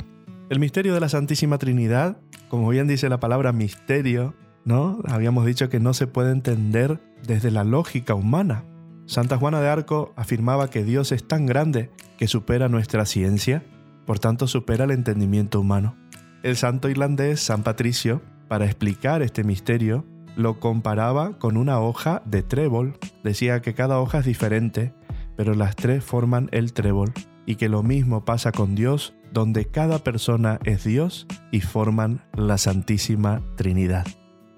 El 0.51 0.59
misterio 0.59 0.93
de 0.93 0.99
la 0.99 1.09
Santísima 1.09 1.57
Trinidad, 1.57 2.21
como 2.49 2.69
bien 2.69 2.87
dice 2.87 3.09
la 3.09 3.19
palabra 3.19 3.51
misterio, 3.51 4.35
¿no? 4.63 4.99
Habíamos 5.07 5.47
dicho 5.47 5.69
que 5.69 5.79
no 5.79 5.95
se 5.95 6.05
puede 6.05 6.33
entender 6.33 7.01
desde 7.25 7.49
la 7.49 7.63
lógica 7.63 8.13
humana. 8.13 8.63
Santa 9.07 9.37
Juana 9.37 9.61
de 9.61 9.69
Arco 9.69 10.13
afirmaba 10.17 10.69
que 10.69 10.83
Dios 10.83 11.13
es 11.13 11.25
tan 11.25 11.45
grande 11.45 11.89
que 12.17 12.27
supera 12.27 12.67
nuestra 12.67 13.05
ciencia, 13.05 13.63
por 14.05 14.19
tanto 14.19 14.47
supera 14.47 14.83
el 14.83 14.91
entendimiento 14.91 15.61
humano. 15.61 15.95
El 16.43 16.57
santo 16.57 16.89
irlandés 16.89 17.39
San 17.39 17.63
Patricio, 17.63 18.21
para 18.49 18.65
explicar 18.65 19.21
este 19.21 19.45
misterio, 19.45 20.05
lo 20.35 20.59
comparaba 20.59 21.39
con 21.39 21.55
una 21.55 21.79
hoja 21.79 22.21
de 22.25 22.43
trébol. 22.43 22.97
Decía 23.23 23.61
que 23.61 23.73
cada 23.73 23.99
hoja 24.01 24.19
es 24.19 24.25
diferente, 24.25 24.93
pero 25.37 25.55
las 25.55 25.77
tres 25.77 26.03
forman 26.03 26.49
el 26.51 26.73
trébol, 26.73 27.13
y 27.45 27.55
que 27.55 27.69
lo 27.69 27.83
mismo 27.83 28.25
pasa 28.25 28.51
con 28.51 28.75
Dios, 28.75 29.15
donde 29.31 29.65
cada 29.65 29.99
persona 29.99 30.59
es 30.65 30.83
Dios 30.83 31.27
y 31.51 31.61
forman 31.61 32.25
la 32.33 32.57
Santísima 32.57 33.41
Trinidad. 33.55 34.05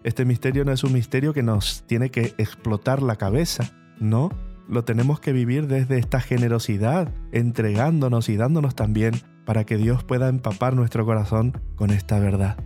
Este 0.04 0.26
misterio 0.26 0.66
no 0.66 0.72
es 0.72 0.84
un 0.84 0.94
misterio 0.94 1.34
que 1.34 1.44
nos 1.44 1.84
tiene 1.86 2.10
que 2.10 2.34
explotar 2.40 3.04
la 3.04 3.16
cabeza, 3.16 3.76
no, 4.00 4.32
lo 4.68 4.84
tenemos 4.84 5.20
que 5.20 5.34
vivir 5.34 5.68
desde 5.68 5.98
esta 5.98 6.22
generosidad, 6.22 7.12
entregándonos 7.32 8.30
y 8.30 8.38
dándonos 8.38 8.76
también 8.76 9.16
para 9.46 9.66
que 9.66 9.78
Dios 9.78 10.04
pueda 10.04 10.30
empapar 10.30 10.76
nuestro 10.76 11.06
corazón 11.06 11.60
con 11.76 11.90
esta 11.90 12.20
verdad. 12.20 12.58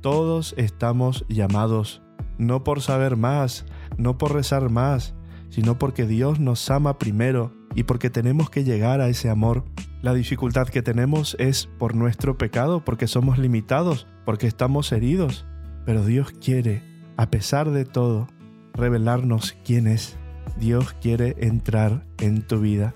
Todos 0.00 0.54
estamos 0.58 1.24
llamados, 1.28 2.02
no 2.38 2.64
por 2.64 2.80
saber 2.80 3.16
más, 3.16 3.66
no 3.96 4.18
por 4.18 4.34
rezar 4.34 4.68
más, 4.68 5.14
sino 5.48 5.78
porque 5.78 6.06
Dios 6.06 6.40
nos 6.40 6.68
ama 6.70 6.98
primero 6.98 7.52
y 7.76 7.84
porque 7.84 8.10
tenemos 8.10 8.50
que 8.50 8.64
llegar 8.64 9.00
a 9.00 9.08
ese 9.08 9.30
amor. 9.30 9.64
La 10.02 10.12
dificultad 10.12 10.66
que 10.66 10.82
tenemos 10.82 11.36
es 11.38 11.66
por 11.78 11.94
nuestro 11.94 12.36
pecado, 12.36 12.84
porque 12.84 13.06
somos 13.06 13.38
limitados, 13.38 14.06
porque 14.24 14.46
estamos 14.46 14.90
heridos. 14.92 15.46
Pero 15.86 16.04
Dios 16.04 16.32
quiere, 16.32 16.82
a 17.16 17.30
pesar 17.30 17.70
de 17.70 17.84
todo, 17.84 18.26
revelarnos 18.74 19.56
quién 19.64 19.86
es. 19.86 20.18
Dios 20.58 20.94
quiere 21.00 21.36
entrar 21.38 22.04
en 22.18 22.42
tu 22.42 22.60
vida. 22.60 22.94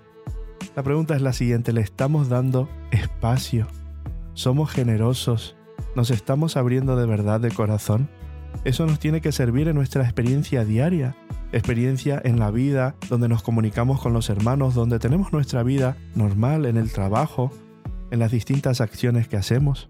La 0.77 0.83
pregunta 0.83 1.17
es 1.17 1.23
la 1.23 1.33
siguiente, 1.33 1.73
¿le 1.73 1.81
estamos 1.81 2.29
dando 2.29 2.69
espacio? 2.91 3.67
¿Somos 4.35 4.71
generosos? 4.71 5.57
¿Nos 5.97 6.11
estamos 6.11 6.57
abriendo 6.57 6.97
de 6.97 7.07
verdad 7.07 7.41
de 7.41 7.51
corazón? 7.51 8.09
Eso 8.65 8.87
nos 8.87 8.99
tiene 8.99 9.21
que 9.21 9.33
servir 9.33 9.69
en 9.69 9.77
nuestra 9.77 10.03
experiencia 10.03 10.65
diaria, 10.65 11.17
experiencia 11.53 12.21
en 12.25 12.39
la 12.39 12.51
vida, 12.51 12.95
donde 13.09 13.29
nos 13.29 13.43
comunicamos 13.43 14.01
con 14.01 14.13
los 14.13 14.31
hermanos, 14.31 14.75
donde 14.75 14.99
tenemos 14.99 15.33
nuestra 15.33 15.63
vida 15.63 15.97
normal, 16.15 16.67
en 16.67 16.77
el 16.77 16.93
trabajo, 16.93 17.51
en 18.11 18.19
las 18.19 18.31
distintas 18.31 18.81
acciones 18.81 19.29
que 19.29 19.37
hacemos. 19.37 19.89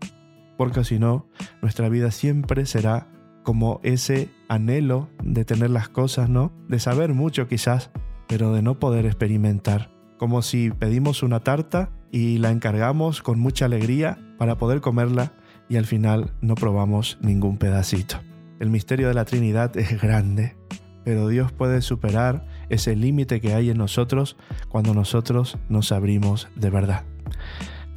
Porque 0.57 0.85
si 0.85 0.99
no, 0.99 1.27
nuestra 1.63 1.89
vida 1.89 2.11
siempre 2.11 2.67
será 2.67 3.09
como 3.49 3.81
ese 3.83 4.29
anhelo 4.49 5.09
de 5.25 5.47
tener 5.47 5.71
las 5.71 5.89
cosas, 5.89 6.29
¿no? 6.29 6.53
De 6.69 6.79
saber 6.79 7.15
mucho 7.15 7.49
quizás, 7.49 7.91
pero 8.27 8.53
de 8.53 8.61
no 8.61 8.79
poder 8.79 9.07
experimentar. 9.07 9.91
Como 10.19 10.43
si 10.43 10.69
pedimos 10.69 11.23
una 11.23 11.41
tarta 11.41 11.89
y 12.13 12.37
la 12.37 12.51
encargamos 12.51 13.23
con 13.23 13.41
mucha 13.41 13.65
alegría 13.65 14.19
para 14.37 14.59
poder 14.59 14.83
comerla 14.83 15.33
y 15.67 15.77
al 15.77 15.87
final 15.87 16.35
no 16.43 16.57
probamos 16.57 17.17
ningún 17.23 17.57
pedacito. 17.57 18.21
El 18.61 18.69
misterio 18.69 19.09
de 19.09 19.15
la 19.15 19.25
Trinidad 19.25 19.75
es 19.79 19.99
grande, 19.99 20.55
pero 21.03 21.27
Dios 21.29 21.51
puede 21.51 21.81
superar 21.81 22.47
ese 22.69 22.97
límite 22.97 23.41
que 23.41 23.55
hay 23.55 23.71
en 23.71 23.79
nosotros 23.79 24.37
cuando 24.69 24.93
nosotros 24.93 25.57
nos 25.71 25.91
abrimos 25.91 26.49
de 26.55 26.69
verdad. 26.69 27.05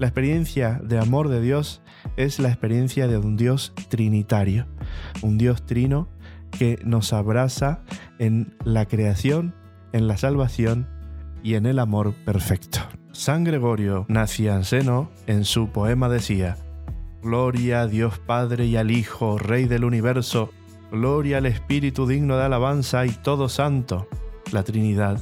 La 0.01 0.07
experiencia 0.07 0.81
de 0.83 0.97
amor 0.97 1.29
de 1.29 1.41
Dios 1.41 1.83
es 2.17 2.39
la 2.39 2.47
experiencia 2.47 3.07
de 3.07 3.19
un 3.19 3.37
Dios 3.37 3.71
trinitario, 3.89 4.65
un 5.21 5.37
Dios 5.37 5.63
trino 5.67 6.09
que 6.57 6.79
nos 6.83 7.13
abraza 7.13 7.83
en 8.17 8.55
la 8.65 8.87
creación, 8.87 9.53
en 9.93 10.07
la 10.07 10.17
salvación 10.17 10.89
y 11.43 11.53
en 11.53 11.67
el 11.67 11.77
amor 11.77 12.15
perfecto. 12.25 12.79
San 13.11 13.43
Gregorio 13.43 14.07
Nacianceno 14.09 15.11
en 15.27 15.45
su 15.45 15.69
poema 15.69 16.09
decía, 16.09 16.57
Gloria 17.21 17.81
a 17.81 17.87
Dios 17.87 18.17
Padre 18.17 18.65
y 18.65 18.77
al 18.77 18.89
Hijo, 18.89 19.37
Rey 19.37 19.65
del 19.65 19.83
universo, 19.83 20.49
gloria 20.91 21.37
al 21.37 21.45
Espíritu 21.45 22.07
digno 22.07 22.37
de 22.37 22.45
alabanza 22.45 23.05
y 23.05 23.11
todo 23.11 23.49
santo. 23.49 24.07
La 24.51 24.63
Trinidad 24.63 25.19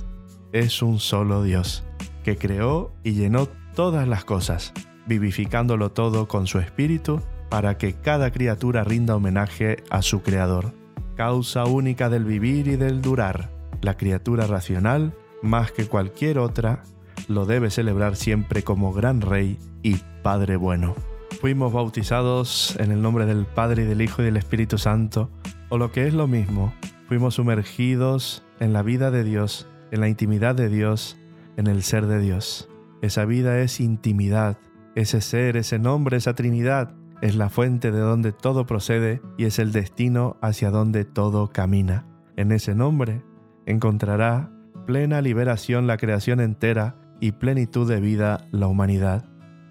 es 0.54 0.82
un 0.82 1.00
solo 1.00 1.44
Dios, 1.44 1.84
que 2.24 2.38
creó 2.38 2.94
y 3.04 3.12
llenó 3.12 3.50
todas 3.76 4.08
las 4.08 4.26
cosas, 4.26 4.74
vivificándolo 5.08 5.92
todo 5.92 6.28
con 6.28 6.48
su 6.48 6.60
Espíritu 6.60 7.22
para 7.50 7.78
que 7.78 7.94
cada 7.94 8.32
criatura 8.32 8.84
rinda 8.84 9.16
homenaje 9.16 9.84
a 9.90 10.02
su 10.02 10.22
Creador. 10.22 10.74
Causa 11.16 11.66
única 11.66 12.10
del 12.10 12.24
vivir 12.24 12.68
y 12.68 12.76
del 12.76 13.02
durar, 13.02 13.50
la 13.82 13.98
criatura 13.98 14.46
racional, 14.48 15.14
más 15.42 15.72
que 15.72 15.88
cualquier 15.88 16.40
otra, 16.40 16.84
lo 17.28 17.46
debe 17.46 17.70
celebrar 17.70 18.16
siempre 18.16 18.64
como 18.64 18.94
gran 18.94 19.22
Rey 19.22 19.58
y 19.84 19.98
Padre 20.24 20.56
bueno. 20.56 20.96
fuimos 21.42 21.72
bautizados 21.72 22.76
en 22.80 22.92
el 22.92 23.02
nombre 23.02 23.26
del 23.26 23.46
Padre 23.46 23.84
y 23.84 23.86
del 23.86 24.02
Hijo 24.02 24.22
y 24.22 24.26
del 24.26 24.38
Espíritu 24.38 24.78
Santo, 24.78 25.30
o 25.70 25.78
lo 25.78 25.92
que 25.92 26.08
es 26.08 26.14
lo 26.14 26.28
mismo, 26.28 26.74
fuimos 27.08 27.36
sumergidos 27.36 28.44
en 28.60 28.74
la 28.74 28.84
vida 28.84 29.10
de 29.10 29.24
Dios, 29.24 29.68
en 29.92 30.02
la 30.02 30.10
intimidad 30.10 30.56
de 30.56 30.70
Dios, 30.70 31.18
en 31.58 31.68
el 31.68 31.84
ser 31.84 32.08
de 32.08 32.20
Dios. 32.20 32.69
Esa 33.02 33.26
vida 33.26 33.60
es 33.60 33.80
intimidad, 33.80 34.58
ese 34.96 35.22
ser, 35.22 35.56
ese 35.58 35.80
nombre, 35.80 36.18
esa 36.18 36.36
Trinidad, 36.36 36.94
es 37.22 37.36
la 37.36 37.50
fuente 37.50 37.92
de 37.92 38.00
donde 38.00 38.32
todo 38.32 38.66
procede 38.66 39.22
y 39.38 39.46
es 39.46 39.60
el 39.60 39.72
destino 39.72 40.38
hacia 40.42 40.72
donde 40.72 41.06
todo 41.06 41.50
camina. 41.50 42.06
En 42.36 42.52
ese 42.52 42.76
nombre 42.76 43.22
encontrará 43.66 44.52
plena 44.86 45.22
liberación 45.22 45.88
la 45.88 45.98
creación 45.98 46.40
entera 46.40 46.96
y 47.20 47.34
plenitud 47.34 47.88
de 47.88 48.00
vida 48.00 48.48
la 48.52 48.68
humanidad. 48.68 49.26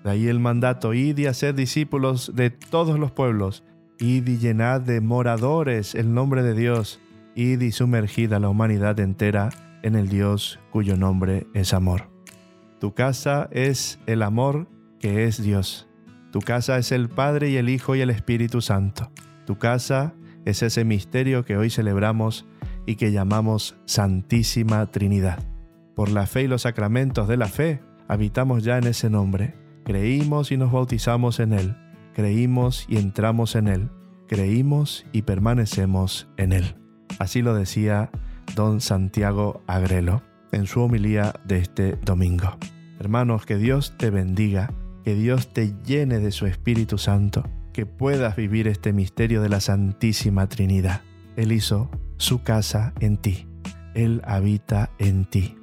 De 0.05 0.11
ahí 0.11 0.29
el 0.29 0.41
mandato, 0.41 0.95
id 0.95 1.18
y 1.18 1.26
hacer 1.26 1.55
discípulos 1.55 2.33
de 2.35 2.51
todos 2.51 2.99
los 2.99 3.11
pueblos, 3.11 3.64
id 3.99 4.26
y 4.29 4.39
llenad 4.39 4.81
de 4.81 5.01
moradores 5.01 5.95
el 5.95 6.14
nombre 6.14 6.43
de 6.43 6.55
Dios, 6.55 7.01
id 7.35 7.61
y 7.61 7.72
sumergid 7.72 8.33
a 8.33 8.41
la 8.41 8.49
humanidad 8.49 9.01
entera 9.01 9.51
en 9.83 9.97
el 9.97 10.09
Dios 10.09 10.61
cuyo 10.70 10.97
nombre 10.97 11.47
es 11.55 11.72
amor. 11.74 12.18
Tu 12.81 12.95
casa 12.95 13.49
es 13.51 13.99
el 14.07 14.22
amor 14.22 14.68
que 15.01 15.24
es 15.24 15.43
Dios. 15.43 15.89
Tu 16.31 16.39
casa 16.41 16.79
es 16.79 16.93
el 16.93 17.09
Padre 17.09 17.51
y 17.51 17.57
el 17.57 17.68
Hijo 17.68 17.97
y 17.97 18.03
el 18.03 18.11
Espíritu 18.11 18.61
Santo. 18.61 19.11
Tu 19.47 19.59
casa 19.59 20.14
es 20.45 20.62
ese 20.62 20.85
misterio 20.85 21.45
que 21.45 21.57
hoy 21.57 21.70
celebramos 21.70 22.47
y 22.87 22.95
que 22.95 23.11
llamamos 23.11 23.76
Santísima 23.85 24.87
Trinidad. 24.93 25.41
Por 25.97 26.09
la 26.11 26.26
fe 26.26 26.43
y 26.43 26.47
los 26.47 26.62
sacramentos 26.62 27.26
de 27.26 27.37
la 27.37 27.49
fe, 27.49 27.81
habitamos 28.07 28.62
ya 28.62 28.79
en 28.79 28.87
ese 28.87 29.11
nombre. 29.11 29.55
Creímos 29.85 30.53
y 30.53 30.57
nos 30.57 30.70
bautizamos 30.70 31.41
en 31.41 31.55
Él. 31.55 31.76
Creímos 32.14 32.87
y 32.89 32.99
entramos 32.99 33.57
en 33.57 33.66
Él. 33.66 33.91
Creímos 34.29 35.05
y 35.12 35.22
permanecemos 35.22 36.29
en 36.37 36.53
Él. 36.53 36.76
Así 37.18 37.43
lo 37.43 37.55
decía 37.55 38.11
don 38.55 38.81
Santiago 38.81 39.62
Agrelo 39.66 40.28
en 40.53 40.67
su 40.67 40.81
homilía 40.81 41.35
de 41.45 41.59
este 41.59 41.97
domingo. 42.05 42.57
Hermanos, 42.99 43.47
que 43.47 43.57
Dios 43.57 43.95
te 43.97 44.11
bendiga, 44.11 44.73
que 45.05 45.15
Dios 45.15 45.53
te 45.53 45.75
llene 45.85 46.19
de 46.19 46.33
su 46.33 46.47
Espíritu 46.47 46.99
Santo, 46.99 47.45
que 47.73 47.87
puedas 47.87 48.37
vivir 48.37 48.67
este 48.67 48.93
misterio 48.93 49.41
de 49.43 49.49
la 49.49 49.61
Santísima 49.61 50.49
Trinidad. 50.49 51.03
Él 51.37 51.53
hizo 51.53 51.91
su 52.17 52.43
casa 52.43 52.93
en 53.01 53.17
ti. 53.17 53.47
Él 53.95 54.21
habita 54.25 54.91
en 54.99 55.25
ti, 55.25 55.57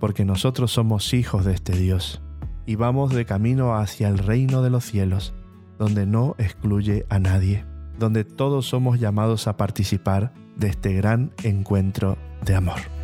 porque 0.00 0.24
nosotros 0.24 0.72
somos 0.72 1.14
hijos 1.14 1.44
de 1.44 1.54
este 1.54 1.76
Dios 1.76 2.22
y 2.66 2.76
vamos 2.76 3.12
de 3.12 3.24
camino 3.24 3.74
hacia 3.74 4.08
el 4.08 4.18
reino 4.18 4.62
de 4.62 4.70
los 4.70 4.84
cielos, 4.84 5.34
donde 5.78 6.06
no 6.06 6.34
excluye 6.38 7.06
a 7.08 7.18
nadie, 7.18 7.64
donde 7.98 8.24
todos 8.24 8.66
somos 8.66 9.00
llamados 9.00 9.46
a 9.48 9.56
participar 9.56 10.32
de 10.56 10.68
este 10.68 10.92
gran 10.92 11.32
encuentro 11.42 12.18
de 12.44 12.54
amor. 12.54 13.01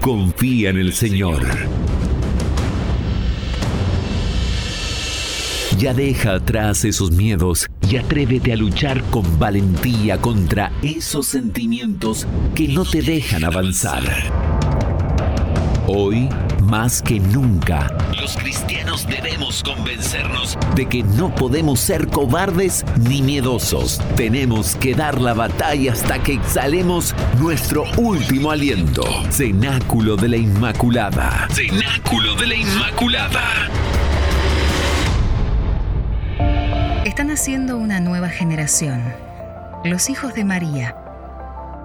Confía 0.00 0.70
en 0.70 0.78
el 0.78 0.94
Señor. 0.94 1.42
Ya 5.76 5.92
deja 5.92 6.36
atrás 6.36 6.86
esos 6.86 7.10
miedos 7.10 7.66
y 7.90 7.96
atrévete 7.96 8.54
a 8.54 8.56
luchar 8.56 9.02
con 9.10 9.38
valentía 9.38 10.18
contra 10.18 10.72
esos 10.82 11.26
sentimientos 11.26 12.26
que 12.54 12.68
no 12.68 12.86
te 12.86 13.02
dejan 13.02 13.44
avanzar. 13.44 14.02
Hoy, 15.92 16.28
más 16.62 17.02
que 17.02 17.18
nunca, 17.18 17.88
los 18.16 18.36
cristianos 18.36 19.08
debemos 19.08 19.60
convencernos 19.64 20.56
de 20.76 20.86
que 20.86 21.02
no 21.02 21.34
podemos 21.34 21.80
ser 21.80 22.06
cobardes 22.06 22.84
ni 23.08 23.22
miedosos. 23.22 24.00
Tenemos 24.14 24.76
que 24.76 24.94
dar 24.94 25.20
la 25.20 25.34
batalla 25.34 25.92
hasta 25.92 26.22
que 26.22 26.34
exhalemos 26.34 27.12
nuestro 27.40 27.82
último 27.96 28.52
aliento. 28.52 29.02
Cenáculo 29.32 30.14
de 30.14 30.28
la 30.28 30.36
Inmaculada. 30.36 31.48
Cenáculo 31.50 32.36
de 32.36 32.46
la 32.46 32.54
Inmaculada. 32.54 33.42
Está 37.04 37.24
naciendo 37.24 37.76
una 37.76 37.98
nueva 37.98 38.28
generación, 38.28 39.02
los 39.82 40.08
hijos 40.08 40.34
de 40.34 40.44
María. 40.44 40.94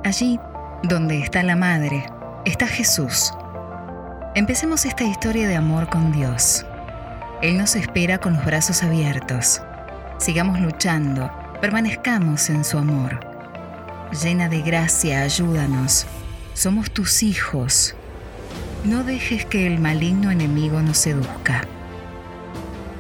Allí, 0.04 0.40
donde 0.84 1.22
está 1.22 1.42
la 1.42 1.56
Madre, 1.56 2.06
está 2.46 2.68
Jesús. 2.68 3.34
Empecemos 4.36 4.84
esta 4.84 5.06
historia 5.06 5.48
de 5.48 5.56
amor 5.56 5.88
con 5.88 6.12
Dios. 6.12 6.66
Él 7.42 7.58
nos 7.58 7.78
espera 7.78 8.18
con 8.18 8.34
los 8.34 8.44
brazos 8.44 8.84
abiertos. 8.84 9.62
Sigamos 10.18 10.60
luchando, 10.60 11.32
permanezcamos 11.62 12.50
en 12.50 12.66
su 12.66 12.78
amor. 12.78 13.22
Llena 14.22 14.50
de 14.50 14.62
gracia, 14.62 15.22
ayúdanos. 15.22 16.06
Somos 16.54 16.92
tus 16.92 17.24
hijos. 17.24 17.96
No 18.84 19.06
dejes 19.06 19.46
que 19.46 19.68
el 19.68 19.80
maligno 19.80 20.32
enemigo 20.32 20.82
nos 20.82 20.98
seduzca. 20.98 21.62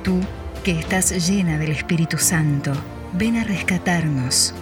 Tú, 0.06 0.22
que 0.64 0.80
estás 0.80 1.28
llena 1.28 1.58
del 1.58 1.72
Espíritu 1.74 2.18
Santo, 2.18 2.72
ven 3.12 3.36
a 3.36 3.44
rescatarnos. 3.44 4.54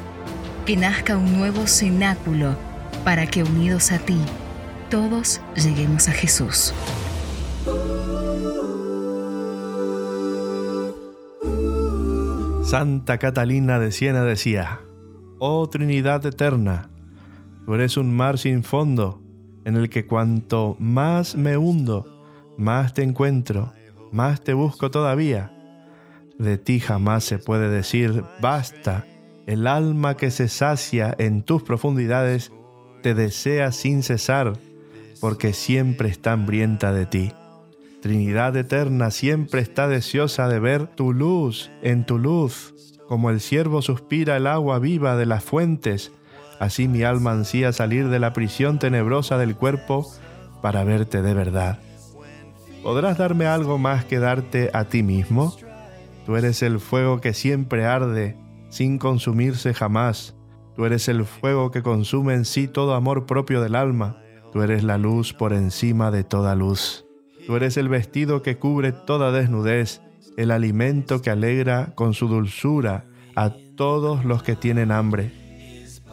Que 0.66 0.76
nazca 0.76 1.18
un 1.18 1.38
nuevo 1.38 1.68
cenáculo 1.68 2.58
para 3.04 3.28
que 3.28 3.44
unidos 3.44 3.92
a 3.92 4.00
ti, 4.00 4.20
todos 4.94 5.42
lleguemos 5.56 6.08
a 6.08 6.12
Jesús. 6.12 6.72
Santa 12.64 13.18
Catalina 13.18 13.80
de 13.80 13.92
Siena 13.92 14.24
decía, 14.24 14.82
Oh 15.40 15.68
Trinidad 15.68 16.24
eterna, 16.28 16.92
tú 17.66 17.74
eres 17.74 17.98
un 17.98 18.16
mar 18.16 18.38
sin 18.38 18.62
fondo, 18.62 19.20
en 19.66 19.78
el 19.78 19.90
que 19.90 20.06
cuanto 20.06 20.76
más 20.78 21.36
me 21.36 21.58
hundo, 21.58 22.06
más 22.60 22.94
te 22.94 23.02
encuentro, 23.02 23.74
más 24.12 24.44
te 24.44 24.54
busco 24.54 24.92
todavía. 24.92 25.52
De 26.38 26.60
ti 26.60 26.80
jamás 26.80 27.24
se 27.24 27.40
puede 27.40 27.68
decir, 27.68 28.24
basta, 28.40 29.08
el 29.48 29.66
alma 29.66 30.18
que 30.18 30.30
se 30.30 30.48
sacia 30.48 31.16
en 31.18 31.42
tus 31.42 31.64
profundidades 31.64 32.52
te 33.02 33.16
desea 33.16 33.72
sin 33.72 34.04
cesar, 34.04 34.54
porque 35.24 35.54
siempre 35.54 36.10
está 36.10 36.34
hambrienta 36.34 36.92
de 36.92 37.06
ti. 37.06 37.32
Trinidad 38.02 38.58
eterna 38.58 39.10
siempre 39.10 39.62
está 39.62 39.88
deseosa 39.88 40.50
de 40.50 40.60
ver 40.60 40.88
tu 40.88 41.14
luz 41.14 41.72
en 41.82 42.06
tu 42.06 42.20
luz. 42.20 42.74
Como 43.08 43.30
el 43.30 43.40
siervo 43.40 43.82
suspira 43.82 44.36
el 44.36 44.48
agua 44.48 44.80
viva 44.80 45.16
de 45.16 45.26
las 45.26 45.42
fuentes, 45.42 46.12
así 46.60 46.90
mi 46.90 47.04
alma 47.04 47.32
ansía 47.32 47.72
salir 47.72 48.10
de 48.10 48.20
la 48.20 48.34
prisión 48.34 48.80
tenebrosa 48.80 49.38
del 49.38 49.56
cuerpo 49.56 50.06
para 50.62 50.84
verte 50.84 51.22
de 51.22 51.34
verdad. 51.34 51.80
¿Podrás 52.84 53.18
darme 53.18 53.46
algo 53.46 53.78
más 53.78 54.04
que 54.04 54.20
darte 54.20 54.72
a 54.74 54.90
ti 54.90 55.04
mismo? 55.04 55.56
Tú 56.26 56.36
eres 56.36 56.62
el 56.64 56.82
fuego 56.82 57.22
que 57.22 57.34
siempre 57.34 57.86
arde, 57.86 58.36
sin 58.68 58.98
consumirse 58.98 59.74
jamás. 59.74 60.36
Tú 60.76 60.84
eres 60.84 61.08
el 61.08 61.24
fuego 61.24 61.72
que 61.72 61.82
consume 61.82 62.34
en 62.34 62.44
sí 62.44 62.68
todo 62.68 62.94
amor 62.94 63.26
propio 63.26 63.62
del 63.62 63.76
alma. 63.76 64.18
Tú 64.54 64.62
eres 64.62 64.84
la 64.84 65.00
luz 65.00 65.34
por 65.34 65.52
encima 65.52 66.12
de 66.12 66.24
toda 66.24 66.54
luz. 66.54 67.06
Tú 67.48 67.56
eres 67.56 67.76
el 67.76 67.90
vestido 67.90 68.44
que 68.44 68.58
cubre 68.60 68.92
toda 68.92 69.32
desnudez, 69.32 70.00
el 70.38 70.52
alimento 70.52 71.24
que 71.24 71.32
alegra 71.32 71.94
con 71.96 72.14
su 72.14 72.28
dulzura 72.28 73.06
a 73.36 73.52
todos 73.76 74.26
los 74.26 74.44
que 74.44 74.56
tienen 74.56 74.92
hambre. 74.92 75.32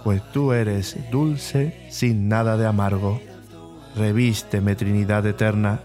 Pues 0.04 0.22
tú 0.32 0.54
eres 0.54 0.96
dulce 1.12 1.86
sin 1.90 2.28
nada 2.28 2.56
de 2.56 2.66
amargo. 2.66 3.20
Revísteme, 3.94 4.74
Trinidad 4.74 5.26
eterna, 5.26 5.80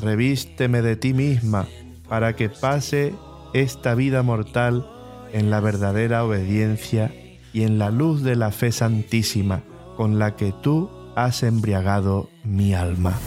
revísteme 0.00 0.82
de 0.82 0.94
ti 0.94 1.12
misma, 1.12 1.66
para 2.08 2.36
que 2.36 2.48
pase 2.48 3.12
esta 3.54 3.96
vida 3.96 4.22
mortal 4.22 4.88
en 5.32 5.50
la 5.50 5.58
verdadera 5.58 6.24
obediencia 6.24 7.12
y 7.52 7.62
en 7.62 7.80
la 7.80 7.90
luz 7.90 8.22
de 8.22 8.36
la 8.36 8.52
fe 8.52 8.70
santísima 8.70 9.62
con 9.96 10.20
la 10.20 10.36
que 10.36 10.52
tú 10.62 10.90
has 11.24 11.42
embriagado 11.42 12.30
mi 12.44 12.74
alma. 12.74 13.18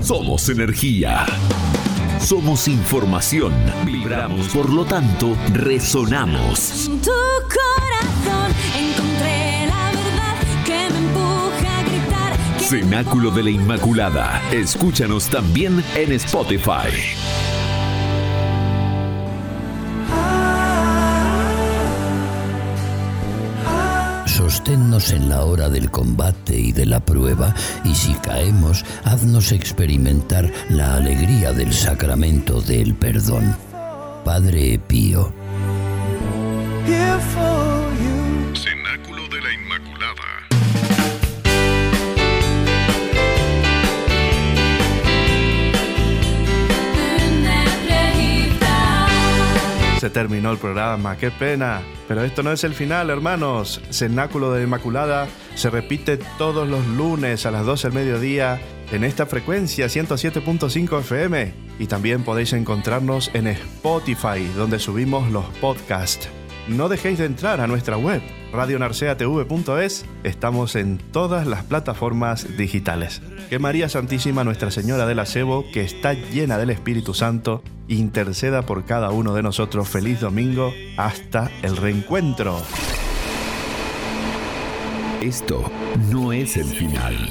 Somos 0.00 0.48
energía. 0.48 1.24
Somos 2.20 2.68
información. 2.68 3.52
Vibramos, 3.84 4.48
por 4.48 4.70
lo 4.70 4.84
tanto, 4.84 5.36
resonamos. 5.52 6.86
En 6.86 7.00
tu 7.00 7.10
corazón 7.10 8.52
encontré 8.78 9.66
la 9.66 9.90
verdad 9.90 10.36
que 10.64 10.90
me 10.92 10.98
empuja 10.98 11.78
a 11.78 11.82
gritar. 11.82 12.60
Cenáculo 12.60 13.30
de 13.30 13.42
la 13.42 13.50
Inmaculada. 13.50 14.42
Escúchanos 14.52 15.28
también 15.28 15.82
en 15.94 16.12
Spotify. 16.12 16.90
En 24.96 25.28
la 25.28 25.44
hora 25.44 25.68
del 25.68 25.90
combate 25.90 26.58
y 26.58 26.72
de 26.72 26.86
la 26.86 27.00
prueba, 27.00 27.54
y 27.84 27.94
si 27.94 28.14
caemos, 28.14 28.82
haznos 29.04 29.52
experimentar 29.52 30.50
la 30.70 30.94
alegría 30.94 31.52
del 31.52 31.74
sacramento 31.74 32.62
del 32.62 32.94
perdón. 32.94 33.54
Padre 34.24 34.80
Pío. 34.86 35.34
Se 49.98 50.10
terminó 50.10 50.52
el 50.52 50.58
programa, 50.58 51.16
qué 51.16 51.30
pena. 51.30 51.80
Pero 52.06 52.22
esto 52.22 52.42
no 52.42 52.52
es 52.52 52.64
el 52.64 52.74
final, 52.74 53.08
hermanos. 53.08 53.80
Cenáculo 53.90 54.52
de 54.52 54.58
la 54.58 54.64
Inmaculada 54.64 55.26
se 55.54 55.70
repite 55.70 56.18
todos 56.36 56.68
los 56.68 56.86
lunes 56.86 57.46
a 57.46 57.50
las 57.50 57.64
12 57.64 57.88
del 57.88 57.94
mediodía 57.94 58.60
en 58.92 59.04
esta 59.04 59.24
frecuencia 59.24 59.86
107.5 59.86 61.00
FM. 61.00 61.54
Y 61.78 61.86
también 61.86 62.24
podéis 62.24 62.52
encontrarnos 62.52 63.30
en 63.32 63.46
Spotify, 63.46 64.46
donde 64.54 64.78
subimos 64.78 65.30
los 65.30 65.46
podcasts. 65.62 66.28
No 66.68 66.88
dejéis 66.88 67.18
de 67.18 67.24
entrar 67.24 67.60
a 67.62 67.66
nuestra 67.66 67.96
web, 67.96 68.20
radionarceatv.es. 68.52 70.04
Estamos 70.24 70.76
en 70.76 70.98
todas 70.98 71.46
las 71.46 71.64
plataformas 71.64 72.56
digitales. 72.56 73.22
Que 73.50 73.58
María 73.58 73.88
Santísima, 73.88 74.44
Nuestra 74.44 74.70
Señora 74.70 75.06
del 75.06 75.18
Acebo, 75.18 75.64
que 75.72 75.82
está 75.82 76.12
llena 76.14 76.58
del 76.58 76.70
Espíritu 76.70 77.14
Santo, 77.14 77.62
interceda 77.88 78.62
por 78.62 78.84
cada 78.84 79.10
uno 79.10 79.34
de 79.34 79.42
nosotros. 79.42 79.88
Feliz 79.88 80.20
domingo. 80.20 80.72
Hasta 80.96 81.50
el 81.62 81.76
reencuentro. 81.76 82.60
Esto 85.20 85.70
no 86.10 86.32
es 86.32 86.56
el 86.56 86.66
final. 86.66 87.30